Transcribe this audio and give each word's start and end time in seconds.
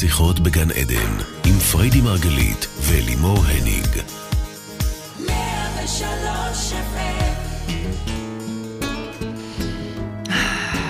שיחות 0.00 0.40
בגן 0.40 0.70
עדן, 0.70 1.12
עם 1.46 1.58
פריידי 1.72 2.00
מרגלית 2.00 2.66
ולימור 2.80 3.38
הניג. 3.38 3.86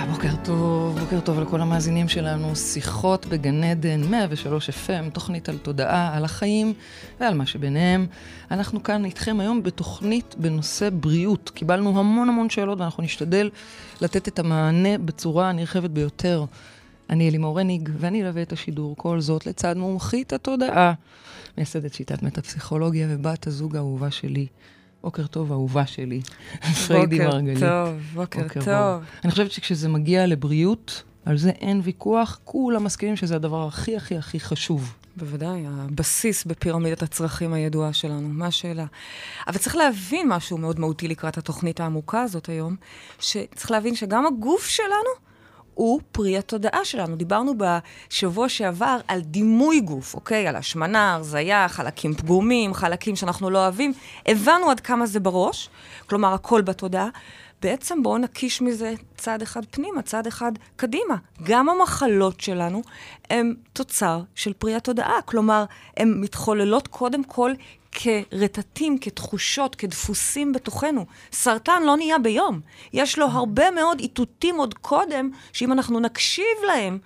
בוקר 0.10 0.34
טוב, 0.44 0.98
בוקר 0.98 1.20
טוב 1.20 1.40
לכל 1.40 1.60
המאזינים 1.60 2.08
שלנו. 2.08 2.56
שיחות 2.56 3.26
בגן 3.26 3.64
עדן, 3.64 4.00
103 4.10 4.70
FM, 4.70 5.10
תוכנית 5.12 5.48
על 5.48 5.58
תודעה, 5.58 6.16
על 6.16 6.24
החיים 6.24 6.74
ועל 7.20 7.34
מה 7.34 7.46
שביניהם. 7.46 8.06
אנחנו 8.50 8.82
כאן 8.82 9.04
איתכם 9.04 9.40
היום 9.40 9.62
בתוכנית 9.62 10.34
בנושא 10.38 10.88
בריאות. 10.92 11.50
קיבלנו 11.54 11.98
המון 11.98 12.28
המון 12.28 12.50
שאלות 12.50 12.80
ואנחנו 12.80 13.02
נשתדל 13.02 13.50
לתת 14.00 14.28
את 14.28 14.38
המענה 14.38 14.98
בצורה 14.98 15.48
הנרחבת 15.48 15.90
ביותר. 15.90 16.44
אני 17.10 17.28
אלימור 17.28 17.60
הניג, 17.60 17.88
ואני 17.98 18.22
אלווה 18.22 18.42
את 18.42 18.52
השידור, 18.52 18.96
כל 18.96 19.20
זאת 19.20 19.46
לצד 19.46 19.76
מומחית 19.76 20.32
התודעה, 20.32 20.92
מייסדת 21.56 21.94
שיטת 21.94 22.22
מטה-פסיכולוגיה 22.22 23.06
ובת 23.10 23.46
הזוג 23.46 23.76
האהובה 23.76 24.10
שלי. 24.10 24.46
בוקר 25.02 25.26
טוב, 25.26 25.52
אהובה 25.52 25.86
שלי, 25.86 26.20
פריידי 26.86 27.18
מרגלית. 27.18 27.54
בוקר 27.54 27.84
טוב, 27.84 28.00
בוקר, 28.14 28.42
בוקר 28.42 28.60
טוב. 28.60 28.64
בוא. 28.64 29.06
אני 29.24 29.30
חושבת 29.30 29.50
שכשזה 29.52 29.88
מגיע 29.88 30.26
לבריאות, 30.26 31.02
על 31.24 31.38
זה 31.38 31.50
אין 31.50 31.80
ויכוח, 31.84 32.40
כולם 32.44 32.84
מסכימים 32.84 33.16
שזה 33.16 33.36
הדבר 33.36 33.66
הכי 33.66 33.96
הכי 33.96 34.16
הכי 34.16 34.40
חשוב. 34.40 34.94
בוודאי, 35.16 35.64
הבסיס 35.66 36.44
בפירמידת 36.44 37.02
הצרכים 37.02 37.52
הידועה 37.52 37.92
שלנו, 37.92 38.28
מה 38.28 38.46
השאלה? 38.46 38.86
אבל 39.48 39.58
צריך 39.58 39.76
להבין 39.76 40.28
משהו 40.28 40.58
מאוד 40.58 40.80
מהותי 40.80 41.08
לקראת 41.08 41.38
התוכנית 41.38 41.80
העמוקה 41.80 42.22
הזאת 42.22 42.48
היום, 42.48 42.76
שצריך 43.20 43.70
להבין 43.70 43.94
שגם 43.94 44.26
הגוף 44.26 44.66
שלנו, 44.66 45.29
הוא 45.80 46.00
פרי 46.12 46.38
התודעה 46.38 46.84
שלנו. 46.84 47.16
דיברנו 47.16 47.54
בשבוע 47.56 48.48
שעבר 48.48 48.98
על 49.08 49.20
דימוי 49.20 49.80
גוף, 49.80 50.14
אוקיי? 50.14 50.48
על 50.48 50.56
השמנה, 50.56 51.14
הרזייה, 51.14 51.68
חלקים 51.68 52.14
פגומים, 52.14 52.74
חלקים 52.74 53.16
שאנחנו 53.16 53.50
לא 53.50 53.58
אוהבים. 53.58 53.92
הבנו 54.26 54.70
עד 54.70 54.80
כמה 54.80 55.06
זה 55.06 55.20
בראש, 55.20 55.68
כלומר, 56.06 56.34
הכל 56.34 56.62
בתודעה. 56.62 57.08
בעצם 57.62 58.02
בואו 58.02 58.18
נקיש 58.18 58.62
מזה 58.62 58.94
צעד 59.16 59.42
אחד 59.42 59.62
פנימה, 59.70 60.02
צעד 60.02 60.26
אחד 60.26 60.52
קדימה. 60.76 61.16
גם 61.42 61.68
המחלות 61.68 62.40
שלנו 62.40 62.82
הן 63.30 63.54
תוצר 63.72 64.22
של 64.34 64.52
פרי 64.52 64.74
התודעה. 64.74 65.22
כלומר, 65.24 65.64
הן 65.96 66.20
מתחוללות 66.20 66.88
קודם 66.88 67.24
כל 67.24 67.52
כרטטים, 67.92 68.98
כתחושות, 68.98 69.74
כדפוסים 69.74 70.52
בתוכנו. 70.52 71.06
סרטן 71.32 71.82
לא 71.82 71.96
נהיה 71.96 72.18
ביום. 72.18 72.60
יש 72.92 73.18
לו 73.18 73.26
הרבה 73.26 73.70
מאוד 73.70 74.00
איתותים 74.00 74.56
עוד 74.56 74.74
קודם, 74.74 75.30
שאם 75.52 75.72
אנחנו 75.72 76.00
נקשיב 76.00 76.44
להם, 76.66 76.98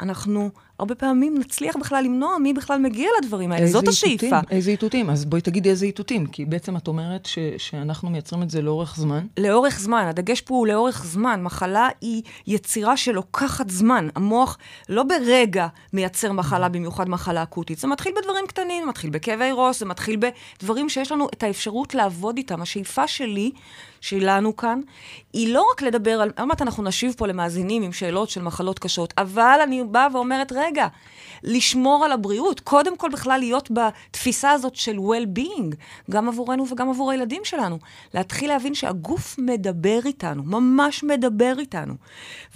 אנחנו 0.00 0.50
הרבה 0.78 0.94
פעמים 0.94 1.38
נצליח 1.38 1.76
בכלל 1.76 2.04
למנוע 2.04 2.38
מי 2.38 2.52
בכלל 2.52 2.78
מגיע 2.78 3.08
לדברים 3.22 3.52
האלה. 3.52 3.66
זאת 3.66 3.88
השאיפה. 3.88 4.26
איתותים, 4.26 4.56
איזה 4.56 4.70
איתותים? 4.70 5.10
אז 5.10 5.24
בואי 5.24 5.40
תגידי 5.42 5.70
איזה 5.70 5.86
איתותים, 5.86 6.26
כי 6.26 6.44
בעצם 6.44 6.76
את 6.76 6.88
אומרת 6.88 7.26
ש, 7.26 7.38
שאנחנו 7.58 8.10
מייצרים 8.10 8.42
את 8.42 8.50
זה 8.50 8.62
לאורך 8.62 8.96
זמן. 8.96 9.26
לאורך 9.38 9.80
זמן, 9.80 10.06
הדגש 10.06 10.40
פה 10.40 10.54
הוא 10.54 10.66
לאורך 10.66 11.04
זמן. 11.04 11.42
מחלה 11.42 11.88
היא 12.00 12.22
יצירה 12.46 12.96
שלוקחת 12.96 13.70
זמן. 13.70 14.08
המוח 14.14 14.58
לא 14.88 15.02
ברגע 15.02 15.66
מייצר 15.92 16.32
מחלה, 16.32 16.68
במיוחד 16.68 17.08
מחלה 17.08 17.42
אקוטית. 17.42 17.78
זה 17.78 17.88
מתחיל 17.88 18.12
בדברים 18.22 18.46
קטנים, 18.46 18.88
מתחיל 18.88 19.10
בכאבי 19.10 19.50
ראש, 19.52 19.78
זה 19.78 19.86
מתחיל 19.86 20.20
בדברים 20.60 20.88
שיש 20.88 21.12
לנו 21.12 21.28
את 21.32 21.42
האפשרות 21.42 21.94
לעבוד 21.94 22.36
איתם. 22.36 22.62
השאיפה 22.62 23.06
שלי, 23.06 23.50
שלנו 24.00 24.56
כאן, 24.56 24.80
היא 25.32 25.54
לא 25.54 25.64
רק 25.72 25.82
לדבר 25.82 26.20
על, 26.20 26.30
עוד 26.38 26.48
מעט 26.48 26.62
אנחנו 26.62 26.82
נשיב 26.82 27.14
פה 27.16 27.26
למאזינים 27.26 27.82
עם 27.82 27.92
שאלות 27.92 28.30
של 28.30 28.42
מחלות 28.42 28.78
קשות, 28.78 29.14
אבל 29.18 29.58
אני 29.62 29.84
באה 29.84 30.06
ואומרת, 30.12 30.52
רגע, 30.62 30.86
לשמור 31.42 32.04
על 32.04 32.12
הבריאות, 32.12 32.60
קודם 32.60 32.96
כל 32.96 33.08
בכלל 33.08 33.38
להיות 33.38 33.70
בתפיסה 33.70 34.50
הזאת 34.50 34.76
של 34.76 34.96
well-being, 34.96 35.74
גם 36.10 36.28
עבורנו 36.28 36.68
וגם 36.68 36.90
עבור 36.90 37.10
הילדים 37.10 37.44
שלנו. 37.44 37.78
להתחיל 38.14 38.48
להבין 38.48 38.74
שהגוף 38.74 39.34
מדבר 39.38 39.98
איתנו, 40.04 40.42
ממש 40.42 41.02
מדבר 41.02 41.54
איתנו. 41.58 41.94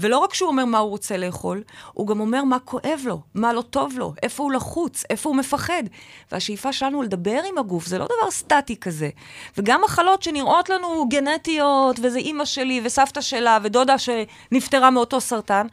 ולא 0.00 0.19
רק 0.19 0.34
שהוא 0.34 0.49
אומר 0.49 0.65
מה 0.65 0.78
הוא 0.78 0.91
רוצה 0.91 1.16
לאכול, 1.16 1.62
הוא 1.93 2.06
גם 2.06 2.21
אומר 2.21 2.45
מה 2.45 2.59
כואב 2.59 3.00
לו, 3.05 3.21
מה 3.34 3.53
לא 3.53 3.62
טוב 3.62 3.99
לו, 3.99 4.15
איפה 4.22 4.43
הוא 4.43 4.53
לחוץ, 4.53 5.05
איפה 5.11 5.28
הוא 5.28 5.37
מפחד. 5.37 5.83
והשאיפה 6.33 6.72
שלנו 6.72 7.03
לדבר 7.03 7.41
עם 7.49 7.59
הגוף, 7.59 7.87
זה 7.87 7.99
לא 7.99 8.05
דבר 8.05 8.31
סטטי 8.31 8.77
כזה. 8.77 9.11
וגם 9.59 9.81
מחלות 9.84 10.22
שנראות 10.22 10.69
לנו 10.69 11.09
גנטיות, 11.09 11.97
וזה 12.03 12.19
אימא 12.19 12.45
שלי 12.45 12.81
וסבתא 12.84 13.21
שלה 13.21 13.59
ודודה 13.62 13.95
שנפטרה 13.99 14.91
מאותו 14.91 15.21
סרטן, 15.21 15.66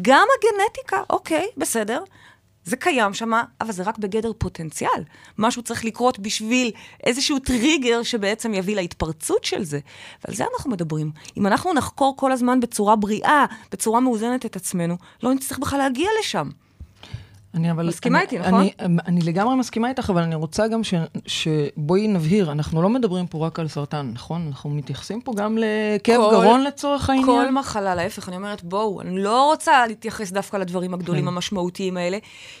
גם 0.00 0.26
הגנטיקה, 0.38 1.02
אוקיי, 1.10 1.46
בסדר. 1.56 2.02
זה 2.64 2.76
קיים 2.76 3.14
שם, 3.14 3.32
אבל 3.60 3.72
זה 3.72 3.82
רק 3.82 3.98
בגדר 3.98 4.32
פוטנציאל. 4.38 5.04
משהו 5.38 5.62
צריך 5.62 5.84
לקרות 5.84 6.18
בשביל 6.18 6.70
איזשהו 7.04 7.38
טריגר 7.38 8.02
שבעצם 8.02 8.54
יביא 8.54 8.76
להתפרצות 8.76 9.44
של 9.44 9.64
זה. 9.64 9.80
ועל 10.24 10.36
זה 10.36 10.44
אנחנו 10.54 10.70
מדברים. 10.70 11.10
אם 11.36 11.46
אנחנו 11.46 11.72
נחקור 11.72 12.16
כל 12.16 12.32
הזמן 12.32 12.60
בצורה 12.60 12.96
בריאה, 12.96 13.44
בצורה 13.72 14.00
מאוזנת 14.00 14.46
את 14.46 14.56
עצמנו, 14.56 14.96
לא 15.22 15.34
נצטרך 15.34 15.58
בכלל 15.58 15.78
להגיע 15.78 16.08
לשם. 16.20 16.48
אני 17.54 17.70
אבל... 17.70 17.86
מסכימה 17.86 18.18
אני, 18.18 18.24
איתי, 18.24 18.38
נכון? 18.38 18.54
אני, 18.54 18.72
אני, 18.80 18.96
אני 19.06 19.20
לגמרי 19.20 19.56
מסכימה 19.56 19.88
איתך, 19.88 20.10
אבל 20.10 20.22
אני 20.22 20.34
רוצה 20.34 20.68
גם 20.68 20.84
ש, 20.84 20.94
שבואי 21.26 22.08
נבהיר, 22.08 22.52
אנחנו 22.52 22.82
לא 22.82 22.88
מדברים 22.88 23.26
פה 23.26 23.46
רק 23.46 23.58
על 23.58 23.68
סרטן, 23.68 24.10
נכון? 24.14 24.46
אנחנו 24.48 24.70
מתייחסים 24.70 25.20
פה 25.20 25.32
גם 25.36 25.58
לכאב 25.60 26.20
גרון 26.30 26.64
לצורך 26.64 27.10
העניין. 27.10 27.26
כל 27.26 27.50
מחלה, 27.50 27.94
להפך, 27.94 28.28
אני 28.28 28.36
אומרת, 28.36 28.62
בואו, 28.64 29.00
אני 29.00 29.22
לא 29.22 29.44
רוצה 29.44 29.86
להתייחס 29.86 30.32
דווקא 30.32 30.56
לדברים 30.56 30.94
הגדולים, 30.94 31.22
כן. 31.22 31.28
המשמעותיים 31.28 31.96
האלה, 31.96 32.18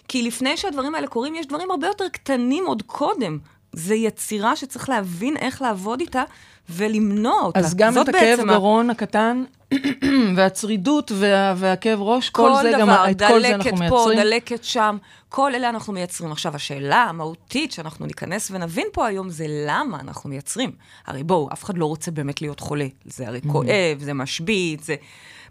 כי 0.08 0.22
לפני 0.22 0.56
שהדברים 0.56 0.94
האלה 0.94 1.06
קורים, 1.06 1.34
יש 1.34 1.46
דברים 1.46 1.70
הרבה 1.70 1.86
יותר 1.86 2.08
קטנים 2.12 2.64
עוד 2.66 2.82
קודם. 2.82 3.38
זה 3.72 3.94
יצירה 3.94 4.56
שצריך 4.56 4.88
להבין 4.88 5.36
איך 5.36 5.62
לעבוד 5.62 6.00
איתה 6.00 6.22
ולמנוע 6.70 7.40
אותה. 7.42 7.58
אז 7.58 7.74
גם 7.74 8.02
את 8.02 8.08
הכאב 8.08 8.38
גרון 8.46 8.90
הקטן 8.90 9.44
והצרידות 10.36 11.12
וה, 11.14 11.54
והכאב 11.56 12.00
ראש, 12.00 12.30
כל, 12.30 12.42
כל 12.56 12.62
זה 12.62 12.72
דבר, 12.72 12.80
גם, 12.80 13.10
את 13.10 13.22
כל 13.28 13.40
זה 13.40 13.54
אנחנו 13.54 13.70
פה, 13.70 13.78
מייצרים. 13.78 14.18
דלקת 14.18 14.18
פה, 14.18 14.22
דלקת 14.22 14.64
שם, 14.64 14.96
כל 15.28 15.54
אלה 15.54 15.68
אנחנו 15.68 15.92
מייצרים. 15.92 16.32
עכשיו, 16.32 16.56
השאלה 16.56 17.02
המהותית 17.02 17.72
שאנחנו 17.72 18.06
ניכנס 18.06 18.50
ונבין 18.50 18.86
פה 18.92 19.06
היום 19.06 19.30
זה 19.30 19.46
למה 19.48 20.00
אנחנו 20.00 20.30
מייצרים. 20.30 20.72
הרי 21.06 21.22
בואו, 21.22 21.48
אף 21.52 21.64
אחד 21.64 21.78
לא 21.78 21.86
רוצה 21.86 22.10
באמת 22.10 22.42
להיות 22.42 22.60
חולה. 22.60 22.86
זה 23.04 23.28
הרי 23.28 23.40
כואב, 23.52 23.98
זה 23.98 24.14
משבית, 24.14 24.84
זה 24.84 24.94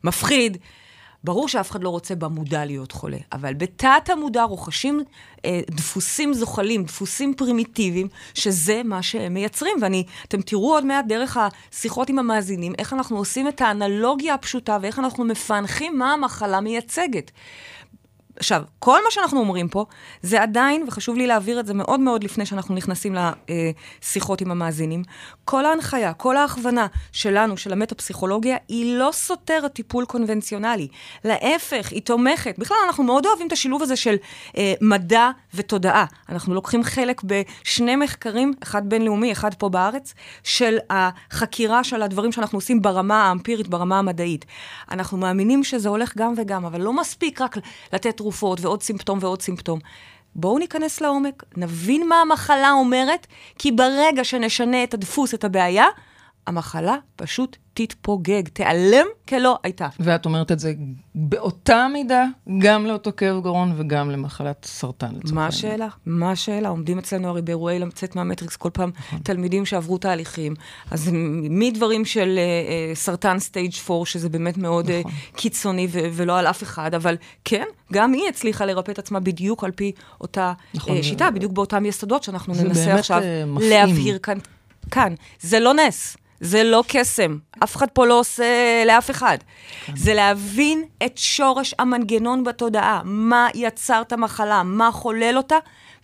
מפחיד. 0.04 0.58
ברור 1.24 1.48
שאף 1.48 1.72
אחד 1.72 1.84
לא 1.84 1.90
רוצה 1.90 2.16
במודע 2.16 2.66
להיות 2.66 2.92
חולה, 2.92 3.18
אבל 3.34 3.54
בתת 3.54 4.09
המודע 4.09 4.44
רוכשים 4.44 5.04
אה, 5.46 5.59
דפוסים 5.72 6.34
זוחלים, 6.34 6.84
דפוסים 6.84 7.34
פרימיטיביים, 7.34 8.08
שזה 8.34 8.82
מה 8.86 9.04
שהם 9.04 9.34
מייצרים. 9.34 9.78
ואתם 9.81 10.42
תראו 10.42 10.74
עוד 10.74 10.86
מעט 10.86 11.06
דרך 11.08 11.38
השיחות 11.72 12.10
עם 12.10 12.20
המאזינים, 12.20 12.74
איך 12.78 12.94
אנחנו 12.94 13.18
עושים 13.18 13.48
את 13.48 13.62
האנלוגיה 13.62 14.34
הפשוטה 14.34 14.78
ואיך 14.81 15.00
אנחנו 15.00 15.24
מפענחים 15.24 15.98
מה 15.98 16.14
המחלה 16.14 16.62
מייצגת. 16.62 17.31
עכשיו, 18.40 18.64
כל 18.80 19.00
מה 19.03 19.12
שאנחנו 19.12 19.40
אומרים 19.40 19.69
פה, 19.69 19.86
זה 20.22 20.42
עדיין, 20.42 20.86
וחשוב 20.88 21.18
לי 21.18 21.28
להעביר 21.28 21.59
את 21.59 21.66
זה 21.66 21.74
מאוד 21.74 22.00
מאוד 22.00 22.24
לפני 22.24 22.46
שאנחנו 22.46 22.75
נכנסים 22.75 23.16
לשיחות 23.16 24.42
עם 24.42 24.52
המאזינים, 24.52 25.03
כל 25.46 25.66
ההנחיה, 25.66 26.14
כל 26.14 26.38
ההכוונה 26.38 26.88
שלנו, 27.12 27.58
של 27.58 27.74
המטה-פסיכולוגיה, 27.74 28.58
היא 28.68 28.96
לא 28.96 29.09
סותרת 29.14 29.74
טיפול 29.74 30.06
קונבנציונלי. 30.06 30.88
להפך, 31.25 31.92
היא 31.92 32.02
תומכת. 32.02 32.56
בכלל, 32.59 32.78
אנחנו 32.88 33.03
מאוד 33.03 33.25
אוהבים 33.25 33.47
את 33.47 33.52
השילוב 33.52 33.81
הזה 33.81 33.96
של 33.96 34.16
אה, 34.58 34.74
מדע 34.81 35.30
ותודעה. 35.53 36.06
אנחנו 36.30 36.53
לוקחים 36.53 36.84
חלק 36.84 37.22
בשני 37.24 37.96
מחקרים, 37.96 38.53
אחד 38.63 38.90
בינלאומי, 38.90 39.31
אחד 39.31 39.53
פה 39.53 39.69
בארץ, 39.69 40.13
של 40.44 40.78
החקירה 40.90 41.84
של 41.84 42.02
הדברים 42.02 42.31
שאנחנו 42.31 42.58
עושים 42.58 42.81
ברמה 42.81 43.24
האמפירית, 43.24 43.68
ברמה 43.68 44.00
המדעית. 44.00 44.46
אנחנו 44.92 45.18
מאמינים 45.18 45.63
שזה 45.63 45.90
הולך 45.90 46.13
גם 46.18 46.34
וגם, 46.38 46.66
אבל 46.66 46.81
לא 46.81 46.94
מספיק 46.94 47.42
רק 47.42 47.57
לתת 47.94 48.20
תרופות 48.21 48.62
ועוד 48.62 48.83
סימפטום 48.83 49.19
ועוד 49.21 49.41
סימפטום. 49.41 49.79
בואו 50.35 50.59
ניכנס 50.59 51.01
לעומק, 51.01 51.44
נבין 51.57 52.07
מה 52.07 52.21
המחלה 52.21 52.71
אומרת, 52.71 53.27
כי 53.59 53.71
ברגע 53.71 54.23
שנשנה 54.23 54.83
את 54.83 54.94
הדפוס, 54.94 55.33
את 55.33 55.44
הבעיה, 55.44 55.85
המחלה 56.48 56.96
פשוט 57.16 57.58
תתפוגג, 57.74 58.48
תיעלם 58.48 59.06
כלא 59.30 59.60
הייתה. 59.64 59.88
ואת 60.00 60.26
אומרת 60.26 60.52
את 60.52 60.60
זה 60.60 60.74
באותה 61.16 61.88
מידה, 61.94 62.26
גם 62.58 62.86
לאותו 62.86 63.12
כאב 63.18 63.44
גרון 63.44 63.74
וגם 63.78 64.12
למחלת 64.12 64.66
סרטן. 64.66 65.14
מה 65.34 65.48
השאלה? 65.48 65.88
מה 66.06 66.32
השאלה? 66.32 66.70
עומדים 66.70 66.98
אצלנו 66.98 67.28
הרי 67.28 67.42
באירועי 67.42 67.80
לצאת 67.80 68.16
מהמטריקס 68.16 68.56
כל 68.56 68.70
פעם 68.74 68.92
נכון. 69.00 69.20
תלמידים 69.20 69.66
שעברו 69.66 69.98
תהליכים. 69.98 70.54
אז 70.92 71.10
מדברים 71.50 72.06
של 72.06 72.40
uh, 72.40 72.96
סרטן 72.96 73.40
סטייג' 73.40 73.74
4, 73.90 74.06
שזה 74.06 74.30
באמת 74.30 74.58
מאוד 74.58 74.88
uh, 74.88 75.10
קיצוני 75.36 75.88
ו- 75.92 76.00
ולא 76.14 76.40
על 76.40 76.48
אף 76.48 76.64
אחד, 76.64 76.94
אבל 76.94 77.16
כן, 77.46 77.66
גם 77.94 78.14
היא 78.14 78.24
הצליחה 78.30 78.66
לרפא 78.66 78.92
את 78.92 79.00
עצמה 79.00 79.20
בדיוק 79.20 79.64
על 79.64 79.72
פי 79.72 79.92
אותה 80.22 80.54
נכון, 80.74 80.98
uh, 80.98 81.04
שיטה. 81.04 81.32
בדיוק 81.32 81.52
באותם 81.52 81.86
יסודות 81.86 82.24
שאנחנו 82.24 82.54
ננסה 82.54 82.96
עכשיו 82.96 83.22
להבהיר 83.60 84.18
כאן. 84.18 84.38
כאן. 84.92 85.14
זה 85.42 85.60
לא 85.60 85.74
נס. 85.74 86.18
זה 86.42 86.64
לא 86.64 86.84
קסם. 86.88 87.38
אף 87.64 87.76
אחד 87.76 87.88
פה 87.94 88.06
לא 88.06 88.20
עושה 88.20 88.46
לאף 88.88 89.10
אחד. 89.12 89.38
זה 89.96 90.14
להבין 90.14 90.84
את 91.06 91.18
שורש 91.18 91.76
המנגנון 91.80 92.44
בתודעה, 92.44 93.02
מה 93.06 93.48
יצר 93.56 94.02
את 94.08 94.12
המחלה, 94.14 94.64
מה 94.64 94.90
חולל 94.92 95.34
אותה, 95.38 95.56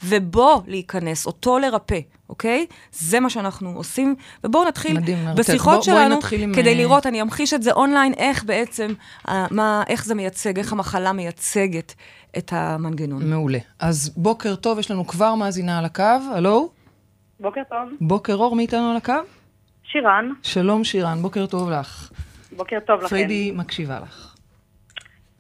ובו 0.04 0.62
להיכנס, 0.68 1.26
אותו 1.26 1.60
לרפא, 1.60 2.00
אוקיי? 2.30 2.66
זה 2.92 3.20
מה 3.20 3.30
שאנחנו 3.30 3.74
עושים, 3.76 4.16
ובואו 4.44 4.64
נתחיל 4.68 4.98
מדהים. 4.98 5.18
בשיחות 5.36 5.76
בוא- 5.76 5.84
שלנו, 5.84 6.16
נתחיל 6.16 6.42
עם, 6.44 6.54
כדי 6.56 6.70
אה, 6.70 6.76
לראות, 6.76 7.06
אני 7.06 7.22
אמחיש 7.22 7.54
את 7.54 7.64
זה 7.64 7.72
אונליין, 7.72 8.14
איך 8.14 8.44
בעצם, 8.44 8.94
אה, 9.30 9.46
מה, 9.52 9.84
איך 9.88 10.06
זה 10.06 10.16
מייצג, 10.16 10.58
איך 10.58 10.72
המחלה 10.74 11.14
מייצגת 11.14 11.94
את 12.38 12.54
המנגנון. 12.56 13.30
מעולה. 13.30 13.60
אז 13.80 14.12
בוקר 14.18 14.56
טוב, 14.56 14.80
יש 14.80 14.92
לנו 14.92 15.08
כבר 15.08 15.36
מאזינה 15.36 15.80
על 15.80 15.86
הקו, 15.86 16.04
הלו? 16.34 16.70
בוקר 17.40 17.62
טוב. 17.70 17.78
בוקר 18.02 18.34
אור, 18.36 18.56
מי 18.56 18.62
איתנו 18.64 18.92
על 18.92 18.98
הקו? 18.98 19.14
שירן, 19.92 20.32
שלום 20.44 20.84
שירן, 20.84 21.18
בוקר 21.22 21.46
טוב 21.46 21.70
לך. 21.70 22.12
בוקר 22.52 22.80
טוב 22.80 23.00
לכם. 23.00 23.08
פריידי 23.08 23.52
מקשיבה 23.56 24.00
לך. 24.00 24.36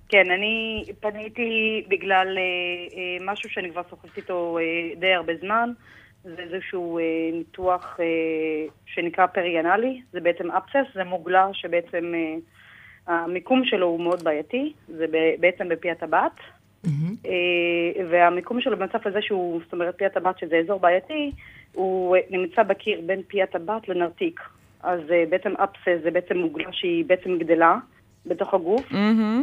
כן, 0.09 0.31
אני 0.31 0.85
פניתי 0.99 1.83
בגלל 1.87 2.37
אה, 2.37 2.43
אה, 2.97 3.25
משהו 3.33 3.49
שאני 3.49 3.71
כבר 3.71 3.81
שוחחת 3.89 4.17
איתו 4.17 4.57
אה, 4.57 4.95
די 4.99 5.13
הרבה 5.13 5.33
זמן. 5.41 5.69
זה 6.23 6.41
איזשהו 6.41 6.99
אה, 6.99 7.03
ניתוח 7.33 7.97
אה, 7.99 8.05
שנקרא 8.85 9.25
פריאנלי, 9.25 10.01
זה 10.13 10.19
בעצם 10.19 10.51
אפסס, 10.51 10.93
זה 10.93 11.03
מוגלה 11.03 11.47
שבעצם 11.53 12.13
אה, 12.15 12.35
המיקום 13.13 13.61
שלו 13.65 13.87
הוא 13.87 14.01
מאוד 14.01 14.23
בעייתי, 14.23 14.73
זה 14.87 15.05
ב- 15.11 15.35
בעצם 15.41 15.69
בפי 15.69 15.91
הטבעת. 15.91 16.31
מהמם. 16.83 17.15
אה, 17.25 18.05
והמיקום 18.09 18.61
שלו 18.61 18.77
במצב 18.77 18.97
הזה 19.05 19.19
שהוא, 19.21 19.61
זאת 19.63 19.73
אומרת, 19.73 19.95
פי 19.97 20.05
הטבעת 20.05 20.39
שזה 20.39 20.55
אזור 20.57 20.79
בעייתי, 20.79 21.31
הוא 21.73 22.15
אה, 22.15 22.21
נמצא 22.29 22.63
בקיר 22.63 23.01
בין 23.05 23.21
פי 23.27 23.43
הטבעת 23.43 23.89
לנרתיק. 23.89 24.39
אז 24.83 24.99
אה, 25.11 25.23
בעצם 25.29 25.53
אפסס 25.63 26.03
זה 26.03 26.11
בעצם 26.11 26.37
מוגלה 26.37 26.71
שהיא 26.71 27.05
בעצם 27.05 27.37
גדלה 27.37 27.77
בתוך 28.25 28.53
הגוף. 28.53 28.91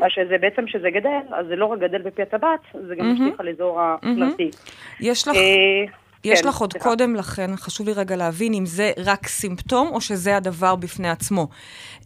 אז 0.03 0.09
שזה 0.09 0.39
בעצם 0.41 0.67
כשזה 0.67 0.91
גדל, 0.91 1.21
אז 1.31 1.47
זה 1.47 1.57
לא 1.57 1.67
רק 1.67 1.79
גדל 1.79 2.03
בפי 2.03 2.23
הטבעת, 2.23 2.61
זה 2.89 2.95
גם 2.97 3.13
משליך 3.13 3.41
על 3.41 3.49
אזור 3.49 3.81
הנרתיק. 4.03 4.55
יש 5.01 5.29
לך... 5.29 5.37
אה, 5.37 5.85
יש 6.25 6.43
כן, 6.43 6.49
לך 6.49 6.57
עוד 6.57 6.73
סליחה. 6.73 6.89
קודם 6.89 7.15
לכן, 7.15 7.51
חשוב 7.57 7.87
לי 7.87 7.93
רגע 7.93 8.17
להבין 8.17 8.55
אם 8.55 8.67
זה 8.67 8.91
רק 9.05 9.27
סימפטום 9.27 9.89
או 9.93 10.01
שזה 10.01 10.37
הדבר 10.37 10.77
בפני 10.77 11.09
עצמו. 11.09 11.49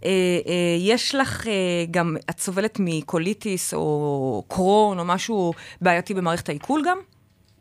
אה, 0.04 0.10
אה, 0.46 0.76
יש 0.78 1.14
לך 1.14 1.46
אה, 1.46 1.52
גם, 1.90 2.16
את 2.30 2.38
סובלת 2.38 2.78
מקוליטיס 2.80 3.74
או 3.74 4.42
קרון 4.48 4.98
או 4.98 5.04
משהו 5.04 5.52
בעייתי 5.80 6.14
במערכת 6.14 6.48
העיכול 6.48 6.82
גם? 6.84 6.98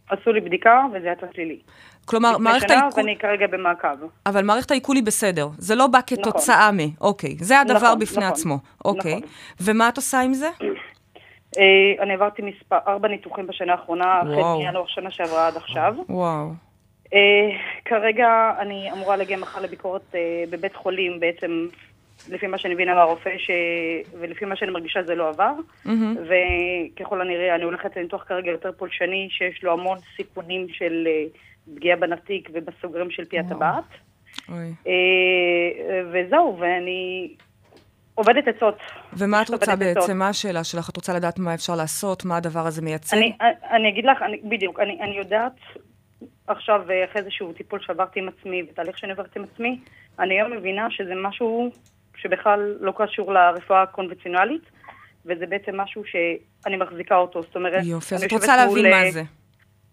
עשו 0.09 0.31
לי 0.31 0.41
בדיקה 0.41 0.85
וזה 0.93 1.07
יצא 1.07 1.27
שלילי. 1.33 1.59
כלומר, 2.07 2.37
מערכת 2.37 2.71
העיכול... 2.71 3.03
ואני 3.03 3.17
כרגע 3.17 3.47
במעקב. 3.47 3.87
אבל 4.25 4.43
מערכת 4.43 4.71
העיכול 4.71 4.95
היא 4.95 5.03
בסדר, 5.03 5.47
זה 5.57 5.75
לא 5.75 5.87
בא 5.87 5.99
כתוצאה 6.07 6.71
מ... 6.71 6.77
אוקיי, 7.01 7.35
זה 7.39 7.59
הדבר 7.59 7.77
נכון, 7.77 7.99
בפני 7.99 8.17
נכון, 8.17 8.31
עצמו. 8.31 8.57
אוקיי. 8.85 9.15
נכון. 9.15 9.29
ומה 9.61 9.89
את 9.89 9.97
עושה 9.97 10.19
עם 10.19 10.33
זה? 10.33 10.49
אה, 11.57 12.03
אני 12.03 12.13
עברתי 12.13 12.41
מספר, 12.41 12.77
ארבע 12.87 13.07
ניתוחים 13.07 13.47
בשנה 13.47 13.71
האחרונה, 13.71 14.19
החל 14.19 14.29
וואו. 14.29 14.59
מינואר 14.59 14.85
שנה 14.87 15.11
שעברה 15.11 15.47
עד 15.47 15.55
עכשיו. 15.55 15.95
וואו. 16.09 16.49
אה, 17.13 17.49
כרגע 17.85 18.53
אני 18.59 18.91
אמורה 18.91 19.15
להגיע 19.15 19.37
מחר 19.37 19.61
לביקורת 19.61 20.15
אה, 20.15 20.43
בבית 20.49 20.75
חולים, 20.75 21.19
בעצם 21.19 21.67
לפי 22.29 22.47
מה 22.47 22.57
שאני 22.57 22.73
מבינה 22.73 22.95
מהרופא, 22.95 23.37
ש... 23.37 23.51
ולפי 24.19 24.45
מה 24.45 24.55
שאני 24.55 24.71
מרגישה 24.71 25.03
זה 25.03 25.15
לא 25.15 25.29
עבר. 25.29 25.53
וככל 26.27 27.21
הנראה 27.21 27.55
אני 27.55 27.63
הולכת 27.63 27.97
לניתוח 27.97 28.23
כרגע 28.27 28.51
יותר 28.51 28.71
פולשני, 28.77 29.27
שיש 29.31 29.63
לו 29.63 29.71
המון 29.73 29.97
סיכונים 30.15 30.67
של 30.69 31.07
אה, 31.07 31.23
פגיעה 31.75 31.97
בנתיק 31.97 32.49
ובסוגרים 32.53 33.11
של 33.11 33.25
פי 33.25 33.39
הטבעת. 33.39 33.83
אה, 34.49 34.53
וזהו, 36.11 36.57
ואני 36.59 37.33
עובדת 38.15 38.47
עצות. 38.47 38.77
ומה 39.13 39.41
את 39.41 39.49
רוצה 39.49 39.71
עובדת 39.71 39.87
עצות. 39.87 40.03
בעצם? 40.03 40.17
מה 40.17 40.29
השאלה 40.29 40.63
שלך? 40.63 40.89
את 40.89 40.95
רוצה 40.95 41.13
לדעת 41.13 41.39
מה 41.39 41.53
אפשר 41.53 41.75
לעשות? 41.75 42.25
מה 42.25 42.37
הדבר 42.37 42.67
הזה 42.67 42.81
מייצג? 42.81 43.17
אני, 43.17 43.37
אני 43.71 43.89
אגיד 43.89 44.05
לך, 44.05 44.21
אני, 44.21 44.37
בדיוק, 44.43 44.79
אני, 44.79 44.99
אני 45.01 45.17
יודעת 45.17 45.53
עכשיו, 46.47 46.81
אה, 46.89 47.05
אחרי 47.05 47.21
איזשהו 47.21 47.53
טיפול 47.53 47.79
שעברתי 47.81 48.19
עם 48.19 48.27
עצמי 48.27 48.63
ותהליך 48.63 48.97
שאני 48.97 49.11
עברתי 49.11 49.39
עם 49.39 49.45
עצמי, 49.53 49.79
אני 50.19 50.33
היום 50.33 50.51
מבינה 50.51 50.87
שזה 50.91 51.13
משהו 51.15 51.71
שבכלל 52.17 52.77
לא 52.79 52.93
קשור 52.97 53.33
לרפואה 53.33 53.81
הקונבנציונלית, 53.81 54.61
וזה 55.25 55.45
בעצם 55.45 55.77
משהו 55.77 56.03
שאני 56.05 56.77
מחזיקה 56.77 57.15
אותו, 57.15 57.41
זאת 57.41 57.55
אומרת... 57.55 57.85
יופי, 57.85 58.15
אז 58.15 58.23
את 58.23 58.31
רוצה 58.31 58.57
להבין 58.57 58.85
אה, 58.85 58.91
מה 58.91 59.11
זה. 59.11 59.23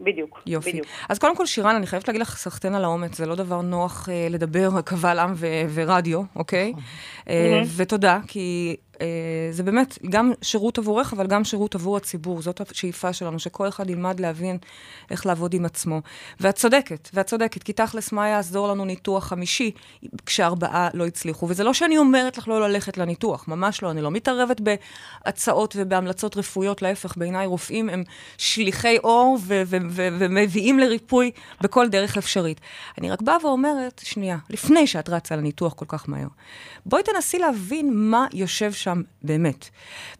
בדיוק, 0.01 0.43
יופי. 0.47 0.71
בדיוק. 0.71 0.87
אז 1.09 1.19
קודם 1.19 1.37
כל, 1.37 1.47
שירן, 1.47 1.75
אני 1.75 1.87
חייבת 1.87 2.09
להגיד 2.09 2.21
לך, 2.21 2.37
סחטיין 2.37 2.75
על 2.75 2.85
האומץ, 2.85 3.19
זה 3.19 3.27
לא 3.27 3.35
דבר 3.35 3.61
נוח 3.61 4.09
אה, 4.09 4.27
לדבר 4.31 4.81
קבל 4.81 5.19
עם 5.19 5.33
ו- 5.37 5.63
ורדיו, 5.75 6.23
אוקיי? 6.37 6.73
אה, 7.29 7.63
ותודה, 7.77 8.19
כי 8.27 8.77
אה, 8.94 8.94
זה 9.51 9.63
באמת 9.63 9.99
גם 10.11 10.33
שירות 10.43 10.79
עבורך, 10.79 11.13
אבל 11.13 11.27
גם 11.27 11.45
שירות 11.45 11.75
עבור 11.75 11.97
הציבור. 11.97 12.43
זאת 12.43 12.61
השאיפה 12.71 13.13
שלנו, 13.13 13.39
שכל 13.39 13.69
אחד 13.69 13.91
ילמד 13.91 14.21
להבין 14.21 14.59
איך 15.11 15.27
לעבוד 15.27 15.55
עם 15.55 15.65
עצמו. 15.65 16.01
ואת 16.41 16.55
צודקת, 16.55 17.09
ואת 17.15 17.27
צודקת, 17.27 17.63
כי 17.63 17.73
תכלס, 17.73 18.13
מה 18.13 18.29
יעזור 18.29 18.69
לנו 18.69 18.85
ניתוח 18.85 19.25
חמישי 19.25 19.71
כשארבעה 20.27 20.89
לא 20.95 21.07
הצליחו? 21.07 21.47
וזה 21.49 21.65
לא 21.65 21.75
שאני 21.75 21.99
אומרת 21.99 22.39
לך 22.39 22.49
לא 22.49 22.69
ללכת 22.69 22.99
לניתוח, 22.99 23.49
ממש 23.49 23.83
לא. 23.83 23.91
אני 23.91 24.03
לא 24.03 24.11
מתערבת 24.11 24.61
בהצעות 24.61 25.77
ובהמלצות 25.79 26.37
רפואיות, 26.37 26.83
להפך, 26.83 27.17
בעיניי 27.17 27.47
רופאים 27.47 27.89
הם 27.89 28.03
שליחי 28.39 28.99
אור 28.99 29.39
ומביאים 30.19 30.79
לריפוי 30.79 31.31
בכל 31.61 31.89
דרך 31.89 32.17
אפשרית. 32.17 32.61
אני 32.99 33.11
רק 33.11 33.23
באה 33.23 33.37
ואומרת, 33.43 34.01
שנייה, 34.05 34.37
לפני 34.51 34.87
שאת 34.87 35.09
רצה 35.09 35.37
לניתוח 35.37 35.73
כל 35.73 35.85
כך 35.89 36.09
מהר, 36.09 36.29
בואי 36.87 37.03
תנסי 37.03 37.39
להבין 37.39 37.91
מה 37.95 38.27
יושב 38.33 38.73
שם 38.85 39.03
באמת. 39.23 39.69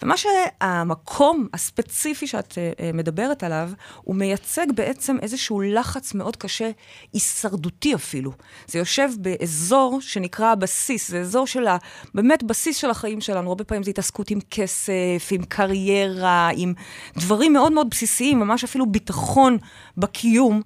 ומה 0.03 0.15
שהמקום 0.17 1.49
הספציפי 1.53 2.27
שאת 2.27 2.53
uh, 2.53 2.57
מדברת 2.95 3.43
עליו, 3.43 3.71
הוא 4.03 4.17
מייצג 4.17 4.67
בעצם 4.75 5.17
איזשהו 5.23 5.61
לחץ 5.61 6.15
מאוד 6.15 6.37
קשה, 6.37 6.71
הישרדותי 7.13 7.95
אפילו. 7.95 8.33
זה 8.67 8.79
יושב 8.79 9.09
באזור 9.19 10.01
שנקרא 10.01 10.53
הבסיס, 10.53 11.11
זה 11.11 11.21
אזור 11.21 11.47
של 11.47 11.67
ה... 11.67 11.77
באמת 12.15 12.43
בסיס 12.43 12.77
של 12.77 12.91
החיים 12.91 13.21
שלנו. 13.21 13.49
הרבה 13.49 13.65
פעמים 13.65 13.83
זה 13.83 13.91
התעסקות 13.91 14.31
עם 14.31 14.39
כסף, 14.51 15.29
עם 15.31 15.45
קריירה, 15.45 16.51
עם 16.57 16.75
דברים 17.17 17.53
מאוד 17.53 17.73
מאוד 17.73 17.91
בסיסיים, 17.91 18.41
ממש 18.41 18.65
אפילו 18.65 18.87
ביטחון 18.87 19.59
בקיום. 19.97 20.63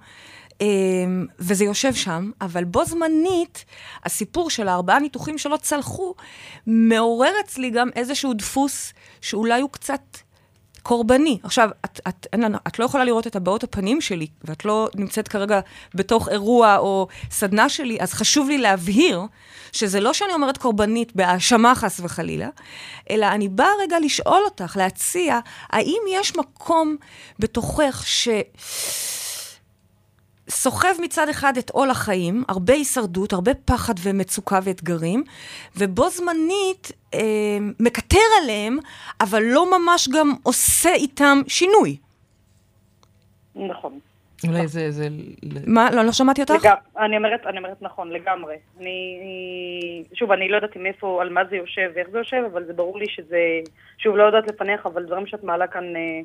אמ, 0.61 1.27
וזה 1.39 1.65
יושב 1.65 1.95
שם, 1.95 2.31
אבל 2.41 2.65
בו 2.65 2.85
זמנית, 2.85 3.65
הסיפור 4.05 4.51
של 4.51 4.69
הארבעה 4.69 4.99
ניתוחים 4.99 5.39
שלא 5.39 5.57
צלחו, 5.57 6.15
מעורר 6.67 7.33
אצלי 7.45 7.71
גם 7.71 7.89
איזשהו 7.97 8.35
דפוס 8.35 8.93
שאולי 9.21 9.61
הוא 9.61 9.71
קצת 9.71 10.19
קורבני. 10.83 11.39
עכשיו, 11.43 11.71
את, 11.85 12.01
את, 12.09 12.27
אין 12.33 12.41
לנו, 12.41 12.59
את 12.69 12.79
לא 12.79 12.85
יכולה 12.85 13.05
לראות 13.05 13.27
את 13.27 13.37
הבעות 13.37 13.65
הפנים 13.65 14.01
שלי, 14.01 14.27
ואת 14.45 14.65
לא 14.65 14.89
נמצאת 14.95 15.29
כרגע 15.29 15.61
בתוך 15.95 16.29
אירוע 16.29 16.77
או 16.77 17.09
סדנה 17.31 17.69
שלי, 17.69 17.99
אז 18.01 18.13
חשוב 18.13 18.49
לי 18.49 18.59
להבהיר 18.59 19.23
שזה 19.73 20.01
לא 20.01 20.13
שאני 20.13 20.33
אומרת 20.33 20.59
קורבנית 20.59 21.17
בהאשמה 21.17 21.75
חס 21.75 22.01
וחלילה, 22.01 22.49
אלא 23.11 23.27
אני 23.27 23.49
באה 23.49 23.71
רגע 23.83 23.97
לשאול 24.01 24.43
אותך, 24.45 24.77
להציע, 24.77 25.39
האם 25.71 26.01
יש 26.11 26.37
מקום 26.37 26.97
בתוכך 27.39 28.03
ש... 28.07 28.29
סוחב 30.51 30.95
מצד 31.03 31.29
אחד 31.29 31.57
את 31.57 31.71
עול 31.71 31.91
החיים, 31.91 32.45
הרבה 32.49 32.73
הישרדות, 32.73 33.33
הרבה 33.33 33.55
פחד 33.55 33.95
ומצוקה 34.03 34.59
ואתגרים, 34.65 35.25
ובו 35.77 36.09
זמנית 36.09 36.93
אה, 37.15 37.21
מקטר 37.81 38.29
עליהם, 38.43 38.79
אבל 39.21 39.43
לא 39.43 39.79
ממש 39.79 40.09
גם 40.09 40.33
עושה 40.43 40.93
איתם 40.95 41.39
שינוי. 41.49 41.97
נכון. 43.55 43.99
אולי 44.47 44.69
זה... 44.69 44.91
זה... 44.91 45.09
מה? 45.67 45.91
לא, 45.91 46.05
לא 46.05 46.13
שמעתי 46.13 46.41
אותך? 46.41 46.55
לגמ... 46.55 46.75
אני 46.99 47.17
אומרת, 47.17 47.47
אני 47.47 47.59
אומרת 47.59 47.83
נכון, 47.83 48.11
לגמרי. 48.11 48.57
אני, 48.81 50.05
שוב, 50.15 50.33
אני 50.33 50.49
לא 50.49 50.57
יודעת 50.57 50.77
עם 50.77 50.87
איפה, 50.87 51.19
על 51.23 51.29
מה 51.33 51.41
זה 51.51 51.57
יושב 51.57 51.91
ואיך 51.95 52.09
זה 52.11 52.19
יושב, 52.19 52.43
אבל 52.53 52.65
זה 52.67 52.73
ברור 52.73 52.99
לי 52.99 53.07
שזה, 53.09 53.39
שוב, 53.99 54.17
לא 54.17 54.23
יודעת 54.23 54.47
לפניך, 54.47 54.87
אבל 54.87 55.05
דברים 55.05 55.27
שאת 55.27 55.45
מעלה 55.45 55.67
כאן 55.67 55.97
אה, 55.97 56.21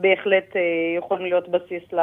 בהחלט 0.00 0.56
אה, 0.56 0.60
יכולים 0.98 1.26
להיות 1.26 1.48
בסיס 1.48 1.92
ל... 1.92 1.98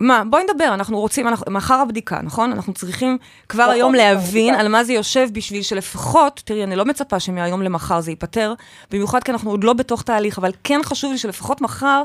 מה? 0.00 0.22
בואי 0.30 0.42
נדבר, 0.44 0.74
אנחנו 0.74 1.00
רוצים, 1.00 1.28
אנחנו, 1.28 1.52
מחר 1.52 1.74
הבדיקה, 1.74 2.20
נכון? 2.22 2.52
אנחנו 2.52 2.72
צריכים 2.72 3.18
כבר 3.48 3.62
נכון, 3.62 3.74
היום 3.74 3.94
להבין. 3.94 4.54
על 4.54 4.68
מה 4.68 4.84
זה 4.84 4.92
יושב 4.92 5.28
בשביל 5.32 5.62
שלפחות, 5.62 6.42
תראי, 6.44 6.64
אני 6.64 6.76
לא 6.76 6.84
מצפה 6.84 7.20
שמהיום 7.20 7.62
למחר 7.62 8.00
זה 8.00 8.10
ייפתר, 8.10 8.54
במיוחד 8.90 9.22
כי 9.22 9.32
אנחנו 9.32 9.50
עוד 9.50 9.64
לא 9.64 9.72
בתוך 9.72 10.02
תהליך, 10.02 10.38
אבל 10.38 10.50
כן 10.64 10.80
חשוב 10.84 11.12
לי 11.12 11.18
שלפחות 11.18 11.60
מחר 11.60 12.02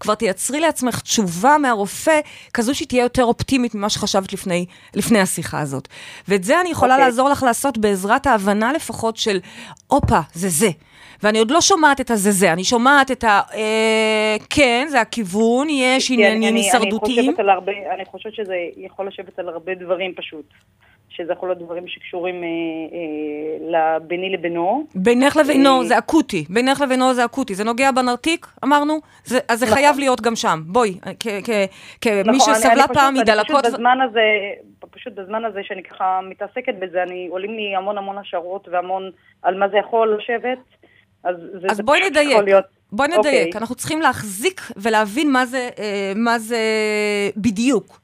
כבר 0.00 0.14
תייצרי 0.14 0.60
לעצמך 0.60 1.00
תשובה 1.00 1.58
מהרופא, 1.58 2.20
כזו 2.54 2.74
שתהיה 2.74 3.02
יותר 3.02 3.24
אופטימית 3.24 3.74
ממה 3.74 3.88
שחשבת 3.88 4.32
לפני, 4.32 4.66
לפני 4.94 5.20
השיחה 5.20 5.60
הזאת. 5.60 5.88
ואת 6.28 6.44
זה 6.44 6.60
אני 6.60 6.68
יכולה 6.68 6.94
אוקיי. 6.94 7.06
לעזור 7.06 7.28
לך 7.28 7.42
לעשות 7.42 7.78
בעזרת 7.78 8.26
ההבנה 8.26 8.72
לפחות 8.72 9.16
של, 9.16 9.40
הופה, 9.88 10.20
זה 10.32 10.48
זה. 10.48 10.70
ואני 11.22 11.38
עוד 11.38 11.50
לא 11.50 11.60
שומעת 11.60 12.00
את 12.00 12.10
הזה 12.10 12.30
זה, 12.30 12.52
אני 12.52 12.64
שומעת 12.64 13.10
את 13.10 13.24
ה... 13.24 13.40
אה, 13.54 14.36
כן, 14.50 14.86
זה 14.88 15.00
הכיוון, 15.00 15.66
יש 15.70 16.08
כי 16.08 16.14
עניינים 16.14 16.36
אני- 16.42 16.48
אני 16.50 16.60
הישרדותיים. 16.60 17.34
הרבה, 17.48 17.72
אני 17.94 18.04
חושבת 18.04 18.34
שזה 18.34 18.54
יכול 18.76 19.06
לשבת 19.06 19.38
על 19.38 19.48
הרבה 19.48 19.74
דברים 19.74 20.14
פשוט. 20.16 20.44
שזה 21.16 21.32
יכול 21.32 21.48
להיות 21.48 21.58
דברים 21.58 21.88
שקשורים 21.88 22.34
אה, 22.34 22.48
אה, 23.78 23.98
ביני 23.98 24.30
לבינו. 24.32 24.86
בינך 24.94 25.36
לבינו 25.36 25.84
זה 25.84 25.98
אקוטי, 25.98 26.44
בינך 26.50 26.80
לבינו 26.80 27.14
זה 27.14 27.24
אקוטי. 27.24 27.54
זה 27.54 27.64
נוגע 27.64 27.90
בנרתיק, 27.90 28.46
אמרנו? 28.64 29.00
זה, 29.24 29.38
אז 29.48 29.58
זה 29.58 29.66
נכון. 29.66 29.78
חייב 29.78 29.98
להיות 29.98 30.20
גם 30.20 30.36
שם. 30.36 30.60
בואי, 30.66 30.94
כמי 32.00 32.22
נכון, 32.24 32.54
שסבלה 32.54 32.88
פעם 32.88 33.14
מדלקות... 33.14 33.64
פשוט 33.64 33.74
בזמן 33.74 33.98
הזה, 34.00 34.20
פשוט 34.90 35.12
בזמן 35.12 35.44
הזה 35.44 35.60
שאני 35.62 35.82
ככה 35.82 36.20
מתעסקת 36.30 36.74
בזה, 36.78 37.02
אני, 37.02 37.28
עולים 37.30 37.50
לי 37.54 37.76
המון 37.76 37.98
המון 37.98 38.18
השערות 38.18 38.68
והמון 38.72 39.10
על 39.42 39.58
מה 39.58 39.68
זה 39.68 39.76
יכול 39.76 40.18
לשבת. 40.18 40.58
אז, 41.24 41.36
אז 41.68 41.80
בואי 41.80 42.10
נדייק. 42.10 42.38
בואי 42.92 43.08
נדייק, 43.08 43.24
okay. 43.24 43.46
אוקיי. 43.46 43.60
אנחנו 43.60 43.74
צריכים 43.74 44.00
להחזיק 44.00 44.72
ולהבין 44.76 45.32
מה 45.32 45.46
זה, 45.46 45.68
אה, 45.78 46.12
מה 46.16 46.38
זה 46.38 46.60
בדיוק. 47.36 48.02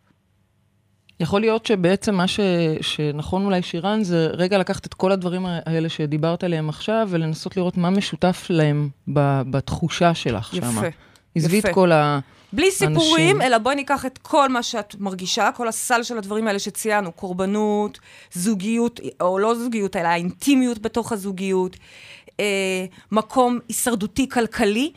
יכול 1.21 1.41
להיות 1.41 1.67
שבעצם 1.67 2.15
מה 2.15 2.29
ש, 2.29 2.41
שנכון 2.81 3.45
אולי, 3.45 3.63
שירן, 3.63 4.03
זה 4.03 4.27
רגע 4.33 4.59
לקחת 4.59 4.87
את 4.87 4.95
כל 4.95 5.13
הדברים 5.13 5.47
האלה 5.47 5.89
שדיברת 5.89 6.45
עליהם 6.45 6.69
עכשיו, 6.69 7.09
ולנסות 7.11 7.57
לראות 7.57 7.77
מה 7.77 7.91
משותף 7.91 8.47
להם 8.51 8.89
ב, 9.13 9.43
בתחושה 9.51 10.15
שלך 10.15 10.55
שם. 10.55 10.57
יפה. 10.57 10.87
עזבי 11.35 11.59
את 11.59 11.67
כל 11.73 11.93
ה... 11.93 12.19
בלי 12.53 12.71
סיפורים, 12.71 13.37
אנשים. 13.37 13.43
אלא 13.43 13.59
בואי 13.59 13.75
ניקח 13.75 14.07
את 14.07 14.19
כל 14.19 14.49
מה 14.49 14.63
שאת 14.63 14.95
מרגישה, 14.99 15.51
כל 15.57 15.69
הסל 15.69 16.03
של 16.03 16.19
הדברים 16.19 16.47
האלה 16.47 16.59
שציינו, 16.59 17.13
קורבנות, 17.13 17.99
זוגיות, 18.33 19.01
או 19.21 19.39
לא 19.39 19.55
זוגיות, 19.55 19.97
אלא 19.97 20.09
האינטימיות 20.09 20.79
בתוך 20.79 21.13
הזוגיות, 21.13 21.77
אה, 22.41 22.85
מקום 23.13 23.59
הישרדותי 23.69 24.29
כלכלי, 24.29 24.93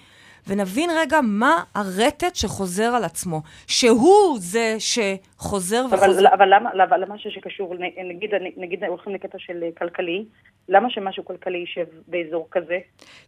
ונבין 0.48 0.90
רגע 0.98 1.20
מה 1.24 1.64
הרטט 1.76 2.36
שחוזר 2.36 2.96
על 2.96 3.04
עצמו, 3.04 3.42
שהוא 3.68 4.38
זה 4.40 4.76
שחוזר 4.80 5.86
אבל, 5.90 5.98
וחוזר. 5.98 6.34
אבל 6.34 6.56
למה, 6.56 6.70
למה, 6.74 6.98
למה 6.98 7.16
שקשור, 7.18 7.76
נגיד, 8.06 8.30
נגיד 8.58 8.84
הולכים 8.84 9.14
לקטע 9.14 9.38
של 9.40 9.64
כלכלי, 9.78 10.26
למה 10.70 10.90
שמשהו 10.90 11.26
כלכלי 11.26 11.58
יישב 11.58 11.86
באזור 12.08 12.48
כזה? 12.52 12.80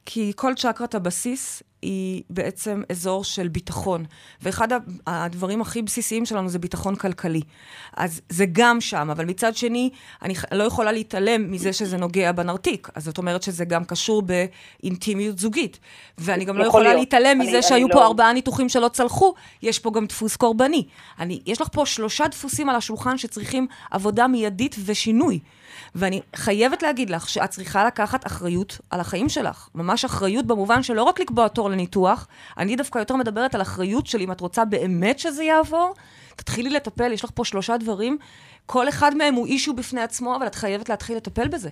כי 0.05 0.32
כל 0.36 0.53
צ'קרת 0.53 0.96
הבסיס 0.96 1.63
היא 1.84 2.24
בעצם 2.30 2.82
אזור 2.90 3.24
של 3.24 3.48
ביטחון. 3.48 4.06
ואחד 4.42 4.68
הדברים 5.08 5.62
הכי 5.62 5.82
בסיסיים 5.82 6.25
שלנו 6.25 6.50
זה 6.50 6.60
ביטחון 6.60 6.96
כלכלי. 6.96 7.42
אז 7.98 8.22
זה 8.30 8.46
גם 8.52 8.82
שם, 8.82 9.10
אבל 9.12 9.25
מצד 9.25 9.56
שני, 9.56 9.90
אני 10.22 10.34
לא 10.52 10.63
יכולה 10.63 10.92
להתעלם 10.92 11.52
מזה 11.52 11.74
שזה 11.74 11.98
נוגע 11.98 12.32
בנרתיק. 12.32 12.90
אז 12.96 13.06
זאת 13.06 13.18
אומרת 13.18 13.44
שזה 13.44 13.66
גם 13.66 13.86
קשור 13.86 14.22
באינטימיות 14.22 15.40
זוגית. 15.40 15.80
ואני 16.18 16.46
גם 16.46 16.58
לא 16.58 16.66
יכולה 16.66 16.84
להיות. 16.84 17.00
להתעלם 17.00 17.42
אני, 17.42 17.48
מזה 17.48 17.58
אני 17.58 17.63
שהיו 17.63 17.86
אני 17.86 17.94
פה 17.94 18.00
לא... 18.00 18.06
ארבעה 18.06 18.34
ניתוחים 18.34 18.70
שלא 18.70 18.88
צלחו, 18.88 19.34
יש 19.62 19.80
פה 19.80 19.92
גם 19.92 20.06
דפוס 20.06 20.36
קורבני. 20.36 20.84
אני, 21.20 21.42
יש 21.46 21.62
לך 21.62 21.68
פה 21.72 21.86
שלושה 21.86 22.28
דפוסים 22.28 22.70
על 22.70 22.75
השולחן 22.75 23.18
שצריכים 23.18 23.68
עבודה 23.92 24.28
מיידית 24.28 24.75
ושינוי. 24.86 25.40
ואני 25.96 26.22
חייבת 26.36 26.84
להגיד 26.84 27.10
לך 27.10 27.30
שאת 27.30 27.50
צריכה 27.50 27.86
לקחת 27.86 28.27
אחריות 28.27 28.77
על 28.89 29.00
החיים 29.00 29.30
שלך. 29.30 29.70
ממש 29.75 30.06
אחריות 30.06 30.46
במובן 30.46 30.84
של 30.84 30.94
לא 30.94 31.03
רק 31.03 31.20
לקבוע 31.20 31.48
תור 31.48 31.70
לניתוח, 31.70 32.27
אני 32.58 32.75
דווקא 32.75 33.00
יותר 33.00 33.15
מדברת 33.15 33.56
על 33.56 33.62
אחריות 33.62 34.08
של 34.08 34.22
אם 34.22 34.32
את 34.32 34.42
רוצה 34.42 34.65
באמת 34.65 35.20
שזה 35.20 35.44
יעבור, 35.44 35.94
תתחילי 36.36 36.70
לטפל, 36.70 37.12
יש 37.12 37.24
לך 37.24 37.32
פה 37.34 37.46
שלושה 37.46 37.77
דברים, 37.77 38.18
כל 38.65 38.89
אחד 38.89 39.15
מהם 39.15 39.34
הוא 39.34 39.46
אישו 39.46 39.74
בפני 39.74 40.01
עצמו, 40.01 40.36
אבל 40.36 40.48
את 40.48 40.56
חייבת 40.56 40.89
להתחיל 40.89 41.18
לטפל 41.18 41.48
בזה. 41.48 41.70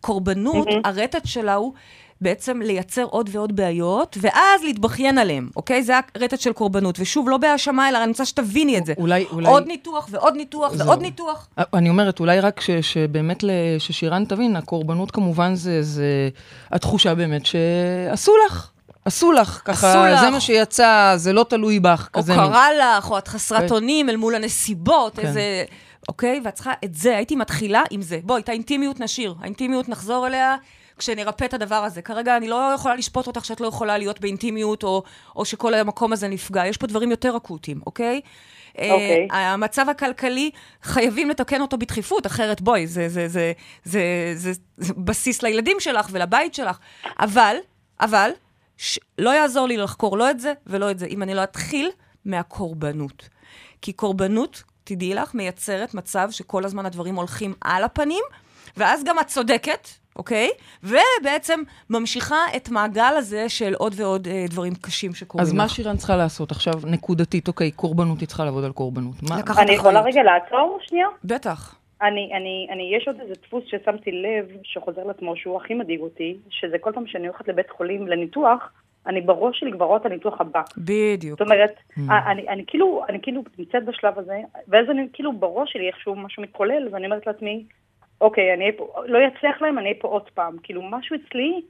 קורבנות, 0.00 0.68
mm-hmm. 0.68 0.80
הרטט 0.84 1.26
שלה 1.26 1.54
הוא 1.54 1.72
בעצם 2.20 2.60
לייצר 2.62 3.04
עוד 3.04 3.30
ועוד 3.32 3.56
בעיות, 3.56 4.18
ואז 4.20 4.62
להתבכיין 4.64 5.18
עליהם, 5.18 5.48
אוקיי? 5.56 5.82
זה 5.82 5.92
הרטט 6.14 6.40
של 6.40 6.52
קורבנות. 6.52 7.00
ושוב, 7.00 7.28
לא 7.28 7.36
בהאשמה, 7.36 7.88
אלא 7.88 7.98
אני 7.98 8.10
רוצה 8.10 8.24
שתביני 8.24 8.78
את 8.78 8.86
זה. 8.86 8.92
אולי, 8.98 9.26
אולי... 9.32 9.48
עוד 9.48 9.66
ניתוח 9.66 10.08
ועוד 10.10 10.36
ניתוח 10.36 10.74
זו... 10.74 10.84
ועוד 10.84 11.02
ניתוח. 11.02 11.48
אה, 11.58 11.64
אני 11.74 11.88
אומרת, 11.88 12.20
אולי 12.20 12.40
רק 12.40 12.60
ש, 12.60 12.70
שבאמת, 12.70 13.44
ששירן 13.78 14.24
תבין, 14.24 14.56
הקורבנות 14.56 15.10
כמובן 15.10 15.54
זה, 15.54 15.82
זה 15.82 16.28
התחושה 16.70 17.14
באמת 17.14 17.46
שעשו 17.46 18.32
לך. 18.46 18.70
עשו 19.04 19.32
לך, 19.32 19.62
ככה, 19.64 19.90
עשו 19.90 20.14
לך. 20.14 20.20
זה 20.20 20.30
מה 20.30 20.40
שיצא, 20.40 21.12
זה 21.16 21.32
לא 21.32 21.46
תלוי 21.48 21.80
בך. 21.80 22.08
או 22.14 22.24
קרה 22.24 22.68
מ... 22.70 22.78
לך, 22.80 23.10
או 23.10 23.18
את 23.18 23.28
חסרת 23.28 23.70
אונים 23.70 24.08
אל 24.08 24.16
מול 24.16 24.34
הנסיבות, 24.34 25.16
כן. 25.16 25.26
איזה... 25.26 25.64
אוקיי? 26.08 26.40
ואת 26.44 26.54
צריכה 26.54 26.72
את 26.84 26.94
זה, 26.94 27.16
הייתי 27.16 27.36
מתחילה 27.36 27.82
עם 27.90 28.02
זה. 28.02 28.18
בואי, 28.22 28.42
את 28.42 28.48
האינטימיות 28.48 29.00
נשאיר. 29.00 29.34
האינטימיות 29.40 29.88
נחזור 29.88 30.26
אליה 30.26 30.56
כשנרפא 30.98 31.44
את 31.44 31.54
הדבר 31.54 31.74
הזה. 31.74 32.02
כרגע 32.02 32.36
אני 32.36 32.48
לא 32.48 32.72
יכולה 32.74 32.94
לשפוט 32.94 33.26
אותך 33.26 33.44
שאת 33.44 33.60
לא 33.60 33.66
יכולה 33.66 33.98
להיות 33.98 34.20
באינטימיות, 34.20 34.82
או, 34.82 35.02
או 35.36 35.44
שכל 35.44 35.74
המקום 35.74 36.12
הזה 36.12 36.28
נפגע. 36.28 36.66
יש 36.66 36.76
פה 36.76 36.86
דברים 36.86 37.10
יותר 37.10 37.36
אקוטיים, 37.36 37.80
אוקיי? 37.86 38.20
אוקיי. 38.78 39.28
Uh, 39.30 39.34
המצב 39.34 39.88
הכלכלי, 39.88 40.50
חייבים 40.82 41.30
לתקן 41.30 41.60
אותו 41.60 41.78
בדחיפות, 41.78 42.26
אחרת 42.26 42.60
בואי, 42.60 42.86
זה, 42.86 43.08
זה, 43.08 43.28
זה, 43.28 43.52
זה, 43.84 44.32
זה, 44.34 44.52
זה 44.76 44.94
בסיס 44.94 45.42
לילדים 45.42 45.76
שלך 45.80 46.08
ולבית 46.10 46.54
שלך. 46.54 46.78
אבל, 47.20 47.56
אבל, 48.00 48.30
ש, 48.76 48.98
לא 49.18 49.30
יעזור 49.30 49.66
לי 49.66 49.76
לחקור 49.76 50.18
לא 50.18 50.30
את 50.30 50.40
זה 50.40 50.52
ולא 50.66 50.90
את 50.90 50.98
זה, 50.98 51.06
אם 51.06 51.22
אני 51.22 51.34
לא 51.34 51.42
אתחיל 51.42 51.90
מהקורבנות. 52.24 53.28
כי 53.82 53.92
קורבנות, 53.92 54.62
תדעי 54.84 55.14
לך, 55.14 55.34
מייצרת 55.34 55.94
מצב 55.94 56.28
שכל 56.30 56.64
הזמן 56.64 56.86
הדברים 56.86 57.14
הולכים 57.14 57.54
על 57.60 57.84
הפנים, 57.84 58.24
ואז 58.76 59.04
גם 59.04 59.18
את 59.18 59.26
צודקת, 59.26 59.88
אוקיי? 60.18 60.48
ובעצם 60.82 61.60
ממשיכה 61.90 62.36
את 62.56 62.68
מעגל 62.70 63.14
הזה 63.16 63.48
של 63.48 63.74
עוד 63.74 63.92
ועוד 63.96 64.26
אה, 64.26 64.44
דברים 64.50 64.72
קשים 64.74 65.14
שקורים 65.14 65.42
אז 65.42 65.52
לך. 65.52 65.58
מה 65.58 65.68
שירן 65.68 65.96
צריכה 65.96 66.16
לעשות 66.16 66.50
עכשיו, 66.50 66.72
נקודתית, 66.86 67.48
אוקיי, 67.48 67.70
קורבנות, 67.70 68.20
היא 68.20 68.28
צריכה 68.28 68.44
לעבוד 68.44 68.64
על 68.64 68.72
קורבנות. 68.72 69.14
מה? 69.30 69.40
אני 69.58 69.72
יכולה 69.72 70.00
רגע 70.00 70.22
לעצור 70.22 70.78
שנייה? 70.82 71.06
בטח. 71.24 71.78
אני, 72.02 72.30
אני, 72.36 72.68
אני, 72.70 72.96
יש 72.96 73.08
עוד 73.08 73.20
איזה 73.20 73.34
דפוס 73.42 73.64
ששמתי 73.66 74.12
לב, 74.12 74.48
שחוזר 74.62 75.04
לעצמו, 75.04 75.36
שהוא 75.36 75.56
הכי 75.56 75.74
מדאיג 75.74 76.00
אותי, 76.00 76.36
שזה 76.50 76.78
כל 76.80 76.92
פעם 76.94 77.06
שאני 77.06 77.26
הולכת 77.26 77.48
לבית 77.48 77.70
חולים 77.70 78.06
לניתוח, 78.06 78.72
אני 79.06 79.20
בראש 79.20 79.60
שלי 79.60 79.72
כבר 79.72 79.84
רואה 79.84 80.00
את 80.00 80.06
הניתוח 80.06 80.40
הבא. 80.40 80.62
בדיוק. 80.78 81.38
זאת 81.38 81.40
אומרת, 81.40 81.70
mm. 81.70 82.00
אני, 82.26 82.48
אני 82.48 82.64
כאילו, 82.66 83.04
אני 83.08 83.18
כאילו 83.22 83.42
נמצאת 83.58 83.84
בשלב 83.84 84.18
הזה, 84.18 84.40
ואז 84.68 84.90
אני 84.90 85.08
כאילו 85.12 85.32
בראש 85.32 85.72
שלי 85.72 85.86
איכשהו 85.86 86.16
משהו 86.16 86.42
מתחולל, 86.42 86.88
ואני 86.92 87.06
אומרת 87.06 87.26
לעצמי, 87.26 87.64
אוקיי, 88.20 88.54
אני 88.54 88.76
פה, 88.76 88.92
לא 89.06 89.18
יצליח 89.18 89.62
להם, 89.62 89.78
אני 89.78 89.88
אהיה 89.88 90.00
פה 90.00 90.08
עוד 90.08 90.30
פעם. 90.34 90.56
כאילו, 90.62 90.82
משהו 90.82 91.16
אצלי 91.16 91.60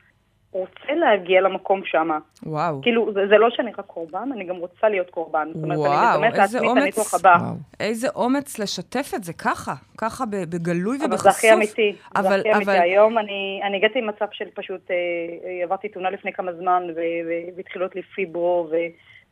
רוצה 0.50 0.94
להגיע 0.94 1.40
למקום 1.40 1.80
שם. 1.84 2.08
וואו. 2.42 2.82
כאילו, 2.82 3.12
זה, 3.12 3.20
זה 3.28 3.38
לא 3.38 3.50
שאני 3.50 3.70
רק 3.78 3.86
קורבן, 3.86 4.28
אני 4.32 4.44
גם 4.44 4.56
רוצה 4.56 4.88
להיות 4.88 5.10
קורבן. 5.10 5.48
זאת 5.54 5.64
אומרת, 5.64 5.78
וואו, 5.78 6.24
אני 6.24 6.42
איזה 6.42 6.60
אומץ, 6.60 7.14
וואו. 7.24 7.54
איזה 7.80 8.08
אומץ 8.14 8.58
לשתף 8.58 9.10
את 9.14 9.24
זה 9.24 9.32
ככה, 9.32 9.74
ככה 9.98 10.24
בגלוי 10.26 10.96
ובחשוף. 10.96 11.12
אבל 11.12 11.22
זה 11.22 11.30
הכי 11.30 11.52
אמיתי, 11.52 11.96
אבל, 12.16 12.28
זה 12.28 12.34
הכי 12.34 12.52
אמיתי. 12.52 12.70
אבל... 12.70 12.80
היום 12.80 13.18
אני, 13.18 13.60
אני 13.64 13.76
הגעתי 13.76 14.00
למצב 14.00 14.26
של 14.32 14.44
פשוט, 14.54 14.90
אה, 14.90 14.96
אה 15.44 15.64
עברתי 15.64 15.88
תאונה 15.88 16.10
לפני 16.10 16.32
כמה 16.32 16.52
זמן, 16.52 16.82
והתחילו 17.56 17.86
לי 17.94 18.02
פיברו, 18.02 18.68
ו... 18.70 18.76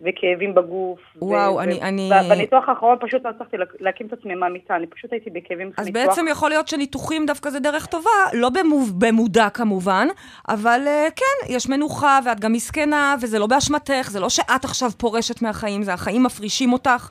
וכאבים 0.01 0.55
בגוף. 0.55 1.01
וואו, 1.23 1.55
ו- 1.55 1.61
אני... 1.61 1.83
אני... 1.83 2.11
בניתוח 2.29 2.69
האחרון 2.69 2.97
פשוט 3.01 3.25
לא 3.25 3.31
הצלחתי 3.31 3.57
להקים 3.81 4.07
את 4.07 4.13
עצמי 4.13 4.35
מהמיטה, 4.35 4.77
אני 4.77 4.87
פשוט 4.87 5.13
הייתי 5.13 5.31
בכאבים 5.31 5.71
אז 5.77 5.87
ניתוח. 5.87 6.03
בעצם 6.03 6.27
יכול 6.31 6.51
להיות 6.51 6.69
שניתוחים 6.69 7.27
דווקא 7.27 7.51
זה 7.51 7.61
דרך 7.61 7.87
טובה, 7.87 8.11
לא 8.33 8.49
במוב, 8.49 8.93
במודע 8.99 9.49
כמובן, 9.51 10.09
אבל 10.49 10.81
uh, 10.85 11.11
כן, 11.17 11.53
יש 11.53 11.69
מנוחה 11.69 12.19
ואת 12.25 12.41
גם 12.41 12.53
מסכנה, 12.53 13.15
וזה 13.21 13.39
לא 13.39 13.47
באשמתך, 13.47 14.09
זה 14.11 14.21
לא 14.21 14.29
שאת 14.29 14.65
עכשיו 14.65 14.91
פורשת 14.99 15.43
מהחיים, 15.43 15.83
זה 15.83 15.93
החיים 15.93 16.23
מפרישים 16.23 16.73
אותך. 16.73 17.11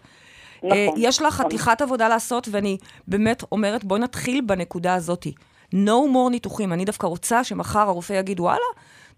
נכון. 0.63 0.71
Uh, 0.71 0.91
יש 0.97 1.21
לך 1.21 1.33
נכון. 1.33 1.45
חתיכת 1.45 1.81
עבודה 1.81 2.07
לעשות, 2.07 2.47
ואני 2.51 2.77
באמת 3.07 3.43
אומרת, 3.51 3.83
בואי 3.83 3.99
נתחיל 3.99 4.41
בנקודה 4.41 4.95
הזאתי. 4.95 5.33
no 5.73 6.13
more 6.13 6.29
ניתוחים. 6.31 6.73
אני 6.73 6.85
דווקא 6.85 7.07
רוצה 7.07 7.43
שמחר 7.43 7.79
הרופא 7.79 8.13
יגיד, 8.13 8.39
וואלה, 8.39 8.65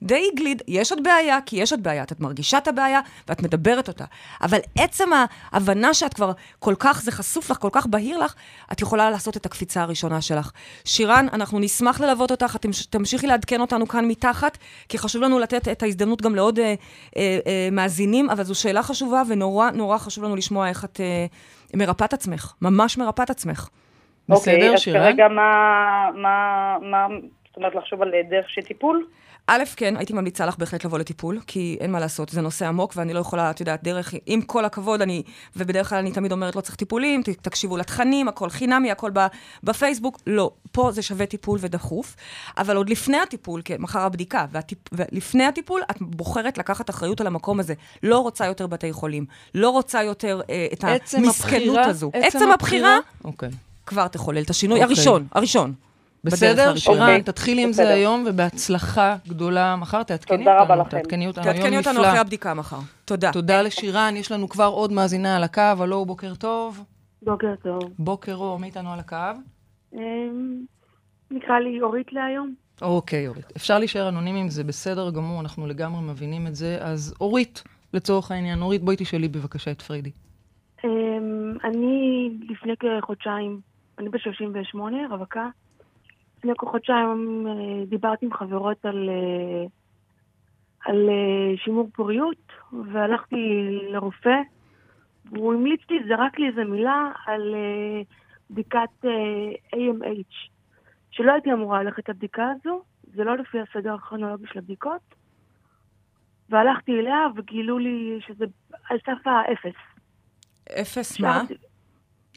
די 0.01 0.29
גליד, 0.35 0.61
יש 0.67 0.91
עוד 0.91 1.03
בעיה, 1.03 1.39
כי 1.45 1.55
יש 1.55 1.71
עוד 1.71 1.83
בעיה, 1.83 2.03
את 2.03 2.19
מרגישה 2.19 2.57
את 2.57 2.67
הבעיה 2.67 2.99
ואת 3.27 3.41
מדברת 3.41 3.87
אותה. 3.87 4.05
אבל 4.41 4.57
עצם 4.77 5.09
ההבנה 5.51 5.93
שאת 5.93 6.13
כבר 6.13 6.31
כל 6.59 6.73
כך, 6.79 7.01
זה 7.01 7.11
חשוף 7.11 7.51
לך, 7.51 7.57
כל 7.57 7.69
כך 7.71 7.87
בהיר 7.87 8.17
לך, 8.17 8.35
את 8.71 8.81
יכולה 8.81 9.09
לעשות 9.09 9.37
את 9.37 9.45
הקפיצה 9.45 9.81
הראשונה 9.81 10.21
שלך. 10.21 10.51
שירן, 10.85 11.25
אנחנו 11.33 11.59
נשמח 11.59 12.01
ללוות 12.01 12.31
אותך, 12.31 12.55
את 12.55 12.65
תמשיכי 12.89 13.27
לעדכן 13.27 13.61
אותנו 13.61 13.87
כאן 13.87 14.05
מתחת, 14.05 14.57
כי 14.89 14.97
חשוב 14.97 15.21
לנו 15.21 15.39
לתת 15.39 15.67
את 15.67 15.83
ההזדמנות 15.83 16.21
גם 16.21 16.35
לעוד 16.35 16.59
אה, 16.59 16.65
אה, 17.17 17.39
אה, 17.47 17.69
מאזינים, 17.71 18.29
אבל 18.29 18.43
זו 18.43 18.55
שאלה 18.55 18.83
חשובה, 18.83 19.21
ונורא 19.29 19.71
נורא 19.71 19.97
חשוב 19.97 20.23
לנו 20.23 20.35
לשמוע 20.35 20.69
איך 20.69 20.85
את 20.85 20.99
אה, 20.99 21.25
מרפאת 21.73 22.13
עצמך, 22.13 22.53
ממש 22.61 22.97
מרפאת 22.97 23.29
עצמך. 23.29 23.69
אוקיי, 24.29 24.57
בסדר, 24.57 24.73
okay, 24.73 24.77
שירן? 24.77 25.01
אז 25.01 25.03
כרגע 25.03 25.27
מה, 25.27 25.51
מה, 26.15 26.75
מה, 26.81 27.07
זאת 27.47 27.57
אומרת, 27.57 27.75
לחשוב 27.75 28.01
על 28.01 28.11
דרך 28.29 28.49
של 28.49 28.61
טיפול? 28.61 29.05
א', 29.49 29.63
כן, 29.75 29.97
הייתי 29.97 30.13
ממליצה 30.13 30.45
לך 30.45 30.57
בהחלט 30.57 30.85
לבוא 30.85 30.99
לטיפול, 30.99 31.39
כי 31.47 31.77
אין 31.79 31.91
מה 31.91 31.99
לעשות, 31.99 32.29
זה 32.29 32.41
נושא 32.41 32.67
עמוק, 32.67 32.93
ואני 32.95 33.13
לא 33.13 33.19
יכולה, 33.19 33.51
את 33.51 33.59
יודעת, 33.59 33.83
דרך, 33.83 34.13
עם 34.25 34.41
כל 34.41 34.65
הכבוד, 34.65 35.01
אני, 35.01 35.23
ובדרך 35.55 35.89
כלל 35.89 35.97
אני 35.97 36.11
תמיד 36.11 36.31
אומרת, 36.31 36.55
לא 36.55 36.61
צריך 36.61 36.75
טיפולים, 36.75 37.23
תקשיבו 37.41 37.77
לתכנים, 37.77 38.27
הכל 38.27 38.49
חינמי, 38.49 38.91
הכל 38.91 39.11
בפייסבוק, 39.63 40.19
לא, 40.27 40.51
פה 40.71 40.91
זה 40.91 41.01
שווה 41.01 41.25
טיפול 41.25 41.59
ודחוף, 41.61 42.15
אבל 42.57 42.75
עוד 42.75 42.89
לפני 42.89 43.17
הטיפול, 43.17 43.61
כן, 43.65 43.75
מחר 43.79 43.99
הבדיקה, 43.99 44.45
והטיפ, 44.51 44.79
ולפני 44.91 45.45
הטיפול, 45.45 45.81
את 45.91 45.97
בוחרת 46.01 46.57
לקחת 46.57 46.89
אחריות 46.89 47.21
על 47.21 47.27
המקום 47.27 47.59
הזה. 47.59 47.73
לא 48.03 48.19
רוצה 48.19 48.45
יותר 48.45 48.67
בתי 48.67 48.93
חולים, 48.93 49.25
לא 49.55 49.69
רוצה 49.69 50.03
יותר 50.03 50.41
אה, 50.49 50.67
את 50.73 50.83
המסכנות 51.13 51.79
הזו. 51.85 52.11
עצם, 52.13 52.37
עצם 52.37 52.51
הבחירה? 52.51 52.97
אוקיי. 53.23 53.49
כבר 53.85 54.07
תחולל 54.07 54.41
את 54.41 54.49
השינוי 54.49 54.79
אוקיי. 54.79 54.95
הראשון, 54.95 55.27
הראשון. 55.31 55.86
בסדר? 56.27 56.69
הראשונה. 56.69 56.97
שירן, 56.97 57.09
אוקיי, 57.09 57.23
תתחילי 57.23 57.63
עם 57.63 57.71
זה. 57.73 57.89
היום, 57.89 58.25
ובהצלחה 58.27 59.15
גדולה 59.27 59.75
מחר. 59.75 60.03
תעדכני 60.03 60.37
תודה 60.37 60.61
רבה 60.61 60.73
אותנו, 60.73 60.81
לכם. 60.81 60.97
תעדכני 60.97 61.27
אותנו, 61.27 61.43
היום 61.43 61.53
תעדכני 61.53 61.77
אותנו 61.77 61.93
נפלא. 61.93 62.07
אחרי 62.07 62.19
הבדיקה 62.19 62.53
מחר. 62.53 62.79
תודה. 63.05 63.31
תודה 63.31 63.61
לשירן, 63.61 64.13
יש 64.15 64.31
לנו 64.31 64.49
כבר 64.49 64.65
עוד 64.67 64.91
מאזינה 64.91 65.35
על 65.35 65.43
הקו, 65.43 65.61
הלו, 65.79 66.05
בוקר 66.05 66.35
טוב. 66.35 66.83
בוקר 67.21 67.53
טוב. 67.63 67.79
בוקר 67.99 68.35
אור, 68.35 68.59
מי 68.59 68.67
איתנו 68.67 68.93
על 68.93 68.99
הקו? 68.99 69.15
אמ, 69.93 69.99
נקרא 71.31 71.59
לי 71.59 71.81
אורית 71.81 72.13
להיום. 72.13 72.53
אוקיי, 72.81 73.27
אורית. 73.27 73.53
אפשר 73.57 73.79
להישאר 73.79 74.09
אנונימיים, 74.09 74.49
זה 74.49 74.63
בסדר 74.63 75.09
גמור, 75.09 75.41
אנחנו 75.41 75.67
לגמרי 75.67 76.01
מבינים 76.01 76.47
את 76.47 76.55
זה. 76.55 76.77
אז 76.81 77.13
אורית, 77.21 77.63
לצורך 77.93 78.31
העניין, 78.31 78.61
אורית, 78.61 78.81
בואי 78.81 78.95
תשאלי 78.99 79.27
בבקשה 79.27 79.71
את 79.71 79.81
פריידי. 79.81 80.11
אמ, 80.83 80.89
אני 81.63 82.29
לפני 82.49 82.73
כחודשיים, 82.79 83.59
אני 83.99 84.09
ב-38, 84.09 84.77
רווקה. 85.09 85.47
לפני 86.37 86.53
כחודשיים 86.57 87.47
אה, 87.47 87.85
דיברתי 87.85 88.25
עם 88.25 88.33
חברות 88.33 88.85
על, 88.85 89.09
אה, 89.09 89.65
על 90.85 91.09
אה, 91.09 91.57
שימור 91.63 91.89
פוריות, 91.95 92.51
והלכתי 92.91 93.35
לרופא, 93.91 94.41
והוא 95.25 95.53
המליץ 95.53 95.81
לי, 95.89 95.97
זרק 96.07 96.39
לי 96.39 96.47
איזה 96.47 96.63
מילה 96.63 97.11
על 97.25 97.55
בדיקת 98.49 99.05
AMH, 99.75 100.49
שלא 101.11 101.31
הייתי 101.31 101.53
אמורה 101.53 101.83
ללכת 101.83 102.09
לבדיקה 102.09 102.51
הזו, 102.51 102.81
זה 103.15 103.23
לא 103.23 103.37
לפי 103.37 103.57
הסדר 103.59 103.93
הכרונולוגי 103.93 104.45
של 104.47 104.59
הבדיקות, 104.59 105.15
והלכתי 106.49 106.91
אליה 106.91 107.19
וגילו 107.35 107.77
לי 107.77 108.19
שזה 108.27 108.45
על 108.89 108.97
סף 109.05 109.27
האפס. 109.27 109.79
אפס 110.81 111.19
מה? 111.19 111.43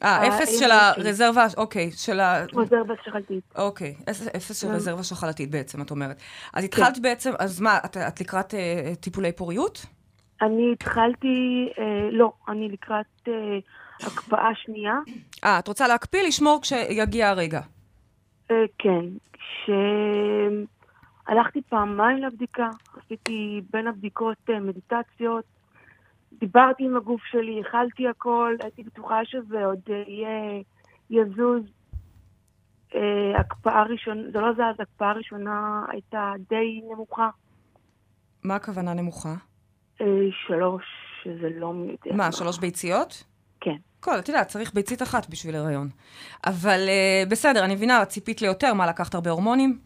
אה, 0.03 0.27
אפס 0.27 0.59
של. 0.59 0.71
הרזרבה, 0.71 1.45
אוקיי, 1.57 1.91
של 1.91 2.19
ה... 2.19 2.45
רזרבה 2.55 2.93
שחלתית. 3.05 3.43
אוקיי, 3.55 3.95
אפס- 4.09 4.53
של 4.61 4.67
כן. 4.67 4.73
רזרבה 4.73 5.03
שחלתית 5.03 5.51
בעצם, 5.51 5.81
את 5.81 5.91
אומרת. 5.91 6.21
אז 6.53 6.63
התחלת 6.63 6.99
בעצם, 6.99 7.31
אז 7.39 7.61
מה, 7.61 7.77
את- 7.85 7.97
את 7.97 8.21
לקראת 8.21 8.53
אה, 8.53 8.91
טיפולי 8.99 9.31
פוריות? 9.31 9.85
אני 10.41 10.69
התחלתי, 10.73 11.27
אה, 11.79 11.83
לא, 12.11 12.31
אני 12.49 12.69
לקראת 12.69 13.05
אה, 13.27 13.33
הקפאה 14.07 14.49
שנייה. 14.55 14.95
אה, 15.43 15.59
את 15.59 15.67
רוצה 15.67 15.87
להקפיא, 15.87 16.21
לשמור 16.27 16.59
כשיגיע 16.61 17.29
הרגע. 17.29 17.61
כן, 18.77 19.05
כשהלכתי 21.27 21.61
פעמיים 21.69 22.17
לבדיקה, 22.17 22.69
עשיתי 23.05 23.61
בין 23.73 23.87
הבדיקות 23.87 24.37
מדיטציות, 24.61 25.43
דיברתי 26.41 26.83
עם 26.83 26.97
הגוף 26.97 27.21
שלי, 27.31 27.61
אכלתי 27.61 28.07
הכל, 28.07 28.55
הייתי 28.63 28.83
בטוחה 28.83 29.19
שזה 29.25 29.65
עוד 29.65 29.79
אה, 29.89 30.03
יהיה, 30.07 30.61
יזוז. 31.09 31.63
אה, 32.95 33.39
הקפאה 33.39 33.83
ראשונה, 33.83 34.21
זה 34.33 34.39
לא 34.39 34.53
זז, 34.53 34.79
הקפאה 34.79 35.11
ראשונה 35.11 35.85
הייתה 35.91 36.33
די 36.49 36.81
נמוכה. 36.91 37.29
מה 38.43 38.55
הכוונה 38.55 38.93
נמוכה? 38.93 39.35
אה, 40.01 40.05
שלוש, 40.47 40.83
שזה 41.23 41.49
לא 41.55 41.73
יודע 41.87 42.17
מה, 42.17 42.31
שלוש 42.31 42.59
ביציות? 42.59 43.23
כן. 43.59 43.75
כל, 43.99 44.19
את 44.19 44.29
יודעת, 44.29 44.47
צריך 44.47 44.73
ביצית 44.73 45.01
אחת 45.01 45.29
בשביל 45.29 45.55
הריון. 45.55 45.89
אבל 46.45 46.79
uh, 46.87 47.29
בסדר, 47.29 47.65
אני 47.65 47.75
מבינה, 47.75 48.05
ציפית 48.05 48.41
ליותר, 48.41 48.73
מה, 48.73 48.87
לקחת 48.87 49.15
הרבה 49.15 49.29
הורמונים? 49.29 49.79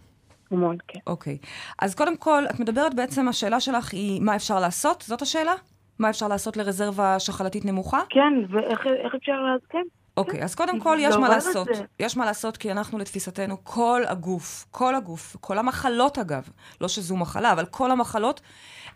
המון, 0.52 0.78
כן. 0.88 1.00
אוקיי. 1.08 1.38
אז 1.80 1.96
קודם 1.96 2.18
כל, 2.18 2.44
את 2.50 2.60
מדברת 2.60 2.94
בעצם, 2.94 3.28
השאלה 3.28 3.60
שלך 3.60 3.94
היא, 3.94 4.22
מה 4.22 4.36
אפשר 4.36 4.60
לעשות? 4.60 5.02
זאת 5.02 5.22
השאלה? 5.22 5.54
מה 6.00 6.10
אפשר 6.10 6.28
לעשות 6.28 6.58
לרזרבה 6.58 7.20
שחלתית 7.20 7.66
נמוכה? 7.66 8.02
כן, 8.10 8.34
ואיך 8.50 8.88
איך 8.88 9.16
אפשר 9.16 9.42
לעשות? 9.42 9.68
כן. 9.70 9.84
אוקיי, 10.18 10.44
אז 10.44 10.56
קודם 10.56 10.80
כל 10.80 10.98
יש 11.00 11.16
מה 11.16 11.30
לעשות. 11.30 11.68
זה. 11.74 11.84
יש 12.00 12.18
מה 12.18 12.26
לעשות 12.26 12.58
כי 12.58 12.72
אנחנו 12.72 12.98
לתפיסתנו, 12.98 13.64
כל 13.64 14.02
הגוף, 14.08 14.66
כל 14.72 14.96
הגוף, 14.96 15.36
כל 15.42 15.58
המחלות 15.58 16.18
אגב, 16.18 16.50
לא 16.82 16.88
שזו 16.88 17.18
מחלה, 17.18 17.52
אבל 17.52 17.66
כל 17.66 17.92
המחלות 17.92 18.42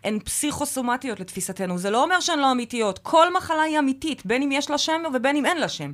הן 0.04 0.18
פסיכוסומטיות 0.18 1.20
לתפיסתנו. 1.20 1.78
זה 1.78 1.90
לא 1.90 2.02
אומר 2.02 2.20
שהן 2.20 2.38
לא 2.38 2.52
אמיתיות. 2.52 2.98
כל 2.98 3.32
מחלה 3.36 3.62
היא 3.62 3.78
אמיתית, 3.78 4.26
בין 4.26 4.42
אם 4.42 4.52
יש 4.52 4.70
לה 4.70 4.78
שם 4.78 5.02
ובין 5.14 5.36
אם 5.36 5.46
אין 5.46 5.58
לה 5.58 5.68
שם. 5.68 5.92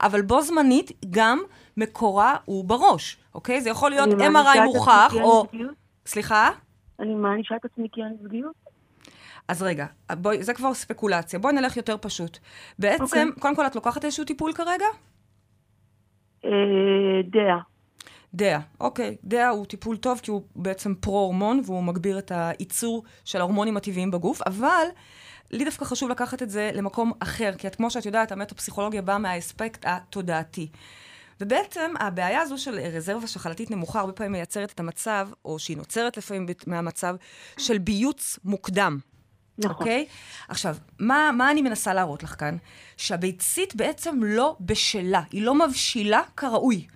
אבל 0.00 0.22
בו 0.22 0.42
זמנית 0.42 0.90
גם 1.10 1.42
מקורה 1.76 2.36
הוא 2.44 2.64
בראש, 2.64 3.16
אוקיי? 3.34 3.60
זה 3.60 3.70
יכול 3.70 3.90
להיות 3.90 4.08
MRI 4.08 4.60
מוכח, 4.64 5.14
או... 5.22 5.46
סליחה? 6.06 6.50
אני 7.00 7.14
מענישה 7.14 7.56
את 7.56 7.64
עצמי 7.64 7.88
כי 7.92 8.00
אין 8.02 8.16
זוגיות? 8.22 8.54
אז 9.48 9.62
רגע, 9.62 9.86
בואי, 10.12 10.42
זה 10.42 10.54
כבר 10.54 10.74
ספקולציה. 10.74 11.38
בואי 11.38 11.54
נלך 11.54 11.76
יותר 11.76 11.96
פשוט. 12.00 12.38
בעצם, 12.78 13.04
אוקיי. 13.04 13.24
קודם 13.40 13.56
כל, 13.56 13.66
את 13.66 13.74
לוקחת 13.74 14.04
איזשהו 14.04 14.24
טיפול 14.24 14.52
כרגע? 14.52 14.86
אה, 16.44 16.50
דעה. 17.30 17.60
דעה, 18.34 18.60
אוקיי. 18.80 19.16
דעה 19.24 19.48
הוא 19.48 19.66
טיפול 19.66 19.96
טוב 19.96 20.20
כי 20.22 20.30
הוא 20.30 20.42
בעצם 20.56 20.94
פרו-הורמון 20.94 21.60
והוא 21.64 21.84
מגביר 21.84 22.18
את 22.18 22.32
הייצור 22.34 23.04
של 23.24 23.40
ההורמונים 23.40 23.76
הטבעיים 23.76 24.10
בגוף, 24.10 24.42
אבל 24.42 24.86
לי 25.50 25.64
דווקא 25.64 25.84
חשוב 25.84 26.10
לקחת 26.10 26.42
את 26.42 26.50
זה 26.50 26.70
למקום 26.74 27.12
אחר, 27.20 27.52
כי 27.58 27.66
את, 27.66 27.74
כמו 27.74 27.90
שאת 27.90 28.06
יודעת, 28.06 28.32
המטה-פסיכולוגיה 28.32 29.02
באה 29.02 29.18
מהאספקט 29.18 29.84
התודעתי. 29.86 30.68
ובעצם 31.40 31.94
הבעיה 32.00 32.40
הזו 32.40 32.58
של 32.58 32.78
רזרבה 32.78 33.26
שחלתית 33.26 33.70
נמוכה 33.70 34.00
הרבה 34.00 34.12
פעמים 34.12 34.32
מייצרת 34.32 34.72
את 34.72 34.80
המצב, 34.80 35.28
או 35.44 35.58
שהיא 35.58 35.76
נוצרת 35.76 36.16
לפעמים 36.16 36.46
מהמצב 36.66 37.16
של 37.58 37.78
ביוץ 37.78 38.38
מוקדם. 38.44 38.98
נכון. 39.58 39.76
אוקיי? 39.76 40.06
עכשיו, 40.48 40.76
מה, 40.98 41.30
מה 41.32 41.50
אני 41.50 41.62
מנסה 41.62 41.94
להראות 41.94 42.22
לך 42.22 42.34
כאן? 42.38 42.56
שהביצית 42.96 43.74
בעצם 43.74 44.20
לא 44.22 44.56
בשלה, 44.60 45.22
היא 45.32 45.42
לא 45.42 45.54
מבשילה 45.54 46.22
כראוי. 46.36 46.86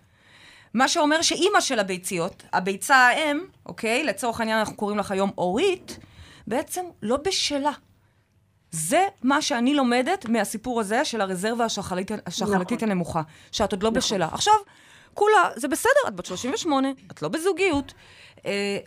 מה 0.75 0.89
שאומר 0.89 1.23
שאימא 1.23 1.61
של 1.61 1.79
הביציות, 1.79 2.43
הביצה 2.53 2.97
האם, 2.97 3.41
אוקיי? 3.67 4.05
לצורך 4.05 4.41
העניין 4.41 4.59
אנחנו 4.59 4.77
קוראים 4.77 4.99
לך 4.99 5.11
היום 5.11 5.31
אורית, 5.39 5.99
בעצם 6.47 6.85
לא 7.03 7.17
בשלה. 7.17 7.73
זה 8.71 9.07
מה 9.23 9.43
שאני 9.43 9.75
לומדת 9.75 10.27
מהסיפור 10.29 10.81
הזה 10.81 11.05
של 11.05 11.21
הרזרבה 11.21 11.65
השחלית, 11.65 12.11
השחלתית 12.27 12.79
נכון. 12.79 12.91
הנמוכה, 12.91 13.23
שאת 13.53 13.73
עוד 13.73 13.83
לא 13.83 13.91
בשלה. 13.91 14.29
עכשיו, 14.33 14.55
כולה, 15.15 15.51
זה 15.57 15.69
בסדר, 15.69 16.09
את 16.09 16.17
בת 16.17 16.27
38, 16.27 16.89
את 17.11 17.23
לא 17.23 17.29
בזוגיות, 17.29 17.95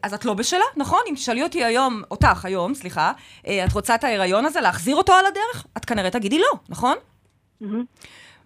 אז 0.04 0.13
את 0.13 0.26
לא 0.26 0.34
בשלה, 0.34 0.66
נכון? 0.78 1.00
אם 1.10 1.16
תשאלי 1.16 1.44
אותי 1.44 1.63
היום, 1.63 2.02
אותך 2.12 2.46
היום, 2.46 2.74
סליחה, 2.74 3.12
אה, 3.48 3.66
את 3.66 3.74
רוצה 3.74 3.96
את 3.96 4.04
ההיריון 4.04 4.46
הזה, 4.46 4.62
להחזיר 4.62 4.96
אותו 4.96 5.13
על 5.13 5.26
הדרך? 5.26 5.66
את 5.78 5.86
כנראה 5.86 6.10
תגידי 6.10 6.39
לא, 6.39 6.60
נכון? 6.70 6.98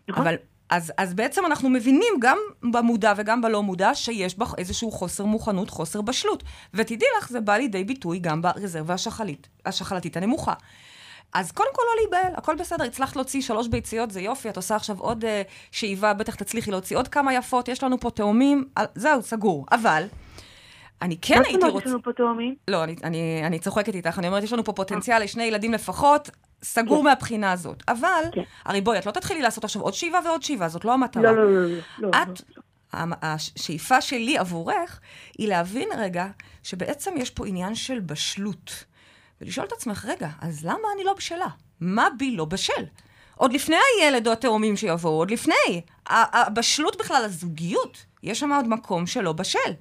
נכון. 0.09 0.27
אבל, 0.27 0.35
אז, 0.69 0.93
אז 0.97 1.13
בעצם 1.13 1.45
אנחנו 1.45 1.69
מבינים 1.69 2.13
גם 2.19 2.37
במודע 2.63 3.13
וגם 3.17 3.41
בלא 3.41 3.63
מודע 3.63 3.95
שיש 3.95 4.37
בך 4.37 4.53
איזשהו 4.57 4.91
חוסר 4.91 5.25
מוכנות, 5.25 5.69
חוסר 5.69 6.01
בשלות. 6.01 6.43
ותדעי 6.73 7.07
לך, 7.17 7.29
זה 7.29 7.41
בא 7.41 7.57
לידי 7.57 7.83
ביטוי 7.83 8.19
גם 8.19 8.41
ברזרבה 8.41 8.93
השחלית, 8.93 9.47
השחלתית 9.65 10.17
הנמוכה. 10.17 10.53
אז 11.33 11.51
קודם 11.51 11.69
כל 11.73 11.81
לא 11.85 12.01
להיבהל, 12.01 12.33
הכל 12.37 12.55
בסדר, 12.55 12.83
הצלחת 12.83 13.15
להוציא 13.15 13.41
שלוש 13.41 13.67
ביציות, 13.67 14.11
זה 14.11 14.21
יופי, 14.21 14.49
את 14.49 14.57
עושה 14.57 14.75
עכשיו 14.75 14.99
עוד 14.99 15.23
uh, 15.23 15.27
שאיבה, 15.71 16.13
בטח 16.13 16.35
תצליחי 16.35 16.71
להוציא 16.71 16.97
עוד 16.97 17.07
כמה 17.07 17.33
יפות, 17.33 17.67
יש 17.67 17.83
לנו 17.83 17.99
פה 17.99 18.09
תאומים, 18.09 18.65
זהו, 18.95 19.21
סגור. 19.23 19.65
אבל, 19.71 20.07
אני 21.01 21.17
כן 21.21 21.35
מה 21.35 21.39
זאת 21.39 21.47
הייתי 21.47 21.61
אומרת 21.61 21.73
רוצה... 21.73 21.85
יש 21.85 21.91
לנו 21.91 22.03
פה 22.03 22.13
תאומים? 22.13 22.55
לא, 22.67 22.83
אני, 22.83 22.95
אני, 23.03 23.41
אני 23.45 23.59
צוחקת 23.59 23.95
איתך, 23.95 24.19
אני 24.19 24.27
אומרת, 24.27 24.43
יש 24.43 24.53
לנו 24.53 24.63
פה 24.63 24.73
פוטנציאל 24.73 25.23
לשני 25.23 25.43
ילדים 25.43 25.73
לפחות, 25.73 26.29
סגור 26.63 26.99
כן. 26.99 27.03
מהבחינה 27.03 27.51
הזאת. 27.51 27.83
אבל, 27.87 28.23
כן. 28.31 28.41
הרי 28.65 28.81
בואי, 28.81 28.99
את 28.99 29.05
לא 29.05 29.11
תתחילי 29.11 29.41
לעשות 29.41 29.63
עכשיו 29.63 29.81
עוד 29.81 29.93
שאיבה 29.93 30.19
ועוד 30.25 30.43
שאיבה, 30.43 30.67
זאת 30.67 30.85
לא 30.85 30.93
המטרה. 30.93 31.23
לא, 31.23 31.35
לא, 31.35 31.51
לא, 31.51 31.67
לא. 31.69 31.77
לא, 31.99 32.09
את, 32.09 32.41
לא. 32.55 32.61
השאיפה 33.21 34.01
שלי 34.01 34.37
עבורך, 34.37 34.99
היא 35.37 35.47
להבין 35.47 35.89
רגע 35.97 36.27
שבעצם 36.63 37.13
יש 37.17 37.29
פה 37.29 37.47
עניין 37.47 37.75
של 37.75 37.99
בשלות. 37.99 38.85
ולשאול 39.41 39.67
את 39.67 39.71
עצמך, 39.71 40.05
רגע, 40.05 40.29
אז 40.41 40.65
למה 40.65 40.87
אני 40.95 41.03
לא 41.03 41.13
בשלה? 41.13 41.47
מה 41.81 42.07
בי 42.17 42.31
לא 42.31 42.45
בשל? 42.45 42.83
עוד 43.35 43.53
לפני 43.53 43.75
הילד 43.75 44.27
או 44.27 44.31
התאומים 44.31 44.77
שיבואו, 44.77 45.13
עוד 45.13 45.31
לפני. 45.31 45.81
הבשלות 46.09 46.97
בכלל, 46.99 47.21
הזוגיות, 47.25 48.05
יש 48.23 48.39
שם 48.39 48.53
עוד 48.53 48.67
מקום 48.67 49.07
שלא 49.07 49.33
בשל. 49.33 49.73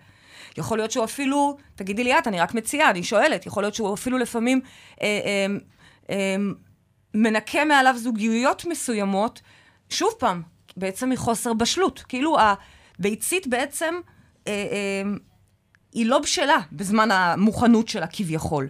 יכול 0.59 0.79
להיות 0.79 0.91
שהוא 0.91 1.05
אפילו, 1.05 1.57
תגידי 1.75 2.05
לי 2.05 2.19
את, 2.19 2.27
אני 2.27 2.41
רק 2.41 2.55
מציעה, 2.55 2.91
אני 2.91 3.03
שואלת, 3.03 3.47
יכול 3.47 3.63
להיות 3.63 3.75
שהוא 3.75 3.95
אפילו 3.95 4.19
לפעמים 4.19 4.61
אה, 5.03 5.07
אה, 5.25 5.47
אה, 6.11 6.37
מנקה 7.15 7.65
מעליו 7.65 7.95
זוגיות 7.99 8.65
מסוימות, 8.65 9.41
שוב 9.89 10.13
פעם, 10.19 10.43
בעצם 10.77 11.11
מחוסר 11.11 11.53
בשלות. 11.53 12.05
כאילו 12.09 12.37
הביצית 12.99 13.47
בעצם, 13.47 13.95
אה, 14.49 14.53
אה, 14.53 15.11
היא 15.93 16.07
לא 16.07 16.19
בשלה 16.19 16.57
בזמן 16.73 17.09
המוכנות 17.11 17.89
שלה 17.89 18.07
כביכול. 18.07 18.69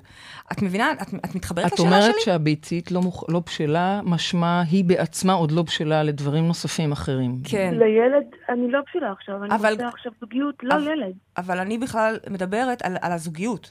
את 0.53 0.63
מבינה? 0.63 0.93
את, 0.93 1.15
את 1.25 1.35
מתחברת 1.35 1.67
את 1.67 1.73
לשאלה 1.73 1.89
אומרת 1.89 2.13
שלי? 2.15 2.23
שהביצית 2.25 2.91
לא, 2.91 3.03
מוכ... 3.03 3.25
לא 3.29 3.43
בשלה, 3.47 4.01
משמע 4.05 4.63
היא 4.71 4.85
בעצמה 4.85 5.33
עוד 5.33 5.51
לא 5.51 5.63
בשלה 5.63 6.03
לדברים 6.03 6.47
נוספים 6.47 6.93
אחרים. 6.93 7.35
כן. 7.45 7.75
לילד, 7.75 8.25
אני 8.49 8.71
לא 8.71 8.81
בשלה 8.91 9.13
עכשיו, 9.13 9.45
אני 9.45 9.55
אבל- 9.55 9.73
רוצה 9.73 9.89
עכשיו 9.89 10.13
זוגיות, 10.21 10.55
לא 10.63 10.75
אבל- 10.75 10.83
ילד. 10.93 11.13
אבל 11.37 11.59
אני 11.59 11.79
בכלל 11.79 12.17
מדברת 12.31 12.83
על, 12.83 12.97
על 13.01 13.13
הזוגיות. 13.13 13.71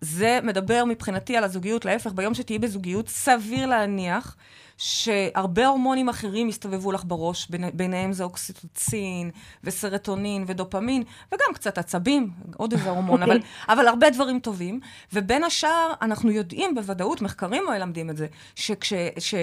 זה 0.00 0.38
מדבר 0.42 0.84
מבחינתי 0.84 1.36
על 1.36 1.44
הזוגיות, 1.44 1.84
להפך, 1.84 2.12
ביום 2.12 2.34
שתהיי 2.34 2.58
בזוגיות, 2.58 3.08
סביר 3.08 3.66
להניח 3.66 4.36
שהרבה 4.78 5.66
הורמונים 5.66 6.08
אחרים 6.08 6.48
יסתובבו 6.48 6.92
לך 6.92 7.04
בראש, 7.06 7.50
בין, 7.50 7.64
ביניהם 7.74 8.12
זה 8.12 8.24
אוקסיטוצין 8.24 9.30
וסרטונין 9.64 10.44
ודופמין, 10.46 11.02
וגם 11.28 11.54
קצת 11.54 11.78
עצבים, 11.78 12.30
עוד 12.56 12.72
איזה 12.72 12.90
הורמון. 12.90 13.22
אבל. 13.22 13.40
אבל 13.72 13.88
הרבה 13.88 14.10
דברים 14.10 14.40
טובים. 14.40 14.80
ובין 15.12 15.44
השאר, 15.44 15.92
אנחנו 16.02 16.30
יודעים 16.30 16.74
בוודאות, 16.74 17.22
מחקרים 17.22 17.62
מלמדים 17.70 18.10
את 18.10 18.16
זה, 18.16 18.26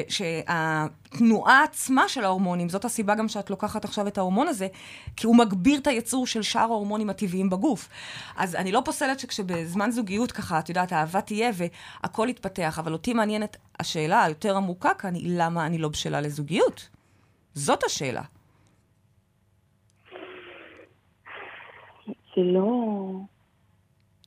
שהתנועה 0.10 1.63
עצמה 1.63 2.10
של 2.10 2.24
ההורמונים, 2.24 2.69
זאת 2.69 2.86
הסיבה 2.86 3.15
גם 3.15 3.28
שאת 3.28 3.50
לוקחת 3.50 3.86
עכשיו 3.86 4.08
את 4.08 4.17
ההורמון 4.17 4.48
הזה, 4.48 4.67
כי 5.15 5.28
הוא 5.28 5.36
מגביר 5.36 5.80
את 5.80 5.88
הייצור 5.88 6.28
של 6.28 6.41
שאר 6.41 6.62
ההורמונים 6.62 7.10
הטבעיים 7.10 7.50
בגוף. 7.50 7.89
אז 8.38 8.56
אני 8.56 8.71
לא 8.71 8.82
פוסלת 8.86 9.19
שכשבזמן 9.19 9.91
זוגיות 9.91 10.32
ככה, 10.32 10.60
את 10.60 10.69
יודעת, 10.69 10.91
האהבה 10.91 11.21
תהיה 11.21 11.52
והכל 11.54 12.28
יתפתח, 12.30 12.80
אבל 12.80 12.93
אותי 12.93 13.13
מעניינת 13.13 13.58
השאלה 13.79 14.23
היותר 14.23 14.57
עמוקה 14.57 14.93
כאן 14.93 15.15
היא 15.15 15.38
למה 15.38 15.65
אני 15.65 15.77
לא 15.77 15.89
בשלה 15.89 16.21
לזוגיות. 16.21 16.89
זאת 17.53 17.83
השאלה. 17.83 18.21
זה 22.07 22.41
לא... 22.41 22.69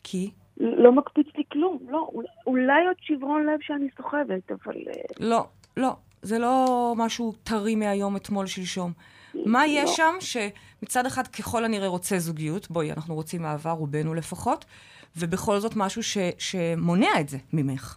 כי? 0.04 0.30
לא 0.56 0.92
מקפיץ 0.92 1.26
לי 1.36 1.42
כלום. 1.52 1.78
לא, 1.88 2.10
אולי 2.46 2.86
עוד 2.86 2.96
שברון 3.00 3.46
לב 3.46 3.58
שאני 3.62 3.88
סוחבת, 3.96 4.50
אבל... 4.50 4.74
אה, 4.88 5.02
לא, 5.20 5.46
לא. 5.76 5.96
זה 6.22 6.38
לא 6.38 6.94
משהו 6.96 7.32
טרי 7.42 7.76
מהיום, 7.76 8.16
אתמול, 8.16 8.46
שלשום. 8.46 8.92
מה 9.34 9.66
יש 9.66 9.90
לא. 9.90 9.96
שם 9.96 10.14
שמצד 10.80 11.06
אחד 11.06 11.26
ככל 11.26 11.64
הנראה 11.64 11.88
רוצה 11.88 12.18
זוגיות, 12.18 12.70
בואי, 12.70 12.92
אנחנו 12.92 13.14
רוצים 13.14 13.44
אהבה, 13.44 13.70
רובנו 13.70 14.14
לפחות, 14.14 14.64
ובכל 15.16 15.58
זאת 15.58 15.72
משהו 15.76 16.02
ש, 16.02 16.18
שמונע 16.38 17.20
את 17.20 17.28
זה 17.28 17.38
ממך. 17.52 17.96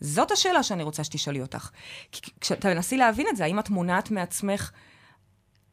זאת 0.00 0.30
השאלה 0.30 0.62
שאני 0.62 0.82
רוצה 0.82 1.04
שתשאלי 1.04 1.40
אותך. 1.40 1.70
כי 2.12 2.30
כשאתה 2.40 2.68
מנסי 2.68 2.96
להבין 2.96 3.26
את 3.30 3.36
זה, 3.36 3.44
האם 3.44 3.58
את 3.58 3.70
מונעת 3.70 4.10
מעצמך 4.10 4.70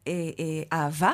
אה, 0.07 0.12
אה, 0.39 0.77
אהבה? 0.77 1.13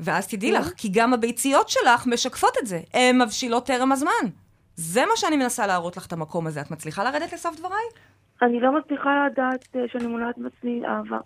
ואז 0.00 0.26
תדעי 0.26 0.52
לך, 0.52 0.68
כי 0.76 0.88
גם 0.92 1.14
הביציות 1.14 1.68
שלך 1.68 2.06
משקפות 2.06 2.52
את 2.62 2.66
זה. 2.66 2.80
הן 2.94 3.22
מבשילות 3.22 3.66
טרם 3.66 3.92
הזמן. 3.92 4.10
זה 4.76 5.00
מה 5.00 5.12
שאני 5.16 5.36
מנסה 5.36 5.66
להראות 5.66 5.96
לך 5.96 6.06
את 6.06 6.12
המקום 6.12 6.46
הזה. 6.46 6.60
את 6.60 6.70
מצליחה 6.70 7.04
לרדת 7.04 7.32
לסוף 7.32 7.56
דבריי? 7.58 7.84
אני 8.42 8.60
לא 8.60 8.78
מצליחה 8.78 9.10
לדעת 9.26 9.68
uh, 9.72 9.78
שאני 9.92 10.06
מונעת 10.06 10.38
מעצמי 10.38 10.82
אהבה. 10.86 11.18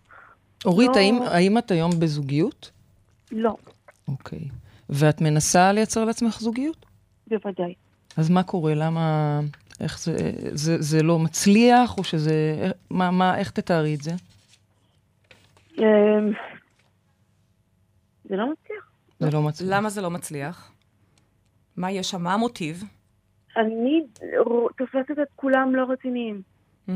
אורית, 0.64 0.90
לא... 0.96 1.00
האם, 1.00 1.22
האם 1.22 1.58
את 1.58 1.70
היום 1.70 1.90
בזוגיות? 2.00 2.70
לא. 3.32 3.56
אוקיי. 4.08 4.48
ואת 4.90 5.20
מנסה 5.20 5.72
לייצר 5.72 6.04
לעצמך 6.04 6.40
זוגיות? 6.40 6.86
בוודאי. 7.26 7.74
אז 8.16 8.30
מה 8.30 8.42
קורה? 8.42 8.74
למה... 8.74 9.40
איך 9.80 10.00
זה, 10.00 10.16
זה, 10.52 10.82
זה 10.82 11.02
לא 11.02 11.18
מצליח, 11.18 11.98
או 11.98 12.04
שזה... 12.04 12.70
מה, 12.90 13.10
מה, 13.10 13.38
איך 13.38 13.50
תתארי 13.50 13.94
את 13.94 14.02
זה? 14.02 14.10
אמ, 15.78 16.32
זה 18.24 18.36
לא 18.36 18.52
מצליח. 18.52 18.90
זה 19.20 19.30
לא 19.30 19.42
מצליח. 19.42 19.70
למה 19.70 19.90
זה 19.90 20.00
לא 20.00 20.10
מצליח? 20.10 20.72
מה 21.76 21.90
יש 21.90 22.10
שם? 22.10 22.22
מה 22.22 22.34
המוטיב? 22.34 22.84
אני 23.56 24.02
תופסת 24.76 25.18
את 25.22 25.28
כולם 25.36 25.74
לא 25.74 25.86
רציניים. 25.92 26.42
Mm. 26.88 26.92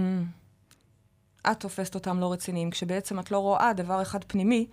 את 1.51 1.61
תופסת 1.61 1.95
אותם 1.95 2.21
לא 2.21 2.33
רציניים, 2.33 2.71
כשבעצם 2.71 3.19
את 3.19 3.31
לא 3.31 3.39
רואה 3.39 3.73
דבר 3.73 4.03
אחד 4.03 4.25
פנימי, 4.25 4.67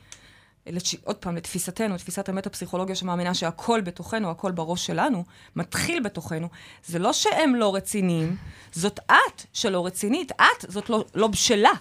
לש... 0.67 0.95
עוד 1.03 1.15
פעם, 1.15 1.35
לתפיסתנו, 1.35 1.97
תפיסת 1.97 2.29
המטה-פסיכולוגיה 2.29 2.95
שמאמינה 2.95 3.33
שהכל 3.33 3.81
בתוכנו, 3.81 4.31
הכל 4.31 4.51
בראש 4.51 4.85
שלנו, 4.85 5.23
מתחיל 5.55 6.03
בתוכנו. 6.03 6.47
זה 6.85 6.99
לא 6.99 7.13
שהם 7.13 7.55
לא 7.55 7.75
רציניים, 7.75 8.35
זאת 8.71 8.99
את 9.05 9.45
שלא 9.53 9.85
רצינית. 9.85 10.31
את 10.31 10.71
זאת 10.71 10.89
לא, 10.89 11.05
לא 11.15 11.27
בשלה. 11.27 11.71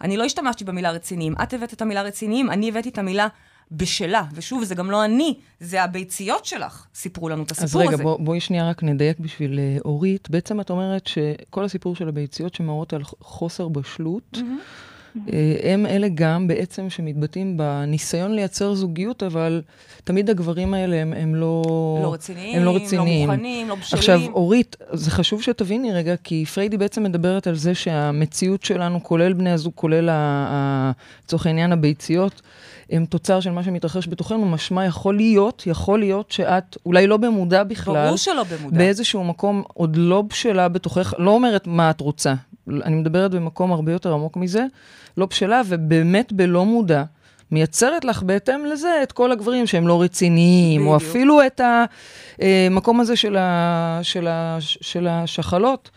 אני 0.00 0.16
לא 0.16 0.24
השתמשתי 0.24 0.64
במילה 0.64 0.90
רציניים. 0.90 1.34
את 1.42 1.54
הבאת 1.54 1.72
את 1.72 1.82
המילה 1.82 2.02
רציניים, 2.02 2.50
אני 2.50 2.68
הבאתי 2.68 2.88
את 2.88 2.98
המילה 2.98 3.28
בשלה. 3.70 4.24
ושוב, 4.32 4.64
זה 4.64 4.74
גם 4.74 4.90
לא 4.90 5.04
אני, 5.04 5.34
זה 5.60 5.82
הביציות 5.82 6.44
שלך 6.44 6.86
סיפרו 6.94 7.28
לנו 7.28 7.42
את 7.42 7.50
הסיפור 7.50 7.66
הזה. 7.66 7.80
אז 7.80 7.86
רגע, 7.86 7.94
הזה. 7.94 8.02
בוא, 8.02 8.18
בואי 8.20 8.40
שנייה 8.40 8.70
רק 8.70 8.82
נדייק 8.82 9.18
בשביל 9.18 9.58
uh, 9.58 9.82
אורית. 9.84 10.30
בעצם 10.30 10.60
את 10.60 10.70
אומרת 10.70 11.06
שכל 11.06 11.64
הסיפור 11.64 11.96
של 11.96 12.08
הביציות 12.08 12.54
שמראות 12.54 12.92
על 12.92 13.02
חוסר 13.20 13.68
בשלות, 13.68 14.22
mm-hmm. 14.34 14.97
אה, 15.32 15.72
הם 15.72 15.86
אלה 15.86 16.08
גם 16.14 16.46
בעצם 16.48 16.90
שמתבטאים 16.90 17.56
בניסיון 17.56 18.34
לייצר 18.34 18.74
זוגיות, 18.74 19.22
אבל 19.22 19.62
תמיד 20.04 20.30
הגברים 20.30 20.74
האלה 20.74 20.96
הם, 20.96 21.12
הם 21.12 21.34
לא... 21.34 21.62
לא 22.02 22.12
רציניים, 22.12 22.56
הם 22.56 22.64
לא, 22.64 22.76
רציניים. 22.76 23.28
לא 23.28 23.34
מוכנים, 23.34 23.68
לא 23.68 23.74
בשלים. 23.74 23.98
עכשיו, 23.98 24.20
אורית, 24.32 24.76
זה 24.92 25.10
חשוב 25.10 25.42
שתביני 25.42 25.92
רגע, 25.92 26.14
כי 26.24 26.44
פריידי 26.44 26.76
בעצם 26.76 27.02
מדברת 27.02 27.46
על 27.46 27.54
זה 27.54 27.74
שהמציאות 27.74 28.62
שלנו, 28.62 29.02
כולל 29.02 29.32
בני 29.32 29.50
הזוג, 29.50 29.72
כולל, 29.74 30.10
לצורך 31.24 31.46
העניין, 31.46 31.72
הביציות, 31.72 32.42
הם 32.90 33.04
תוצר 33.04 33.40
של 33.40 33.50
מה 33.50 33.62
שמתרחש 33.62 34.08
בתוכנו, 34.08 34.46
משמע 34.46 34.84
יכול 34.84 35.16
להיות, 35.16 35.62
יכול 35.66 35.98
להיות 35.98 36.30
שאת, 36.30 36.76
אולי 36.86 37.06
לא 37.06 37.16
במודע 37.16 37.64
בכלל, 37.64 38.04
ברור 38.04 38.16
שלא 38.16 38.44
במודע. 38.44 38.78
באיזשהו 38.78 39.24
מקום 39.24 39.62
עוד 39.74 39.96
לא 39.96 40.22
בשלה 40.22 40.68
בתוכך, 40.68 41.14
לא 41.18 41.30
אומרת 41.30 41.66
מה 41.66 41.90
את 41.90 42.00
רוצה, 42.00 42.34
אני 42.84 42.94
מדברת 42.94 43.30
במקום 43.30 43.72
הרבה 43.72 43.92
יותר 43.92 44.12
עמוק 44.12 44.36
מזה, 44.36 44.64
לא 45.16 45.26
בשלה, 45.26 45.62
ובאמת 45.66 46.32
בלא 46.32 46.64
מודע. 46.64 47.04
מייצרת 47.50 48.04
לך 48.04 48.22
בהתאם 48.22 48.66
לזה 48.66 49.02
את 49.02 49.12
כל 49.12 49.32
הגברים 49.32 49.66
שהם 49.66 49.88
לא 49.88 50.02
רציניים, 50.02 50.80
בדיוק. 50.80 50.92
או 50.92 50.96
אפילו 50.96 51.46
את 51.46 51.60
המקום 52.38 53.00
הזה 53.00 53.16
של, 53.16 53.36
ה, 53.36 54.00
של, 54.02 54.26
ה, 54.26 54.58
של 54.60 55.06
השחלות. 55.06 55.90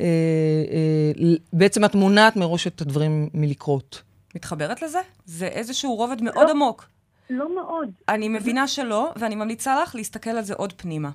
אה, 0.00 0.04
אה, 0.04 1.34
בעצם 1.52 1.84
את 1.84 1.94
מונעת 1.94 2.36
מראש 2.36 2.66
את 2.66 2.80
הדברים 2.80 3.28
מלקרות. 3.34 4.02
מתחברת 4.34 4.82
לזה? 4.82 4.98
זה 5.26 5.46
איזשהו 5.46 5.94
רובד 5.94 6.22
מאוד 6.22 6.46
לא, 6.46 6.50
עמוק. 6.50 6.86
לא 7.30 7.54
מאוד. 7.54 7.90
אני 8.08 8.28
מבינה 8.28 8.68
שלא, 8.68 9.12
ואני 9.16 9.34
ממליצה 9.34 9.82
לך 9.82 9.94
להסתכל 9.94 10.30
על 10.30 10.42
זה 10.42 10.54
עוד 10.54 10.72
פנימה. 10.76 11.10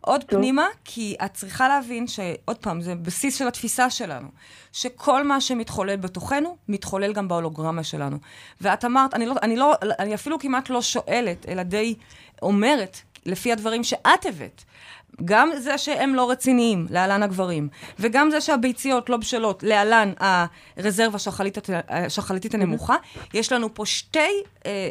עוד 0.00 0.24
טוב. 0.24 0.40
פנימה, 0.40 0.66
כי 0.84 1.16
את 1.24 1.34
צריכה 1.34 1.68
להבין 1.68 2.06
שעוד 2.06 2.58
פעם, 2.60 2.80
זה 2.80 2.94
בסיס 2.94 3.38
של 3.38 3.48
התפיסה 3.48 3.90
שלנו, 3.90 4.28
שכל 4.72 5.24
מה 5.24 5.40
שמתחולל 5.40 5.96
בתוכנו, 5.96 6.56
מתחולל 6.68 7.12
גם 7.12 7.28
בהולוגרמה 7.28 7.84
שלנו. 7.84 8.18
ואת 8.60 8.84
אמרת, 8.84 9.14
אני, 9.14 9.26
לא, 9.26 9.34
אני, 9.42 9.56
לא, 9.56 9.74
אני 9.98 10.14
אפילו 10.14 10.38
כמעט 10.38 10.70
לא 10.70 10.82
שואלת, 10.82 11.48
אלא 11.48 11.62
די 11.62 11.94
אומרת, 12.42 12.98
לפי 13.26 13.52
הדברים 13.52 13.84
שאת 13.84 14.26
הבאת, 14.26 14.64
גם 15.24 15.50
זה 15.58 15.78
שהם 15.78 16.14
לא 16.14 16.30
רציניים, 16.30 16.86
להלן 16.90 17.22
הגברים, 17.22 17.68
וגם 17.98 18.30
זה 18.30 18.40
שהביציות 18.40 19.10
לא 19.10 19.16
בשלות, 19.16 19.62
להלן 19.62 20.12
הרזרבה 20.76 21.18
השחליתית 21.88 22.54
הנמוכה, 22.54 22.96
יש 23.34 23.52
לנו 23.52 23.74
פה 23.74 23.86
שתי, 23.86 24.18
אה, 24.66 24.88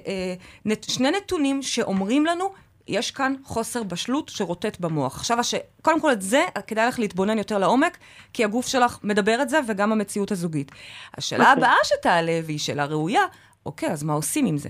אה, 0.68 0.74
שני 0.88 1.12
נתונים 1.12 1.62
שאומרים 1.62 2.26
לנו 2.26 2.52
יש 2.88 3.12
כאן 3.12 3.34
חוסר 3.44 3.84
בשלות 3.84 4.30
שרוטט 4.30 4.80
במוח. 4.80 5.16
עכשיו, 5.16 5.40
הש... 5.40 5.56
קודם 5.82 6.02
כל 6.02 6.12
את 6.12 6.22
זה, 6.22 6.44
כדאי 6.68 6.88
לך 6.88 7.00
להתבונן 7.00 7.38
יותר 7.38 7.58
לעומק, 7.58 7.98
כי 8.34 8.44
הגוף 8.44 8.68
שלך 8.68 8.98
מדבר 9.04 9.42
את 9.42 9.50
זה, 9.50 9.60
וגם 9.68 9.92
המציאות 9.92 10.32
הזוגית. 10.32 10.72
השאלה. 11.18 11.52
אוקיי. 11.52 11.64
הבאה 11.64 11.78
שתעלה, 11.84 12.40
והיא 12.46 12.60
שאלה 12.60 12.86
ראויה, 12.86 13.22
אוקיי, 13.68 13.90
אז 13.90 14.04
מה 14.04 14.14
עושים 14.14 14.46
עם 14.46 14.58
זה? 14.58 14.70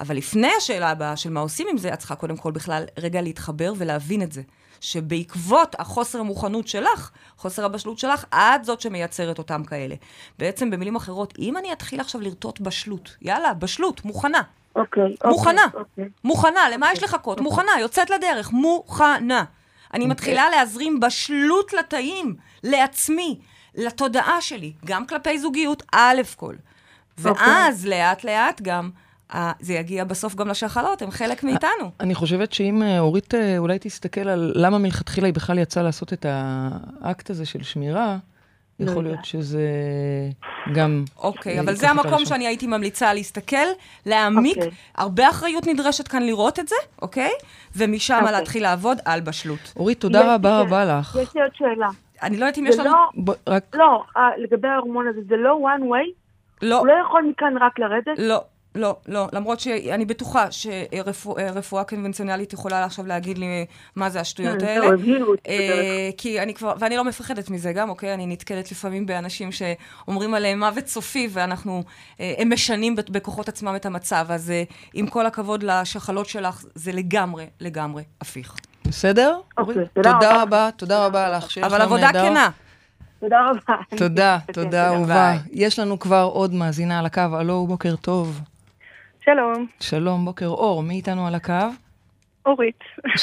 אבל 0.00 0.16
לפני 0.16 0.50
השאלה 0.58 0.90
הבאה 0.90 1.16
של 1.16 1.30
מה 1.30 1.40
עושים 1.40 1.66
עם 1.70 1.78
זה, 1.78 1.92
את 1.92 1.98
צריכה 1.98 2.14
קודם 2.14 2.36
כל 2.36 2.52
בכלל 2.52 2.84
רגע 2.98 3.22
להתחבר 3.22 3.72
ולהבין 3.76 4.22
את 4.22 4.32
זה. 4.32 4.42
שבעקבות 4.80 5.76
החוסר 5.78 6.20
המוכנות 6.20 6.68
שלך, 6.68 7.10
חוסר 7.36 7.64
הבשלות 7.64 7.98
שלך, 7.98 8.24
את 8.34 8.64
זאת 8.64 8.80
שמייצרת 8.80 9.38
אותם 9.38 9.64
כאלה. 9.64 9.94
בעצם, 10.38 10.70
במילים 10.70 10.96
אחרות, 10.96 11.34
אם 11.38 11.56
אני 11.56 11.72
אתחיל 11.72 12.00
עכשיו 12.00 12.20
לרטוט 12.20 12.60
בשלות, 12.60 13.16
יאללה, 13.22 13.54
בשלות, 13.54 14.04
מוכנה. 14.04 14.42
אוקיי, 14.76 15.02
אוקיי. 15.02 15.30
מוכנה, 15.30 15.64
אוקיי. 15.74 16.08
מוכנה, 16.24 16.68
למה 16.72 16.92
יש 16.92 17.02
לחכות? 17.02 17.40
מוכנה, 17.40 17.72
יוצאת 17.80 18.10
לדרך, 18.10 18.52
מוכנה. 18.52 19.44
אני 19.94 20.04
אוקיי. 20.04 20.06
מתחילה 20.06 20.50
להזרים 20.50 21.00
בשלות 21.00 21.72
לתאים, 21.72 22.36
לעצמי, 22.64 23.38
לתודעה 23.74 24.40
שלי, 24.40 24.72
גם 24.84 25.06
כלפי 25.06 25.38
זוגיות, 25.38 25.82
א' 25.92 26.22
כל. 26.36 26.54
ואז 27.18 27.86
לאט-לאט 27.86 28.60
גם... 28.62 28.90
זה 29.60 29.74
יגיע 29.74 30.04
בסוף 30.04 30.34
גם 30.34 30.48
לשחלות, 30.48 31.02
הם 31.02 31.10
חלק 31.10 31.44
מאיתנו. 31.44 31.90
אני 32.00 32.14
חושבת 32.14 32.52
שאם 32.52 32.82
אה, 32.82 32.98
אורית 32.98 33.34
אה, 33.34 33.58
אולי 33.58 33.78
תסתכל 33.80 34.28
על 34.28 34.52
למה 34.54 34.78
מלכתחילה 34.78 35.26
היא 35.26 35.34
בכלל 35.34 35.58
יצאה 35.58 35.82
לעשות 35.82 36.12
את 36.12 36.26
האקט 36.28 37.30
הזה 37.30 37.46
של 37.46 37.62
שמירה, 37.62 38.16
לא 38.80 38.90
יכול 38.90 39.04
להיות 39.04 39.24
שזה 39.24 39.60
גם... 40.74 41.04
אוקיי, 41.18 41.56
אה, 41.56 41.60
אבל 41.60 41.74
זה 41.74 41.90
המקום 41.90 42.24
שאני 42.24 42.46
הייתי 42.46 42.66
ממליצה 42.66 43.14
להסתכל, 43.14 43.56
להעמיק. 44.06 44.56
אוקיי. 44.56 44.70
הרבה 44.94 45.30
אחריות 45.30 45.66
נדרשת 45.66 46.08
כאן 46.08 46.22
לראות 46.22 46.58
את 46.58 46.68
זה, 46.68 46.76
אוקיי? 47.02 47.32
ומשם 47.76 48.18
אוקיי. 48.20 48.32
להתחיל 48.32 48.62
לעבוד 48.62 48.98
על 49.04 49.20
בשלות. 49.20 49.72
אורית, 49.76 50.00
תודה 50.00 50.34
רבה 50.34 50.60
רבה 50.60 50.84
לך. 50.84 51.18
יש 51.22 51.34
לי 51.34 51.42
עוד 51.42 51.50
שאלה. 51.54 51.88
אני 52.22 52.36
לא 52.36 52.44
יודעת 52.44 52.58
אם 52.58 52.66
יש 52.66 52.78
לנו... 52.78 52.90
לא, 53.26 53.56
לא 53.74 54.04
לגבי 54.36 54.68
ההורמון 54.68 55.08
הזה, 55.08 55.20
זה 55.28 55.36
לא 55.36 55.60
one 55.76 55.82
way? 55.82 56.27
לא. 56.62 56.78
הוא 56.78 56.86
לא 56.86 56.92
יכול 57.06 57.22
מכאן 57.30 57.54
רק 57.60 57.78
לרדת? 57.78 58.18
לא. 58.18 58.40
לא, 58.74 58.96
לא. 59.08 59.28
למרות 59.32 59.60
שאני 59.60 60.04
בטוחה 60.04 60.46
שרפואה 60.50 61.84
קונבנציונלית 61.84 62.52
יכולה 62.52 62.84
עכשיו 62.84 63.06
להגיד 63.06 63.38
לי 63.38 63.66
מה 63.96 64.10
זה 64.10 64.20
השטויות 64.20 64.62
אה, 64.62 64.74
האלה. 64.74 64.86
אה. 65.48 66.10
כי 66.16 66.40
אני 66.40 66.54
כבר, 66.54 66.74
ואני 66.78 66.96
לא 66.96 67.04
מפחדת 67.04 67.50
מזה 67.50 67.72
גם, 67.72 67.88
אוקיי? 67.88 68.14
אני 68.14 68.26
נתקלת 68.26 68.72
לפעמים 68.72 69.06
באנשים 69.06 69.52
שאומרים 69.52 70.34
עליהם 70.34 70.58
מוות 70.58 70.86
סופי, 70.86 71.28
ואנחנו, 71.30 71.82
אה, 72.20 72.34
הם 72.38 72.52
משנים 72.52 72.96
ב- 72.96 73.00
בכוחות 73.10 73.48
עצמם 73.48 73.76
את 73.76 73.86
המצב. 73.86 74.26
אז 74.28 74.50
אה, 74.50 74.62
עם 74.94 75.06
כל 75.06 75.26
הכבוד 75.26 75.62
לשחלות 75.62 76.26
שלך, 76.26 76.64
זה 76.74 76.92
לגמרי, 76.92 77.46
לגמרי 77.60 78.02
הפיך. 78.20 78.56
בסדר? 78.88 79.40
אוקיי? 79.58 79.74
תודה 79.94 80.12
תודה 80.12 80.42
רבה. 80.42 80.68
תודה 80.76 81.06
רבה 81.06 81.28
לך. 81.28 81.58
אבל 81.58 81.80
עבודה. 81.80 82.08
כנה. 82.12 82.50
תודה 83.20 83.50
רבה. 83.50 83.82
תודה, 83.96 84.38
תודה 84.52 84.88
אהובה. 84.88 85.32
יש 85.52 85.78
לנו 85.78 85.98
כבר 85.98 86.28
עוד 86.32 86.54
מאזינה 86.54 86.98
על 86.98 87.06
הקו, 87.06 87.20
הלו, 87.32 87.66
בוקר 87.66 87.96
טוב. 87.96 88.40
שלום, 89.20 89.66
שלום, 89.80 90.24
בוקר 90.24 90.46
אור, 90.46 90.82
מי 90.82 90.94
איתנו 90.94 91.26
על 91.26 91.34
הקו? 91.34 91.52
אורית. 92.46 92.78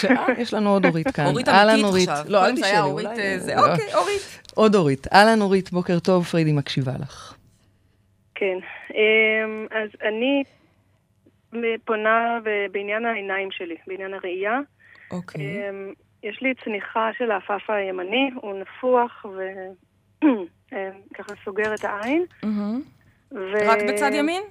אה, 0.10 0.26
יש 0.38 0.54
לנו 0.54 0.70
עוד 0.70 0.86
אורית 0.86 1.12
כאן. 1.12 1.26
אורית 1.26 1.50
אמיתית 1.50 1.84
אורית. 1.84 2.10
עכשיו. 2.10 2.26
לא, 2.32 2.46
אל 2.46 2.56
תשאלי, 2.56 2.80
אורית, 2.80 3.08
אולי... 3.08 3.20
אה, 3.20 3.40
זה, 3.40 3.56
לא. 3.56 3.72
אוקיי, 3.72 3.94
אורית. 3.94 4.52
עוד 4.56 4.76
אורית. 4.76 5.08
אהלן, 5.14 5.42
אורית, 5.42 5.72
בוקר 5.72 6.00
טוב, 6.00 6.24
פריידי 6.26 6.52
מקשיבה 6.52 6.92
לך. 7.02 7.36
כן. 8.36 8.58
אמ, 8.94 9.68
אז 9.72 9.90
אני 10.10 10.44
פונה 11.86 12.40
בעניין 12.72 13.06
העיניים 13.06 13.52
שלי, 13.52 13.76
בעניין 13.88 14.14
הראייה. 14.14 14.60
אוקיי. 15.12 15.70
אמ, 15.70 15.94
יש 16.26 16.42
לי 16.42 16.54
צניחה 16.64 17.10
של 17.18 17.32
העפעף 17.32 17.70
הימני, 17.70 18.30
הוא 18.36 18.60
נפוח 18.60 19.26
וככה 20.22 21.34
סוגר 21.46 21.74
את 21.74 21.84
העין. 21.84 22.26
ו... 23.32 23.54
רק 23.68 23.80
בצד 23.90 24.12
ימין? 24.14 24.44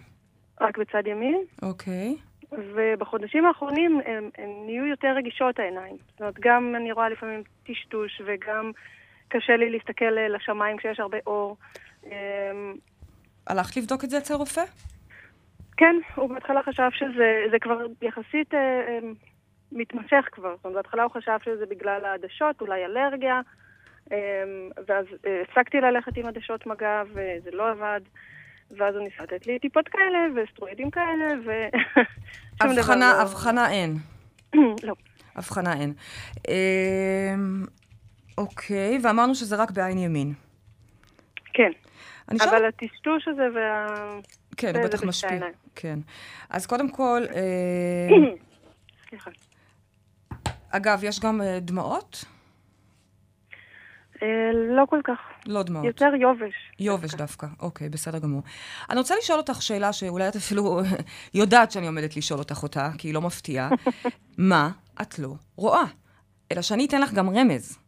רק 0.61 0.79
בצד 0.79 1.07
ימין. 1.07 1.45
אוקיי. 1.63 2.17
ובחודשים 2.53 3.47
האחרונים 3.47 4.01
הן 4.07 4.31
נהיו 4.67 4.87
יותר 4.87 5.09
רגישות 5.17 5.59
העיניים. 5.59 5.97
זאת 6.11 6.21
אומרת, 6.21 6.35
גם 6.41 6.75
אני 6.77 6.93
רואה 6.93 7.09
לפעמים 7.09 7.43
טשטוש 7.67 8.23
וגם 8.27 8.73
קשה 9.29 9.57
לי 9.57 9.71
להסתכל 9.71 10.19
אה, 10.19 10.29
לשמיים 10.29 10.77
כשיש 10.77 11.01
הרבה 11.01 11.19
אור. 11.27 11.57
אמ, 12.07 12.11
הלכת 13.47 13.77
לבדוק 13.77 14.05
את 14.05 14.11
זה 14.11 14.19
אצל 14.19 14.35
רופא? 14.35 14.65
כן, 15.77 15.97
הוא 16.15 16.29
בהתחלה 16.29 16.63
חשב 16.63 16.89
שזה 16.93 17.35
זה 17.51 17.59
כבר 17.61 17.87
יחסית 18.03 18.55
אה, 18.55 18.59
אה, 18.61 18.99
מתמשך 19.73 20.25
כבר. 20.33 20.57
זאת 20.57 20.65
אומרת, 20.65 20.77
בהתחלה 20.77 21.03
הוא 21.03 21.13
חשב 21.13 21.39
שזה 21.45 21.67
בגלל 21.67 22.05
העדשות, 22.05 22.61
אולי 22.61 22.85
אלרגיה, 22.85 23.41
אה, 24.13 24.19
ואז 24.89 25.07
אה, 25.27 25.43
הפסקתי 25.43 25.81
ללכת 25.81 26.17
עם 26.17 26.27
עדשות 26.27 26.67
מגע 26.67 27.03
וזה 27.11 27.51
לא 27.53 27.71
עבד. 27.71 28.01
ואז 28.71 28.95
הוא 28.95 29.05
ניסה 29.05 29.23
לתת 29.23 29.47
לי 29.47 29.59
טיפות 29.59 29.89
כאלה 29.89 30.19
וסטרואידים 30.37 30.91
כאלה, 30.91 31.27
ו... 31.47 31.51
הבחנה, 32.61 33.13
לא- 33.17 33.23
הבחנה 33.23 33.71
אין. 33.71 33.97
לא. 34.87 34.95
הבחנה 35.37 35.73
אין. 35.81 35.93
אמ, 36.49 37.65
אוקיי, 38.39 38.99
ואמרנו 39.03 39.35
שזה 39.35 39.57
רק 39.57 39.71
בעין 39.71 39.99
ימין. 39.99 40.33
כן. 41.53 41.71
אבל 42.29 42.65
הטשטוש 42.65 43.29
הזה 43.29 43.49
וה... 43.55 43.87
כן, 44.57 44.77
הוא 44.77 44.85
בטח 44.85 45.05
משפיע. 45.05 45.41
כן. 45.75 45.99
אז 46.51 46.67
קודם 46.67 46.91
כל, 46.91 47.23
אה, 47.35 48.09
סליחה. 49.09 49.31
אגב, 50.77 51.05
יש 51.05 51.21
גם 51.21 51.41
אה, 51.43 51.59
דמעות? 51.61 52.25
אה, 54.23 54.29
לא 54.77 54.85
כל 54.91 55.01
כך. 55.05 55.19
לא 55.47 55.63
דמעות. 55.63 55.85
יותר 55.85 56.11
יובש. 56.21 56.55
יובש 56.79 57.15
דווקא, 57.15 57.47
אוקיי, 57.61 57.89
בסדר 57.89 58.19
גמור. 58.19 58.43
אני 58.91 58.99
רוצה 58.99 59.15
לשאול 59.19 59.39
אותך 59.39 59.63
שאלה 59.63 59.93
שאולי 59.93 60.29
את 60.29 60.37
אפילו 60.37 60.81
יודעת 61.35 61.71
שאני 61.71 61.87
עומדת 61.87 62.17
לשאול 62.17 62.39
אותך 62.39 62.63
אותה, 62.63 62.91
כי 62.99 63.09
היא 63.09 63.15
לא 63.15 63.21
מפתיעה. 63.21 63.71
מה 64.39 64.71
את 65.03 65.19
לא 65.19 65.35
רואה? 65.57 65.85
אלא 66.53 66.63
שאני 66.63 66.87
אתן 66.87 67.01
לך 67.01 67.13
גם 67.13 67.37
רמז. 67.37 67.79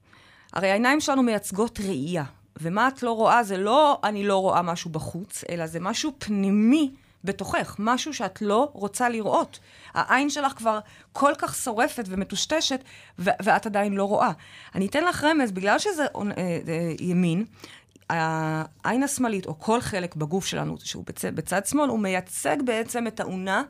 הרי 0.52 0.70
העיניים 0.70 1.00
שלנו 1.00 1.22
מייצגות 1.22 1.80
ראייה, 1.80 2.24
ומה 2.60 2.88
את 2.88 3.02
לא 3.02 3.12
רואה 3.12 3.42
זה 3.42 3.56
לא 3.56 4.00
אני 4.04 4.26
לא 4.26 4.36
רואה 4.36 4.62
משהו 4.62 4.90
בחוץ, 4.90 5.44
אלא 5.50 5.66
זה 5.66 5.80
משהו 5.80 6.12
פנימי 6.18 6.94
בתוכך, 7.26 7.76
משהו 7.78 8.14
שאת 8.14 8.42
לא 8.42 8.70
רוצה 8.72 9.08
לראות. 9.08 9.58
העין 9.94 10.30
שלך 10.30 10.52
כבר 10.52 10.78
כל 11.12 11.32
כך 11.38 11.54
שורפת 11.54 12.04
ומטושטשת, 12.08 12.84
ו- 13.18 13.30
ואת 13.42 13.66
עדיין 13.66 13.94
לא 13.94 14.04
רואה. 14.04 14.30
אני 14.74 14.86
אתן 14.86 15.04
לך 15.04 15.24
רמז, 15.24 15.52
בגלל 15.52 15.78
שזה 15.78 16.04
אה, 16.04 16.20
אה, 16.36 16.92
ימין, 17.00 17.44
העין 18.10 19.02
השמאלית, 19.02 19.46
או 19.46 19.58
כל 19.58 19.80
חלק 19.80 20.16
בגוף 20.16 20.46
שלנו 20.46 20.76
שהוא 20.84 21.04
בצד, 21.06 21.36
בצד 21.36 21.66
שמאל, 21.66 21.88
הוא 21.88 21.98
מייצג 21.98 22.56
בעצם 22.64 23.06
את 23.06 23.20
האונה. 23.20 23.62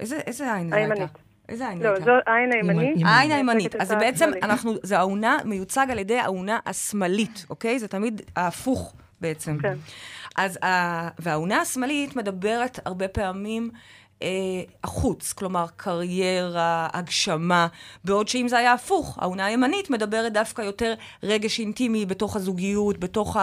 איזה, 0.00 0.16
איזה 0.16 0.54
עין 0.54 0.70
זה 0.70 0.76
הייתה? 0.76 1.04
איזה 1.48 1.68
עין 1.68 1.82
לא, 1.82 1.88
הייתה? 1.88 2.04
זו 2.04 2.10
העין 2.26 2.52
הימנית. 2.52 2.98
העין 3.04 3.32
הימנית. 3.32 3.74
אז 3.74 3.92
בעצם. 3.92 4.30
אנחנו, 4.42 4.74
זה 4.82 4.98
האונה 4.98 5.38
מיוצג 5.44 5.86
על 5.90 5.98
ידי 5.98 6.18
האונה 6.18 6.58
השמאלית, 6.66 7.46
אוקיי? 7.50 7.78
זה 7.78 7.88
תמיד 7.88 8.22
ההפוך 8.36 8.94
בעצם. 9.20 9.58
כן. 9.62 9.74
אז, 10.36 10.58
ה- 10.64 11.08
והאונה 11.18 11.60
השמאלית 11.60 12.16
מדברת 12.16 12.78
הרבה 12.84 13.08
פעמים 13.08 13.70
אה, 14.22 14.28
החוץ, 14.84 15.32
כלומר 15.32 15.66
קריירה, 15.76 16.88
הגשמה, 16.92 17.66
בעוד 18.04 18.28
שאם 18.28 18.48
זה 18.48 18.58
היה 18.58 18.72
הפוך, 18.72 19.18
האונה 19.20 19.46
הימנית 19.46 19.90
מדברת 19.90 20.32
דווקא 20.32 20.62
יותר 20.62 20.94
רגש 21.22 21.60
אינטימי 21.60 22.06
בתוך 22.06 22.36
הזוגיות, 22.36 22.98
בתוך 22.98 23.36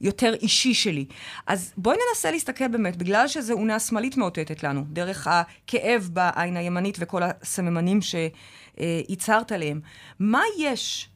היותר 0.00 0.34
אישי 0.34 0.74
שלי. 0.74 1.04
אז 1.46 1.72
בואי 1.76 1.96
ננסה 2.08 2.30
להסתכל 2.30 2.68
באמת, 2.68 2.96
בגלל 2.96 3.28
שזו 3.28 3.52
אונה 3.52 3.80
שמאלית 3.80 4.16
מאותתת 4.16 4.62
לנו, 4.62 4.84
דרך 4.88 5.26
הכאב 5.30 6.10
בעין 6.12 6.56
הימנית 6.56 6.96
וכל 7.00 7.22
הסממנים 7.22 8.00
שהצהרת 8.02 9.52
עליהם, 9.52 9.80
מה 10.18 10.42
יש 10.58 11.08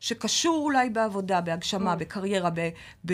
שקשור 0.00 0.64
אולי 0.64 0.90
בעבודה, 0.90 1.40
בהגשמה, 1.40 1.96
בקריירה, 1.96 2.50
ב... 2.50 2.68
ב 3.06 3.12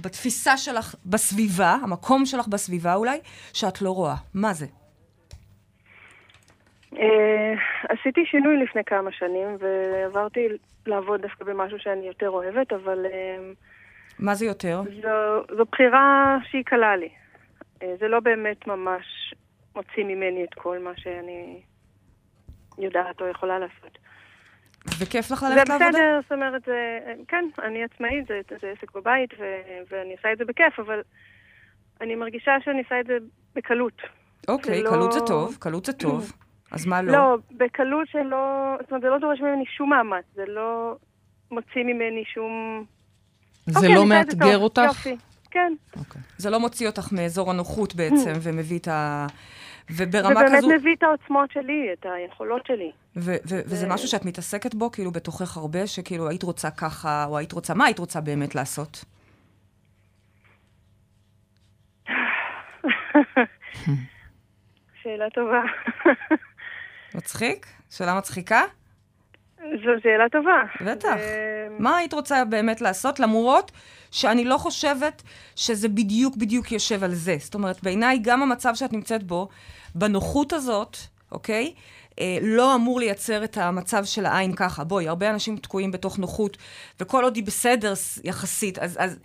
בתפיסה 0.00 0.56
שלך 0.56 0.94
בסביבה, 1.06 1.76
המקום 1.82 2.26
שלך 2.26 2.48
בסביבה 2.48 2.94
אולי, 2.94 3.18
שאת 3.52 3.82
לא 3.82 3.90
רואה. 3.90 4.14
מה 4.34 4.52
זה? 4.52 4.66
אה, 6.96 7.54
עשיתי 7.88 8.20
שינוי 8.26 8.56
לפני 8.56 8.84
כמה 8.84 9.12
שנים, 9.12 9.56
ועברתי 9.58 10.48
לעבוד 10.86 11.22
דווקא 11.22 11.44
במשהו 11.44 11.78
שאני 11.78 12.06
יותר 12.06 12.30
אוהבת, 12.30 12.72
אבל 12.72 13.06
אה, 13.06 13.52
מה 14.18 14.34
זה 14.34 14.46
יותר? 14.46 14.82
זו, 15.02 15.56
זו 15.56 15.64
בחירה 15.72 16.36
שהיא 16.50 16.64
קלה 16.64 16.96
לי. 16.96 17.08
אה, 17.82 17.94
זה 18.00 18.08
לא 18.08 18.20
באמת 18.20 18.66
ממש 18.66 19.34
מוציא 19.76 20.04
ממני 20.04 20.44
את 20.44 20.54
כל 20.54 20.78
מה 20.78 20.90
שאני 20.96 21.60
יודעת 22.78 23.20
או 23.20 23.28
יכולה 23.28 23.58
לעשות. 23.58 23.98
וכיף 24.86 25.30
לך 25.30 25.40
זה 25.40 25.54
ללכת 25.54 25.68
לעבודה? 25.68 25.88
בסדר, 25.88 26.20
זאת 26.22 26.32
אומרת, 26.32 26.62
זה, 26.66 26.98
כן, 27.28 27.44
אני 27.62 27.84
עצמאית, 27.84 28.26
זה, 28.26 28.40
זה 28.60 28.72
עסק 28.78 28.94
בבית, 28.94 29.30
ו, 29.38 29.44
ואני 29.90 30.12
עושה 30.12 30.32
את 30.32 30.38
זה 30.38 30.44
בכיף, 30.44 30.78
אבל 30.78 31.00
אני 32.00 32.14
מרגישה 32.14 32.52
שאני 32.64 32.82
עושה 32.82 33.00
את 33.00 33.06
זה 33.06 33.16
בקלות. 33.54 34.02
אוקיי, 34.48 34.78
זה 34.78 34.82
לא- 34.82 34.90
קלות 34.90 35.12
זה 35.12 35.20
טוב, 35.20 35.56
קלות 35.60 35.86
זה 35.86 35.92
טוב. 35.92 36.32
אז 36.72 36.86
מה 36.86 37.02
לא? 37.02 37.12
לא, 37.12 37.36
בקלות 37.56 38.08
שלא, 38.08 38.76
זאת 38.80 38.90
אומרת, 38.90 39.02
זה 39.02 39.08
לא 39.08 39.18
דורש 39.18 39.40
ממני 39.40 39.64
שום 39.76 39.90
מאמץ, 39.90 40.24
זה 40.34 40.44
לא 40.48 40.96
מוציא 41.50 41.84
ממני 41.84 42.24
שום... 42.34 42.84
זה 43.66 43.78
אוקיי, 43.78 43.94
לא 43.94 44.00
זה 44.00 44.06
מאתגר 44.06 44.58
אותך? 44.58 44.82
יופי, 44.86 45.16
כן. 45.50 45.72
זה 46.38 46.50
לא 46.50 46.60
מוציא 46.60 46.86
אותך 46.86 47.12
מאזור 47.12 47.50
הנוחות 47.50 47.94
בעצם, 47.94 48.32
ומביא 48.42 48.78
את 48.78 48.88
ה... 48.88 49.26
וברמה 49.96 50.28
זה 50.28 50.34
באמת 50.34 50.56
כזו... 50.56 50.68
מביא 50.68 50.94
את 50.94 51.02
העוצמות 51.02 51.50
שלי, 51.50 51.88
את 51.92 52.06
היכולות 52.06 52.66
שלי. 52.66 52.90
ו- 53.16 53.36
ו- 53.48 53.60
וזה 53.66 53.88
משהו 53.88 54.08
שאת 54.08 54.24
מתעסקת 54.24 54.74
בו, 54.74 54.90
כאילו, 54.90 55.10
בתוכך 55.10 55.56
הרבה, 55.56 55.86
שכאילו 55.86 56.28
היית 56.28 56.42
רוצה 56.42 56.70
ככה, 56.70 57.24
או 57.24 57.38
היית 57.38 57.52
רוצה... 57.52 57.74
מה 57.74 57.84
היית 57.84 57.98
רוצה 57.98 58.20
באמת 58.20 58.54
לעשות? 58.54 59.04
שאלה 65.02 65.30
טובה. 65.34 65.62
מצחיק? 67.14 67.66
שאלה 67.90 68.14
מצחיקה? 68.18 68.62
זו 69.58 69.90
שאלה 70.02 70.28
טובה. 70.28 70.62
בטח. 70.86 71.16
מה 71.78 71.96
היית 71.96 72.14
רוצה 72.14 72.44
באמת 72.44 72.80
לעשות, 72.80 73.20
למרות 73.20 73.72
שאני 74.10 74.44
לא 74.44 74.58
חושבת 74.58 75.22
שזה 75.56 75.88
בדיוק 75.88 76.36
בדיוק 76.36 76.72
יושב 76.72 77.04
על 77.04 77.14
זה. 77.14 77.36
זאת 77.38 77.54
אומרת, 77.54 77.82
בעיניי 77.82 78.18
גם 78.22 78.42
המצב 78.42 78.74
שאת 78.74 78.92
נמצאת 78.92 79.22
בו, 79.22 79.48
בנוחות 79.94 80.52
הזאת, 80.52 80.96
אוקיי? 81.32 81.64
אה, 81.64 81.72
לא 82.42 82.74
אמור 82.74 83.00
לייצר 83.00 83.44
את 83.44 83.56
המצב 83.56 84.04
של 84.04 84.26
העין 84.26 84.54
ככה. 84.54 84.84
בואי, 84.84 85.08
הרבה 85.08 85.30
אנשים 85.30 85.56
תקועים 85.56 85.90
בתוך 85.90 86.18
נוחות, 86.18 86.56
וכל 87.00 87.24
עוד 87.24 87.36
היא 87.36 87.44
בסדר 87.44 87.92
יחסית, 88.24 88.78
אז, 88.78 88.96
אז 89.00 89.16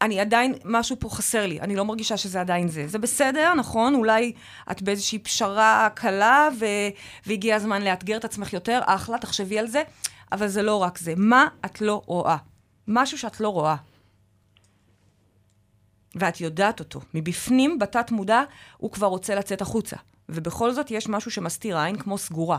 אני 0.00 0.20
עדיין, 0.20 0.54
משהו 0.64 0.96
פה 1.00 1.08
חסר 1.08 1.46
לי, 1.46 1.60
אני 1.60 1.76
לא 1.76 1.84
מרגישה 1.84 2.16
שזה 2.16 2.40
עדיין 2.40 2.68
זה. 2.68 2.86
זה 2.86 2.98
בסדר, 2.98 3.54
נכון? 3.54 3.94
אולי 3.94 4.32
את 4.70 4.82
באיזושהי 4.82 5.18
פשרה 5.18 5.88
קלה, 5.94 6.48
ו... 6.58 6.66
והגיע 7.26 7.56
הזמן 7.56 7.82
לאתגר 7.82 8.16
את 8.16 8.24
עצמך 8.24 8.52
יותר, 8.52 8.80
אחלה, 8.84 9.18
תחשבי 9.18 9.58
על 9.58 9.66
זה, 9.66 9.82
אבל 10.32 10.48
זה 10.48 10.62
לא 10.62 10.76
רק 10.76 10.98
זה. 10.98 11.14
מה 11.16 11.46
את 11.64 11.80
לא 11.80 12.02
רואה? 12.06 12.36
משהו 12.88 13.18
שאת 13.18 13.40
לא 13.40 13.48
רואה. 13.48 13.76
ואת 16.14 16.40
יודעת 16.40 16.80
אותו. 16.80 17.00
מבפנים, 17.14 17.78
בתת 17.78 18.10
מודע, 18.10 18.42
הוא 18.76 18.90
כבר 18.90 19.06
רוצה 19.06 19.34
לצאת 19.34 19.60
החוצה. 19.60 19.96
ובכל 20.28 20.72
זאת 20.72 20.90
יש 20.90 21.08
משהו 21.08 21.30
שמסתיר 21.30 21.78
עין 21.78 21.98
כמו 21.98 22.18
סגורה. 22.18 22.58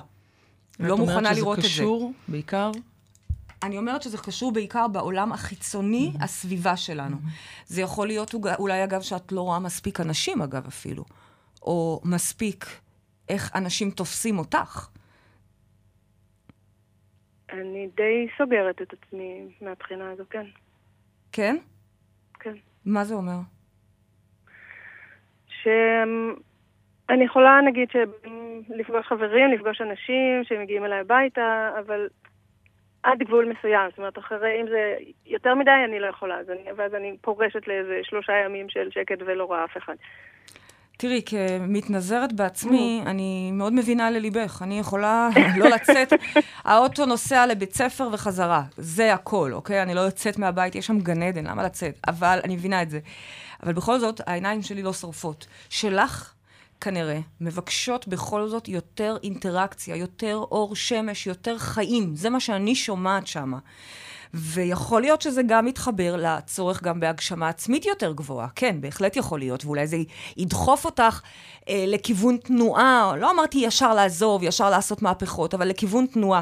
לא 0.79 0.97
מוכנה 0.97 1.33
לראות 1.33 1.59
את 1.59 1.63
זה. 1.63 1.69
את 1.69 1.79
אומרת 1.79 1.81
שזה 1.81 1.81
קשור 1.81 2.13
בעיקר? 2.27 2.71
אני 3.63 3.77
אומרת 3.77 4.01
שזה 4.01 4.17
קשור 4.17 4.51
בעיקר 4.51 4.87
בעולם 4.87 5.31
החיצוני, 5.31 6.11
mm-hmm. 6.13 6.23
הסביבה 6.23 6.77
שלנו. 6.77 7.15
Mm-hmm. 7.15 7.65
זה 7.65 7.81
יכול 7.81 8.07
להיות 8.07 8.35
אולי, 8.59 8.83
אגב, 8.83 9.01
שאת 9.01 9.31
לא 9.31 9.41
רואה 9.41 9.59
מספיק 9.59 9.99
אנשים, 9.99 10.41
אגב, 10.41 10.67
אפילו. 10.67 11.03
או 11.61 12.01
מספיק 12.05 12.65
איך 13.29 13.55
אנשים 13.55 13.91
תופסים 13.91 14.39
אותך. 14.39 14.87
אני 17.53 17.89
די 17.95 18.27
סוגרת 18.37 18.81
את 18.81 18.93
עצמי 18.93 19.47
מהבחינה 19.61 20.11
הזו, 20.11 20.23
כן. 20.29 20.45
כן? 21.31 21.57
מה 22.86 23.04
זה 23.04 23.13
אומר? 23.13 23.39
שאני 25.48 27.24
יכולה, 27.26 27.62
נגיד, 27.65 27.89
לפגוש 28.69 29.06
חברים, 29.06 29.52
לפגוש 29.52 29.82
אנשים 29.82 30.43
שמגיעים 30.43 30.86
אליי 30.86 31.00
הביתה, 31.00 31.72
אבל 31.80 32.08
עד 33.04 33.19
גבול 33.19 33.46
מסוים. 33.46 33.89
זאת 33.89 33.98
אומרת, 33.98 34.17
אחרי, 34.17 34.62
אם 34.62 34.65
זה 34.67 34.96
יותר 35.26 35.56
מדי, 35.56 35.72
אני 35.86 36.00
לא 36.00 36.08
יכולה. 36.08 36.39
אז 36.39 36.50
אני, 36.50 36.62
ואז 36.76 36.96
אני 36.96 37.17
פורשת 37.22 37.67
לאיזה 37.67 38.00
שלושה 38.04 38.34
ימים 38.34 38.69
של 38.69 38.89
שקט 38.91 39.22
ולא 39.26 39.43
רואה 39.43 39.65
אף 39.65 39.78
אחד. 39.78 39.96
תראי, 41.03 41.21
כמתנזרת 41.25 42.33
בעצמי, 42.33 43.01
mm. 43.03 43.09
אני 43.09 43.51
מאוד 43.53 43.73
מבינה 43.73 44.11
לליבך. 44.11 44.61
אני 44.61 44.79
יכולה 44.79 45.29
לא 45.59 45.69
לצאת, 45.69 46.13
האוטו 46.63 47.05
נוסע 47.05 47.45
לבית 47.45 47.75
ספר 47.75 48.09
וחזרה. 48.13 48.63
זה 48.77 49.13
הכל, 49.13 49.53
אוקיי? 49.53 49.81
אני 49.81 49.93
לא 49.93 50.01
יוצאת 50.01 50.37
מהבית, 50.37 50.75
יש 50.75 50.87
שם 50.87 50.99
גן 50.99 51.23
עדן, 51.23 51.47
למה 51.47 51.63
לצאת? 51.63 51.99
אבל 52.07 52.39
אני 52.43 52.55
מבינה 52.55 52.81
את 52.81 52.89
זה. 52.89 52.99
אבל 53.63 53.73
בכל 53.73 53.99
זאת, 53.99 54.21
העיניים 54.27 54.61
שלי 54.61 54.83
לא 54.83 54.93
שורפות. 54.93 55.47
שלך, 55.69 56.33
כנראה, 56.81 57.19
מבקשות 57.41 58.07
בכל 58.07 58.47
זאת 58.47 58.67
יותר 58.67 59.17
אינטראקציה, 59.23 59.95
יותר 59.95 60.35
אור 60.35 60.75
שמש, 60.75 61.27
יותר 61.27 61.57
חיים. 61.57 62.15
זה 62.15 62.29
מה 62.29 62.39
שאני 62.39 62.75
שומעת 62.75 63.27
שמה. 63.27 63.57
ויכול 64.34 65.02
להיות 65.02 65.22
שזה 65.22 65.41
גם 65.43 65.65
מתחבר 65.65 66.15
לצורך 66.15 66.84
גם 66.84 67.00
בהגשמה 67.00 67.50
עצמית 67.50 67.86
יותר 67.86 68.13
גבוהה. 68.13 68.48
כן, 68.56 68.82
בהחלט 68.82 69.15
יכול 69.15 69.39
להיות, 69.39 69.65
ואולי 69.65 69.88
זה 69.88 69.98
ידחוף 70.38 70.86
אותך 70.86 71.22
אה, 71.69 71.86
לכיוון 71.88 72.38
תנועה, 72.38 73.13
לא 73.19 73.32
אמרתי 73.32 73.58
ישר 73.58 73.93
לעזוב, 73.93 74.43
ישר 74.43 74.69
לעשות 74.69 75.02
מהפכות, 75.02 75.54
אבל 75.54 75.67
לכיוון 75.67 76.06
תנועה. 76.06 76.41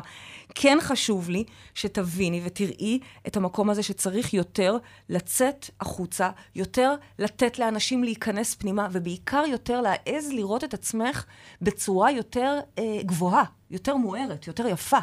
כן 0.55 0.77
חשוב 0.81 1.29
לי 1.29 1.43
שתביני 1.73 2.41
ותראי 2.45 2.99
את 3.27 3.37
המקום 3.37 3.69
הזה 3.69 3.83
שצריך 3.83 4.33
יותר 4.33 4.77
לצאת 5.09 5.69
החוצה, 5.81 6.29
יותר 6.55 6.95
לתת 7.19 7.59
לאנשים 7.59 8.03
להיכנס 8.03 8.55
פנימה, 8.55 8.87
ובעיקר 8.91 9.43
יותר 9.47 9.81
להעז 9.81 10.31
לראות 10.31 10.63
את 10.63 10.73
עצמך 10.73 11.25
בצורה 11.61 12.11
יותר 12.11 12.59
אה, 12.79 12.99
גבוהה, 13.01 13.43
יותר 13.71 13.95
מוארת, 13.95 14.47
יותר 14.47 14.67
יפה. 14.67 14.99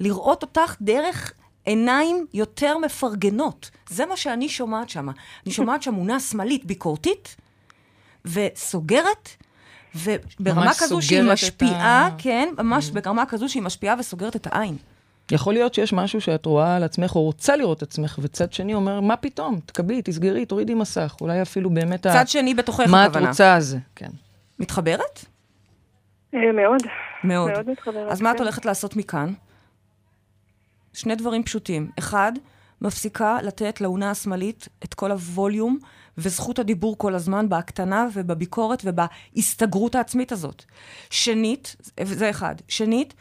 לראות 0.00 0.42
אותך 0.42 0.76
דרך 0.80 1.32
עיניים 1.66 2.26
יותר 2.34 2.78
מפרגנות. 2.78 3.70
זה 3.88 4.06
מה 4.06 4.16
שאני 4.16 4.48
שומעת 4.48 4.88
שם. 4.88 5.08
אני 5.46 5.52
שומעת 5.52 5.82
שם 5.82 5.94
מונה 5.94 6.20
שמאלית 6.20 6.64
ביקורתית 6.64 7.36
וסוגרת, 8.24 9.28
וברמה 9.94 10.74
כזו 10.74 11.02
שהיא 11.02 11.22
משפיעה, 11.22 12.06
ה... 12.06 12.10
כן, 12.18 12.48
ממש 12.58 12.88
mm. 12.88 12.92
ברמה 12.92 13.26
כזו 13.26 13.48
שהיא 13.48 13.62
משפיעה 13.62 13.94
וסוגרת 13.98 14.36
את 14.36 14.46
העין. 14.50 14.76
יכול 15.30 15.52
להיות 15.52 15.74
שיש 15.74 15.92
משהו 15.92 16.20
שאת 16.20 16.46
רואה 16.46 16.76
על 16.76 16.82
עצמך, 16.82 17.16
או 17.16 17.22
רוצה 17.22 17.56
לראות 17.56 17.78
את 17.78 17.82
עצמך, 17.82 18.18
וצד 18.22 18.52
שני 18.52 18.74
אומר, 18.74 19.00
מה 19.00 19.16
פתאום? 19.16 19.60
תקבלי, 19.66 20.02
תסגרי, 20.02 20.46
תורידי 20.46 20.74
מסך. 20.74 21.16
אולי 21.20 21.42
אפילו 21.42 21.70
באמת 21.70 22.02
צד 22.02 22.16
ה... 22.16 22.26
שני 22.26 22.54
בתוכך, 22.54 22.80
הכוונה. 22.80 23.08
מה 23.08 23.24
את 23.24 23.28
רוצה 23.28 23.54
הזה, 23.54 23.78
כן. 23.96 24.10
מתחברת? 24.58 25.24
אה, 26.34 26.40
מאוד. 26.52 26.82
מאוד. 27.24 27.50
מאוד 27.50 27.70
מתחברת. 27.70 28.12
אז 28.12 28.20
מה 28.20 28.30
את 28.30 28.36
כן. 28.36 28.42
הולכת 28.42 28.64
לעשות 28.64 28.96
מכאן? 28.96 29.32
שני 30.96 31.14
דברים 31.14 31.42
פשוטים. 31.42 31.90
אחד, 31.98 32.32
מפסיקה 32.80 33.38
לתת 33.42 33.80
לאונה 33.80 34.10
השמאלית 34.10 34.68
את 34.84 34.94
כל 34.94 35.10
הווליום 35.10 35.78
וזכות 36.18 36.58
הדיבור 36.58 36.98
כל 36.98 37.14
הזמן 37.14 37.48
בהקטנה 37.48 38.08
ובביקורת 38.14 38.82
ובהסתגרות 38.84 39.94
העצמית 39.94 40.32
הזאת. 40.32 40.64
שנית, 41.10 41.76
זה 42.04 42.30
אחד. 42.30 42.54
שנית, 42.68 43.14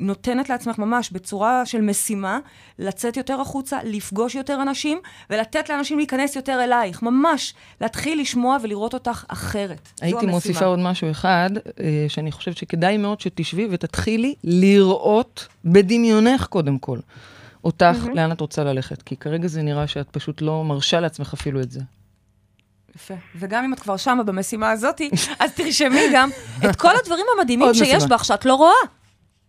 נותנת 0.00 0.48
לעצמך 0.48 0.78
ממש 0.78 1.10
בצורה 1.10 1.66
של 1.66 1.80
משימה 1.80 2.38
לצאת 2.78 3.16
יותר 3.16 3.40
החוצה, 3.40 3.78
לפגוש 3.84 4.34
יותר 4.34 4.62
אנשים 4.62 4.98
ולתת 5.30 5.68
לאנשים 5.68 5.98
להיכנס 5.98 6.36
יותר 6.36 6.64
אלייך. 6.64 7.02
ממש, 7.02 7.54
להתחיל 7.80 8.20
לשמוע 8.20 8.56
ולראות 8.62 8.94
אותך 8.94 9.24
אחרת. 9.28 9.88
הייתי 10.00 10.26
מוסיפה 10.26 10.64
עוד 10.64 10.78
משהו 10.78 11.10
אחד, 11.10 11.50
אה, 11.80 12.06
שאני 12.08 12.32
חושבת 12.32 12.56
שכדאי 12.56 12.96
מאוד 12.96 13.20
שתשבי 13.20 13.68
ותתחילי 13.70 14.34
לראות 14.44 15.46
בדמיונך 15.64 16.46
קודם 16.46 16.78
כל. 16.78 16.98
אותך, 17.64 17.96
mm-hmm. 18.04 18.14
לאן 18.14 18.32
את 18.32 18.40
רוצה 18.40 18.64
ללכת. 18.64 19.02
כי 19.02 19.16
כרגע 19.16 19.48
זה 19.48 19.62
נראה 19.62 19.86
שאת 19.86 20.10
פשוט 20.10 20.42
לא 20.42 20.64
מרשה 20.64 21.00
לעצמך 21.00 21.34
אפילו 21.34 21.60
את 21.60 21.70
זה. 21.70 21.80
יפה. 22.96 23.14
וגם 23.36 23.64
אם 23.64 23.72
את 23.72 23.80
כבר 23.80 23.96
שמה 23.96 24.22
במשימה 24.22 24.70
הזאת, 24.70 25.00
אז 25.40 25.52
תרשמי 25.52 26.00
גם 26.12 26.30
את 26.70 26.76
כל 26.76 26.96
הדברים 27.02 27.26
המדהימים 27.38 27.74
שיש 27.74 27.94
משימה. 27.96 28.16
בך 28.16 28.24
שאת 28.24 28.44
לא 28.44 28.54
רואה. 28.54 28.72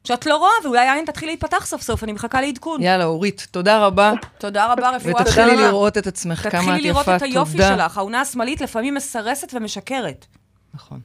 שאת 0.03 0.25
לא 0.25 0.37
רואה, 0.37 0.51
ואולי 0.63 0.87
העין 0.87 1.05
תתחיל 1.05 1.29
להיפתח 1.29 1.65
סוף 1.65 1.81
סוף, 1.81 2.03
אני 2.03 2.11
מחכה 2.11 2.41
לעדכון. 2.41 2.81
יאללה, 2.81 3.05
אורית, 3.05 3.47
תודה 3.51 3.85
רבה. 3.85 4.13
תודה 4.37 4.73
רבה, 4.73 4.89
רפואה 4.89 4.99
שלמה. 5.01 5.21
ותתחילי 5.21 5.55
לראות 5.57 5.97
את 5.97 6.07
עצמך 6.07 6.47
כמה 6.49 6.49
את 6.49 6.53
יפה, 6.53 6.63
תודה. 6.63 6.73
תתחילי 6.73 6.89
לראות 6.89 7.09
את 7.09 7.21
היופי 7.21 7.57
שלך, 7.57 7.97
האונה 7.97 8.21
השמאלית 8.21 8.61
לפעמים 8.61 8.93
מסרסת 8.95 9.53
ומשקרת. 9.53 10.25
נכון. 10.73 10.99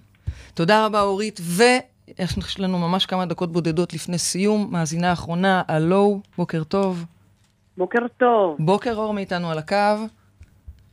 תודה 0.55 0.87
רבה, 0.87 1.01
אורית, 1.01 1.41
ויש 1.43 2.61
לנו 2.61 2.79
ממש 2.79 3.07
כמה 3.07 3.27
דקות 3.27 3.53
בודדות 3.53 3.95
לפני 3.95 4.19
סיום. 4.19 4.69
מאזינה 4.71 5.13
אחרונה, 5.13 5.63
הלו, 5.69 6.21
בוקר 6.39 6.65
טוב. 6.65 7.05
בוקר 7.77 7.99
טוב. 8.19 8.57
בוקר 8.59 8.95
אור 8.95 9.15
מאיתנו 9.15 9.51
על 9.51 9.59
הקו. 9.59 9.77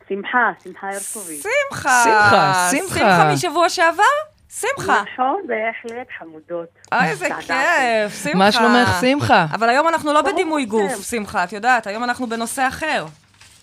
שמחה, 0.10 0.52
שמחה 0.64 0.88
הרטובי. 0.88 1.40
שמחה. 1.42 2.04
שמחה, 2.04 2.70
שמחה. 2.72 3.00
שמחה 3.00 3.34
משבוע 3.34 3.70
שעבר? 3.70 4.04
שמחה. 4.50 5.04
נכון, 5.14 5.42
בהחלט 5.48 6.08
חמודות. 6.20 6.70
אוי, 6.92 7.10
איזה 7.10 7.28
כיף, 7.40 8.24
שמחה. 8.24 8.38
מה 8.38 8.52
שלומך, 8.52 8.90
שמחה? 9.02 9.46
אבל 9.52 9.70
היום 9.70 9.88
אנחנו 9.88 10.14
לא 10.14 10.22
בדימוי 10.22 10.66
גוף, 10.66 11.10
שמחה, 11.10 11.44
את 11.44 11.54
יודעת, 11.54 11.88
היום 11.88 12.04
אנחנו 12.04 12.28
בנושא 12.28 12.68
אחר. 12.68 13.06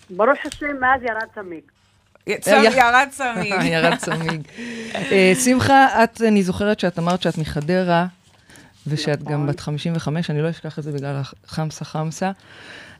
ברוך 0.09 0.39
השם, 0.45 0.79
מאז 0.79 1.01
ירד 1.03 1.27
צמיג. 1.35 1.61
ירד 2.27 3.07
צמיג. 3.17 3.53
ירד 3.63 3.95
צמיג. 3.95 4.41
אה, 4.95 5.31
שמחה, 5.45 6.03
את, 6.03 6.21
אני 6.27 6.43
זוכרת 6.43 6.79
שאת 6.79 6.99
אמרת 6.99 7.21
שאת 7.21 7.37
מחדרה, 7.37 8.05
ושאת 8.87 9.23
גם 9.23 9.33
נכון. 9.33 9.47
בת 9.47 9.59
55, 9.59 10.29
אני 10.29 10.41
לא 10.41 10.49
אשכח 10.49 10.79
את 10.79 10.83
זה 10.83 10.91
בגלל 10.91 11.21
החמסה 11.45 11.85
חמסה. 11.85 12.31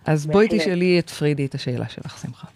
אז 0.06 0.26
בואי 0.26 0.48
תשאלי 0.50 1.00
את 1.00 1.10
פרידי 1.10 1.46
את 1.46 1.56
השאלה 1.56 1.90
שלך, 1.90 2.18
שמחה. 2.22 2.48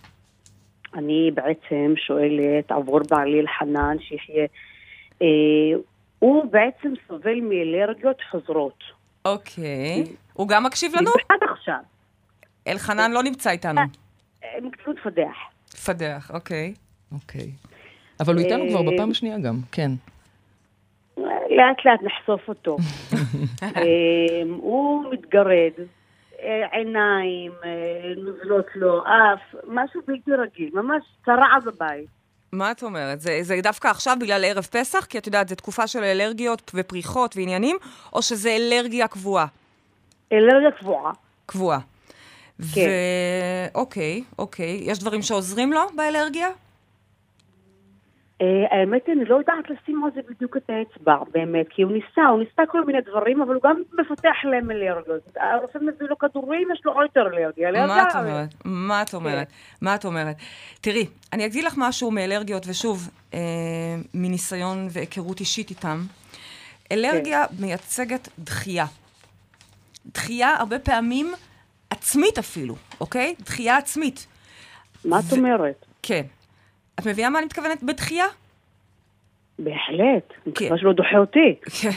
אני 0.96 1.32
בעצם 1.34 1.94
שואלת 2.08 2.72
עבור 2.72 3.00
בעלי 3.10 3.40
אלחנן, 3.40 3.98
שיחיה 4.00 4.36
אה, 4.36 4.46
הוא 6.20 6.46
בעצם 6.46 6.94
סובל 7.08 7.40
מאלרגיות 7.42 8.18
חוזרות. 8.32 8.84
אוקיי. 9.26 10.04
הוא 10.34 10.48
גם 10.48 10.64
מקשיב 10.64 10.96
לנו? 10.96 11.12
עד 11.30 11.50
עכשיו. 11.52 11.80
אלחנן 12.68 13.12
לא 13.12 13.24
נמצא 13.24 13.50
איתנו. 13.50 13.82
מקצועות 14.62 15.00
פדח. 15.04 15.36
פדח, 15.86 16.32
אוקיי. 16.34 16.74
אוקיי. 17.12 17.52
אבל 18.20 18.36
הוא 18.36 18.44
איתנו 18.44 18.66
כבר 18.70 18.82
בפעם 18.92 19.12
השנייה 19.12 19.38
גם, 19.40 19.56
כן. 19.72 19.92
לאט 21.58 21.86
לאט 21.86 22.00
נחשוף 22.04 22.48
אותו. 22.48 22.78
אה, 23.64 24.42
הוא 24.48 25.14
מתגרד, 25.14 25.72
אה, 26.42 26.68
עיניים, 26.72 27.52
נוזלות 28.18 28.66
לו, 28.76 29.04
אף, 29.04 29.56
משהו 29.68 30.02
בלתי 30.08 30.32
רגיל, 30.32 30.70
ממש 30.74 31.04
צרע 31.26 31.60
בבית. 31.66 32.21
מה 32.52 32.72
את 32.72 32.84
אומרת? 32.84 33.22
זה, 33.22 33.40
זה 33.42 33.60
דווקא 33.64 33.88
עכשיו 33.88 34.18
בגלל 34.20 34.46
ערב 34.46 34.64
פסח? 34.72 35.06
כי 35.06 35.18
את 35.18 35.28
יודעת, 35.28 35.50
זו 35.50 35.56
תקופה 35.56 35.88
של 35.88 36.04
אלרגיות 36.04 36.72
ופריחות 36.74 37.38
ועניינים, 37.38 37.78
או 38.14 38.22
שזה 38.22 38.56
אלרגיה 38.56 39.08
קבועה? 39.08 39.46
אלרגיה 40.32 40.72
קבועה. 40.80 41.12
קבועה. 41.46 41.80
כן. 42.74 42.90
אוקיי, 43.76 44.24
אוקיי. 44.40 44.80
יש 44.84 45.00
דברים 45.00 45.22
שעוזרים 45.22 45.74
לו 45.74 45.82
באלרגיה? 45.96 46.48
אה, 48.42 48.78
האמת, 48.78 49.10
אני 49.10 49.26
לא 49.26 49.36
יודעת 49.36 49.70
לשים 49.70 50.04
על 50.04 50.12
זה 50.16 50.22
בדיוק 50.30 50.58
את 50.58 50.70
האצבע, 50.70 51.16
באמת, 51.32 51.66
כי 51.70 51.82
הוא 51.82 51.92
ניסה, 51.92 52.28
הוא 52.32 52.40
ניסה 52.40 52.62
כל 52.68 52.86
מיני 52.86 53.02
דברים, 53.02 53.42
אבל 53.42 53.54
הוא 53.54 53.62
גם 53.64 53.82
מפתח 54.00 54.36
להם 54.44 54.72
אלרגיות. 54.72 55.38
הרופא 55.38 55.78
מביא 55.78 56.08
לו 56.10 56.18
כדורים, 56.18 56.68
יש 56.74 56.82
לו 56.86 56.92
עוד 56.92 57.04
יותר 57.04 57.28
אלרגיה. 57.34 57.88
מה 57.88 58.04
את 58.04 58.16
אומרת? 58.16 58.50
מה 58.66 59.02
את 59.02 59.14
אומרת? 59.14 59.48
מה 59.82 59.96
את 59.96 60.06
אומרת? 60.06 60.36
תראי, 60.82 61.08
אני 61.34 61.46
אגיד 61.46 61.64
לך 61.64 61.74
משהו 61.78 62.12
מאלרגיות, 62.12 62.64
ושוב, 62.68 63.10
אה, 63.34 63.40
מניסיון 64.14 64.88
והיכרות 64.92 65.40
אישית 65.40 65.70
איתם. 65.70 65.98
אלרגיה 66.92 67.46
כן. 67.48 67.54
מייצגת 67.60 68.30
דחייה. 68.40 68.86
דחייה 70.14 70.56
הרבה 70.56 70.80
פעמים 70.80 71.32
עצמית 71.90 72.38
אפילו, 72.38 72.76
אוקיי? 73.02 73.36
דחייה 73.40 73.78
עצמית. 73.78 74.28
מה 75.06 75.20
את 75.20 75.34
אומרת? 75.38 75.86
כן. 76.04 76.24
את 77.00 77.08
מבינה 77.08 77.30
מה 77.30 77.40
אני 77.40 77.46
מתכוונת 77.46 77.84
בדחייה? 77.84 78.26
בהחלט. 79.64 80.34
אני 80.46 80.54
כן. 80.56 80.66
מקווה 80.66 80.78
שלא 80.78 80.94
דוחה 80.94 81.18
אותי. 81.18 81.56
כן, 81.82 81.90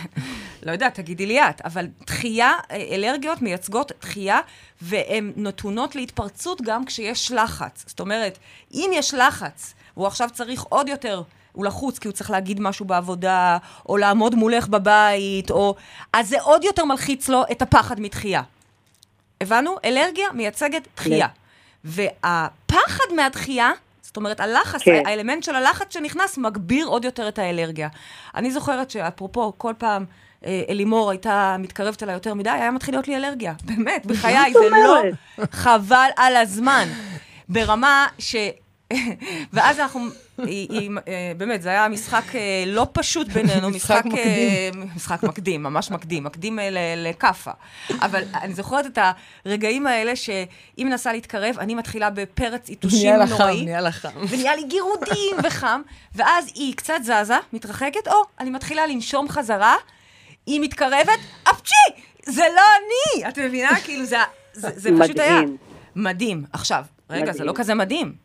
לא 0.67 0.73
יודעת, 0.73 0.95
תגידי 0.95 1.27
לי 1.27 1.41
את, 1.41 1.61
אבל 1.65 1.87
דחייה, 2.07 2.53
אה, 2.71 2.85
אלרגיות 2.93 3.43
מייצגות 3.43 3.93
דחייה, 4.01 4.41
והן 4.83 5.33
נתונות 5.37 5.97
להתפרצות 5.97 6.63
גם 6.63 6.85
כשיש 6.85 7.33
לחץ. 7.33 7.85
זאת 7.87 8.01
אומרת, 8.01 8.39
אם 8.75 8.91
יש 8.95 9.15
לחץ, 9.15 9.75
והוא 9.97 10.07
עכשיו 10.07 10.29
צריך 10.33 10.63
עוד 10.63 10.89
יותר, 10.89 11.23
הוא 11.53 11.65
לחוץ 11.65 11.99
כי 11.99 12.09
הוא 12.09 12.13
צריך 12.13 12.31
להגיד 12.31 12.61
משהו 12.61 12.85
בעבודה, 12.85 13.59
או 13.89 13.97
לעמוד 13.97 14.35
מולך 14.35 14.69
בבית, 14.69 15.51
או... 15.51 15.75
אז 16.13 16.29
זה 16.29 16.41
עוד 16.41 16.65
יותר 16.65 16.85
מלחיץ 16.85 17.29
לו 17.29 17.43
את 17.53 17.63
הפחד 17.63 18.01
מדחייה. 18.01 18.43
הבנו? 19.41 19.77
אלרגיה 19.85 20.27
מייצגת 20.33 20.89
דחייה. 20.97 21.29
והפחד 21.85 23.15
מהדחייה, 23.17 23.71
זאת 24.15 24.17
אומרת, 24.17 24.41
הלחץ, 24.41 24.83
כן. 24.83 25.03
האלמנט 25.07 25.43
של 25.43 25.55
הלחץ 25.55 25.95
שנכנס, 25.95 26.39
מגביר 26.39 26.87
עוד 26.87 27.05
יותר 27.05 27.29
את 27.29 27.39
האלרגיה. 27.39 27.89
אני 28.35 28.51
זוכרת 28.51 28.91
שאפרופו, 28.91 29.53
כל 29.59 29.73
פעם 29.79 30.05
אה, 30.45 30.63
אלימור 30.69 31.11
הייתה 31.11 31.57
מתקרבת 31.59 32.03
אליי 32.03 32.15
יותר 32.15 32.35
מדי, 32.35 32.51
היה 32.51 32.71
מתחיל 32.71 32.95
להיות 32.95 33.09
לי 33.09 33.17
אלרגיה. 33.17 33.55
באמת, 33.65 34.07
בחיי, 34.07 34.53
זה 34.53 34.69
לא... 34.71 35.03
חבל 35.53 36.09
על 36.17 36.37
הזמן. 36.37 36.89
ברמה 37.49 38.07
ש... 38.19 38.37
ואז 39.53 39.79
אנחנו, 39.81 40.01
היא, 40.39 40.69
היא, 40.71 40.91
אה, 41.09 41.33
באמת, 41.37 41.63
זה 41.63 41.69
היה 41.69 41.89
משחק 41.89 42.35
אה, 42.35 42.65
לא 42.67 42.87
פשוט 42.93 43.29
בינינו, 43.29 43.71
משחק 43.77 44.03
משחק, 44.05 44.19
אה, 44.19 44.71
משחק 44.97 45.23
מקדים, 45.23 45.63
ממש 45.63 45.91
מקדים, 45.91 46.25
מקדים 46.25 46.59
ל- 46.59 47.09
לכאפה. 47.09 47.51
אבל 48.01 48.23
אני 48.43 48.55
זוכרת 48.55 48.87
את 48.87 48.99
הרגעים 49.45 49.87
האלה 49.87 50.17
שהיא 50.17 50.37
מנסה 50.79 51.13
להתקרב, 51.13 51.59
אני 51.59 51.75
מתחילה 51.75 52.11
בפרץ 52.11 52.69
יתושים 52.69 52.99
נהיה 53.15 53.17
לך 53.25 53.31
חם, 53.31 53.39
נוראי. 53.43 53.65
נהיה 53.65 53.81
לך 53.81 53.97
חם. 53.97 54.11
ונהיה 54.29 54.57
לי 54.57 54.63
גירודים 54.65 55.37
וחם, 55.45 55.83
ואז 56.15 56.51
היא 56.55 56.75
קצת 56.75 56.99
זזה, 57.03 57.37
מתרחקת, 57.53 58.09
או, 58.09 58.23
אני 58.41 58.51
מתחילה 58.51 58.87
לנשום 58.87 59.29
חזרה, 59.29 59.75
היא 60.47 60.61
מתקרבת, 60.61 61.19
אפצ'י! 61.51 62.03
זה 62.27 62.45
לא 62.57 62.63
אני! 62.79 63.29
את 63.29 63.39
מבינה? 63.39 63.81
כאילו, 63.85 64.05
זה, 64.05 64.17
זה, 64.53 64.69
זה 64.77 64.91
פשוט 65.01 65.19
היה... 65.19 65.33
מדהים. 65.41 65.57
מדהים. 65.97 66.45
עכשיו, 66.53 66.85
רגע, 67.11 67.25
זה 67.25 67.31
מדהים. 67.33 67.47
לא 67.47 67.53
כזה 67.57 67.75
מדהים. 67.75 68.24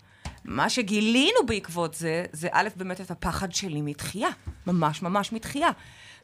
מה 0.49 0.69
שגילינו 0.69 1.45
בעקבות 1.47 1.93
זה, 1.93 2.25
זה 2.31 2.47
א', 2.51 2.67
באמת 2.75 3.01
את 3.01 3.11
הפחד 3.11 3.51
שלי 3.51 3.81
מתחייה. 3.81 4.29
ממש 4.67 5.03
ממש 5.03 5.33
מתחייה. 5.33 5.69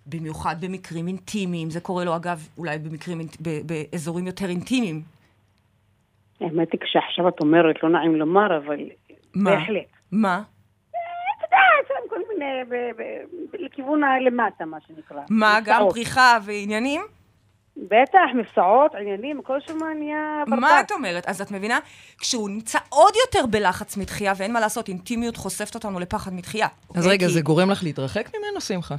במיוחד 0.05 0.55
במקרים 0.61 1.07
אינטימיים, 1.07 1.69
זה 1.69 1.82
קורה 1.82 2.03
לו 2.05 2.15
אגב, 2.15 2.47
אולי 2.57 2.78
במקרים, 2.78 3.21
באזורים 3.65 4.28
יותר 4.28 4.49
אינטימיים. 4.49 5.01
האמת 6.41 6.71
היא 6.71 6.80
כשעכשיו 6.82 7.28
את 7.28 7.39
אומרת, 7.39 7.84
לא 7.84 7.89
נעים 7.89 8.15
לומר, 8.15 8.57
אבל 8.57 8.80
מה? 9.36 9.51
בהחלט. 9.51 9.86
מה? 10.11 10.41
את 10.41 11.43
יודעת, 11.43 11.88
שם 11.88 12.09
כל 12.09 12.19
מיני, 12.30 12.45
לכיוון 13.53 14.03
הלמטה, 14.03 14.65
מה 14.65 14.78
שנקרא. 14.88 15.21
מה, 15.30 15.59
גם. 15.65 15.82
פריחה 15.89 16.38
ועניינים? 16.45 17.01
בטח, 17.78 18.19
מבצעות, 18.36 18.95
עניינים, 18.95 19.39
הכל 19.39 19.57
שם 19.67 19.78
נהיה 19.99 20.43
ברדק. 20.47 20.61
מה 20.61 20.82
את 20.82 20.91
אומרת? 20.91 21.26
אז 21.30 21.41
את 21.41 21.51
מבינה? 21.51 21.80
כשהוא 22.17 22.49
נמצא 22.49 22.80
עוד 22.89 23.13
יותר 23.26 23.45
בלחץ 23.45 23.97
מתחייה, 23.97 24.34
ואין 24.38 24.53
מה 24.53 24.59
לעשות, 24.59 24.88
אינטימיות 24.89 25.38
חושפת 25.38 25.76
אותנו 25.76 25.99
לפחד 25.99 26.34
מתחייה. 26.34 26.67
אז 26.67 26.97
אוקיי? 26.97 27.11
רגע, 27.11 27.28
כי- 27.28 27.34
זה 27.34 27.41
גורם 27.41 27.71
לך 27.71 27.84
להתרחק 27.84 28.30
ממנו, 28.36 28.61
שמחה? 28.61 28.95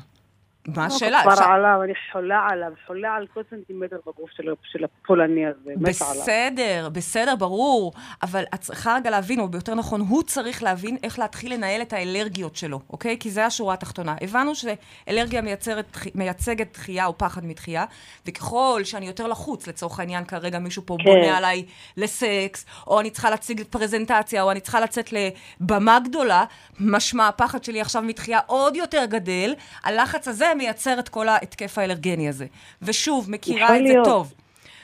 מה 0.67 0.87
השאלה? 0.87 1.21
כבר 1.23 1.33
אפשר- 1.33 1.45
עליו, 1.45 1.81
אני 1.85 1.93
חולה 2.12 2.41
עליו, 2.51 2.73
חולה 2.87 3.14
על 3.14 3.27
כל 3.35 3.41
סנטימטר 3.51 3.97
בגוף 4.07 4.31
של, 4.31 4.43
של 4.73 4.85
הפולני 4.85 5.47
הזה. 5.47 5.71
בסדר, 5.81 6.89
בסדר, 6.93 7.37
ברור. 7.37 7.93
אבל 8.23 8.45
את 8.55 8.61
צריכה 8.61 8.95
רגע 8.97 9.11
להבין, 9.11 9.41
או 9.41 9.49
ביותר 9.49 9.75
נכון, 9.75 10.01
הוא 10.01 10.23
צריך 10.23 10.62
להבין 10.62 10.97
איך 11.03 11.19
להתחיל 11.19 11.53
לנהל 11.55 11.83
את 11.83 11.93
האלרגיות 11.93 12.57
שלו, 12.57 12.81
אוקיי? 12.91 13.17
כי 13.21 13.31
זה 13.31 13.47
השורה 13.47 13.75
התחתונה. 13.75 14.14
הבנו 14.21 14.53
שאלרגיה 14.55 15.43
מייצרת, 15.43 15.87
מייצגת 16.14 16.73
דחייה 16.75 17.07
או 17.07 17.19
פחד 17.19 17.45
מדחייה, 17.45 17.85
וככל 18.27 18.81
שאני 18.85 19.07
יותר 19.07 19.27
לחוץ, 19.27 19.67
לצורך 19.69 20.01
העניין, 20.01 20.25
כרגע 20.25 20.59
מישהו 20.59 20.83
פה 20.87 20.97
כן. 20.99 21.05
בונה 21.05 21.39
עליי 21.39 21.64
לסקס, 21.97 22.67
או 22.87 23.01
אני 23.01 23.11
צריכה 23.11 23.31
להציג 23.31 23.62
פרזנטציה, 23.71 24.43
או 24.43 24.51
אני 24.51 24.61
צריכה 24.61 24.81
לצאת 24.81 25.11
לבמה 25.12 25.99
גדולה, 26.05 26.45
משמע 26.81 27.29
הפחד 27.29 27.64
שלי 27.64 27.81
עכשיו 27.81 28.03
מדחייה 28.03 28.41
עוד 28.47 28.77
יותר 28.77 29.05
גדל, 29.05 29.55
הלחץ 29.85 30.29
הזה 30.29 30.53
מייצר 30.57 30.99
את 30.99 31.09
כל 31.09 31.29
ההתקף 31.29 31.79
האלרגני 31.79 32.29
הזה. 32.29 32.47
ושוב, 32.83 33.31
מכירה 33.31 33.77
את 33.77 33.87
זה 33.87 33.93
להיות. 33.93 34.05
טוב. 34.05 34.35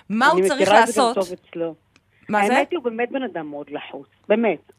מה 0.08 0.26
הוא 0.28 0.40
צריך 0.40 0.52
אני 0.52 0.62
מכירה 0.62 0.82
את 0.82 0.86
זה 0.86 0.92
גם 1.00 1.06
לעשות? 1.06 1.14
טוב 1.14 1.38
אצלו. 1.50 1.74
מה 2.28 2.46
זה? 2.46 2.56
האמת 2.56 2.70
היא, 2.70 2.78
הוא 2.78 2.84
באמת 2.84 3.10
בן 3.10 3.22
אדם 3.22 3.46
מאוד 3.50 3.66
לחוץ, 3.70 4.06
באמת. 4.28 4.72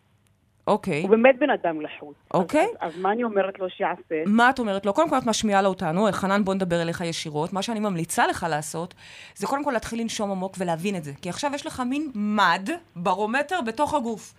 אוקיי. 0.67 1.01
הוא 1.01 1.09
באמת 1.09 1.35
בן 1.39 1.49
אדם 1.49 1.81
לחוץ. 1.81 2.15
אז- 2.31 2.41
אוקיי. 2.41 2.67
אז, 2.81 2.93
אז 2.93 2.99
מה 2.99 3.11
אני 3.11 3.23
אומרת 3.23 3.59
לו 3.59 3.69
שיעשה? 3.69 4.15
מה 4.25 4.49
את 4.49 4.59
אומרת 4.59 4.85
לו? 4.85 4.93
קודם 4.93 5.09
כל 5.09 5.17
את 5.17 5.25
משמיעה 5.25 5.61
לו 5.61 5.69
אותנו, 5.69 6.07
חנן 6.11 6.43
בוא 6.43 6.53
נדבר 6.53 6.81
אליך 6.81 7.01
ישירות. 7.01 7.53
מה 7.53 7.61
שאני 7.61 7.79
ממליצה 7.79 8.27
לך 8.27 8.45
לעשות, 8.49 8.93
זה 9.35 9.47
קודם 9.47 9.63
כל 9.63 9.71
להתחיל 9.71 10.01
לנשום 10.01 10.31
עמוק 10.31 10.55
ולהבין 10.57 10.95
את 10.95 11.03
זה. 11.03 11.11
כי 11.21 11.29
עכשיו 11.29 11.51
יש 11.55 11.65
לך 11.65 11.83
מין 11.89 12.11
מד, 12.15 12.69
ברומטר, 12.95 13.61
בתוך 13.61 13.93
הגוף. 13.93 14.33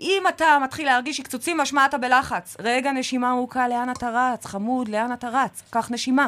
אם 0.00 0.22
אתה 0.28 0.58
מתחיל 0.64 0.86
להרגיש 0.86 1.20
עקצוצים, 1.20 1.58
משמע 1.58 1.86
אתה 1.86 1.98
בלחץ. 1.98 2.56
רגע, 2.60 2.92
נשימה 2.92 3.30
ארוכה, 3.30 3.68
לאן 3.68 3.90
אתה 3.90 4.10
רץ? 4.14 4.46
חמוד, 4.46 4.88
לאן 4.88 5.12
אתה 5.12 5.28
רץ? 5.28 5.62
קח 5.70 5.90
נשימה, 5.90 6.26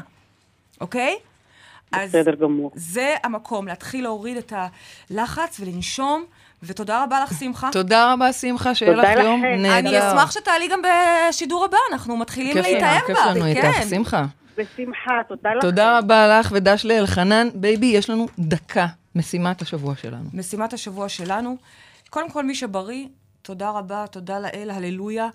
אוקיי? 0.80 1.16
אז 1.92 2.08
בסדר 2.08 2.34
גמור. 2.34 2.70
זה 2.74 3.14
המקום, 3.24 3.68
להתחיל 3.68 4.02
להוריד 4.02 4.36
את 4.36 4.52
הלחץ 5.10 5.60
ולנשום, 5.60 6.24
ותודה 6.62 7.02
רבה 7.02 7.20
לך, 7.20 7.32
שמחה. 7.40 7.68
תודה 7.72 8.12
רבה, 8.12 8.32
שמחה, 8.32 8.74
שיהיה 8.74 8.92
לך 8.92 9.24
יום. 9.24 9.44
נהדר. 9.44 9.78
אני 9.78 9.98
אשמח 9.98 10.30
שתעלי 10.30 10.68
גם 10.68 10.82
בשידור 10.82 11.64
הבא, 11.64 11.76
אנחנו 11.92 12.16
מתחילים 12.16 12.52
כיף 12.52 12.66
להתאהב 12.66 13.00
כיף 13.06 13.16
בך. 13.16 13.26
לנו 13.26 13.46
איתך. 13.46 13.66
שמחה. 13.90 14.24
בשמחה, 14.56 15.20
תודה 15.28 15.54
לך. 15.54 15.62
תודה 15.62 15.98
רבה 15.98 16.38
לך 16.38 16.52
ודש 16.54 16.84
לאלחנן. 16.84 17.48
בייבי, 17.54 17.86
יש 17.86 18.10
לנו 18.10 18.26
דקה, 18.38 18.86
משימת 19.14 19.62
השבוע 19.62 19.94
שלנו. 19.96 20.24
משימת 20.34 20.72
השבוע 20.72 21.08
שלנו. 21.08 21.56
קודם 22.10 22.30
כל, 22.30 22.44
מי 22.44 22.54
שבריא, 22.54 23.06
תודה 23.42 23.70
רבה, 23.70 24.04
תודה 24.06 24.38
לאל, 24.38 24.70
הללויה. 24.70 25.28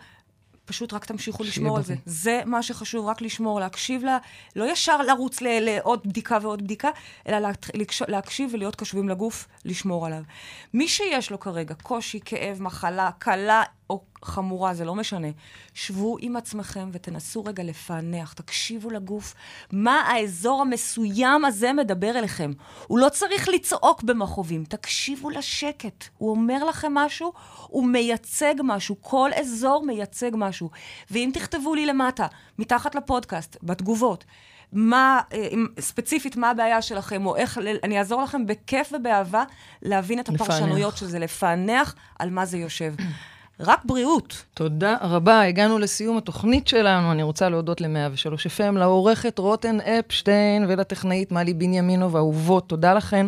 פשוט 0.66 0.94
רק 0.94 1.06
תמשיכו 1.06 1.44
לשמור 1.44 1.78
על 1.78 1.84
זה. 1.84 1.96
זה 2.06 2.42
מה 2.46 2.64
שחשוב, 2.64 3.06
רק 3.06 3.22
לשמור, 3.22 3.60
להקשיב 3.60 4.04
לה, 4.04 4.18
לא 4.56 4.72
ישר 4.72 4.98
לרוץ 5.02 5.42
ל- 5.42 5.60
לעוד 5.60 6.02
בדיקה 6.08 6.38
ועוד 6.42 6.62
בדיקה, 6.64 6.90
אלא 7.28 7.38
להקשיב 8.08 8.50
ולהיות 8.54 8.76
קשובים 8.76 9.10
לגוף, 9.10 9.48
לשמור 9.66 10.06
עליו. 10.06 10.22
מי 10.74 10.88
שיש 10.88 11.32
לו 11.32 11.40
כרגע 11.40 11.74
קושי, 11.84 12.20
כאב, 12.26 12.62
מחלה, 12.62 13.10
קלה 13.20 13.64
או 13.90 14.04
חמורה, 14.24 14.74
זה 14.74 14.86
לא 14.86 14.96
משנה, 14.96 15.28
שבו 15.74 16.18
עם 16.20 16.36
עצמכם 16.36 16.90
ותנסו 16.94 17.44
רגע 17.44 17.64
לפענח, 17.64 18.34
תקשיבו 18.34 18.90
לגוף, 18.90 19.34
מה 19.72 20.02
האזור 20.02 20.62
המסוים 20.62 21.46
הזה 21.46 21.74
מדבר 21.74 22.18
אליכם. 22.18 22.52
הוא 22.88 23.00
לא 23.00 23.10
צריך 23.10 23.50
לצעוק 23.50 24.04
במכאובים, 24.04 24.64
תקשיבו 24.66 25.30
לשקט. 25.30 26.06
הוא 26.18 26.32
אומר 26.32 26.64
לכם 26.64 26.94
משהו, 26.94 27.34
הוא 27.68 27.88
מייצג 27.88 28.56
משהו, 28.64 28.96
כל 29.02 29.30
אזור 29.40 29.86
מייצג 29.86 30.32
משהו. 30.34 30.70
ואם 31.12 31.30
תכתבו 31.34 31.76
לי 31.76 31.86
למטה, 31.86 32.28
מתחת 32.60 32.96
לפודקאסט, 32.96 33.58
בתגובות, 33.64 34.26
מה, 34.72 35.22
אה, 35.34 35.48
ספציפית, 35.80 36.36
מה 36.36 36.50
הבעיה 36.50 36.82
שלכם, 36.82 37.26
או 37.26 37.36
איך, 37.36 37.60
אני 37.84 38.00
אעזור 38.00 38.22
לכם 38.22 38.46
בכיף 38.46 38.94
ובאהבה 38.94 39.44
להבין 39.82 40.20
את 40.20 40.30
לפענח. 40.30 40.42
הפרשנויות 40.42 40.98
של 40.98 41.06
זה, 41.06 41.20
לפענח 41.20 41.96
על 42.20 42.30
מה 42.30 42.46
זה 42.46 42.58
יושב. 42.58 42.94
רק 43.60 43.86
בריאות. 43.86 44.44
תודה 44.54 44.96
רבה, 45.02 45.42
הגענו 45.42 45.80
לסיום 45.80 46.18
התוכנית 46.18 46.68
שלנו. 46.68 47.12
אני 47.12 47.24
רוצה 47.24 47.50
להודות 47.50 47.82
ל-103 47.82 48.58
FM, 48.58 48.78
לעורכת 48.78 49.40
רותם 49.40 49.82
אפשטיין 49.82 50.66
ולטכנאית 50.68 51.32
מלי 51.32 51.54
בנימינוב, 51.54 52.16
אהובות, 52.16 52.70
תודה 52.70 52.94
לכן. 52.94 53.28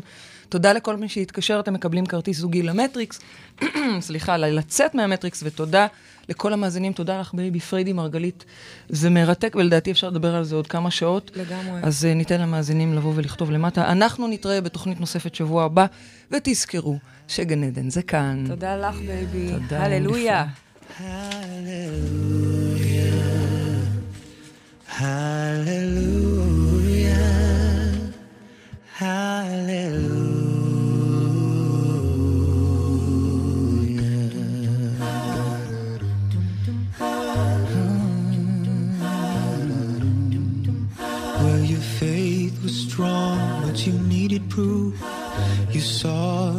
תודה 0.49 0.73
לכל 0.73 0.97
מי 0.97 1.09
שהתקשר, 1.09 1.59
אתם 1.59 1.73
מקבלים 1.73 2.05
כרטיס 2.05 2.37
זוגי 2.37 2.63
למטריקס, 2.63 3.19
סליחה, 3.99 4.37
לצאת 4.37 4.95
מהמטריקס, 4.95 5.43
ותודה 5.45 5.87
לכל 6.29 6.53
המאזינים, 6.53 6.93
תודה 6.93 7.19
לך 7.19 7.33
בייבי 7.33 7.59
פריידי 7.59 7.93
מרגלית. 7.93 8.45
זה 8.89 9.09
מרתק, 9.09 9.55
ולדעתי 9.55 9.91
אפשר 9.91 10.09
לדבר 10.09 10.35
על 10.35 10.43
זה 10.43 10.55
עוד 10.55 10.67
כמה 10.67 10.91
שעות. 10.91 11.31
לגמרי. 11.35 11.79
אז 11.83 12.07
uh, 12.11 12.15
ניתן 12.15 12.41
למאזינים 12.41 12.93
לבוא 12.93 13.13
ולכתוב 13.15 13.51
למטה. 13.51 13.91
אנחנו 13.91 14.27
נתראה 14.27 14.61
בתוכנית 14.61 14.99
נוספת 14.99 15.35
שבוע 15.35 15.63
הבא, 15.63 15.85
ותזכרו 16.31 16.97
שגן 17.28 17.64
עדן 17.64 17.90
זה 17.90 18.02
כאן. 18.02 18.44
תודה 18.48 18.76
לך, 18.76 18.96
בייבי. 19.06 19.52
תודה, 19.52 19.84
הללויה. 19.84 20.44
Well, 41.42 41.62
your 41.72 41.84
faith 42.00 42.54
was 42.62 42.74
strong, 42.86 43.38
but 43.64 43.76
you 43.86 43.94
needed 44.14 44.48
proof. 44.48 44.94
You 45.74 45.80
saw 45.80 46.52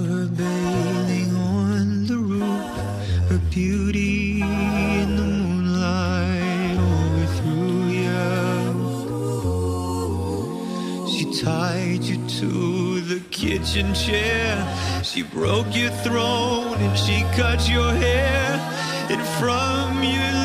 kitchen 13.41 13.95
chair. 13.95 14.55
She 15.03 15.23
broke 15.23 15.75
your 15.75 15.91
throne 16.05 16.75
and 16.75 16.99
she 16.99 17.23
cut 17.35 17.67
your 17.71 17.91
hair. 17.91 18.61
And 19.09 19.23
from 19.41 20.03
your 20.03 20.40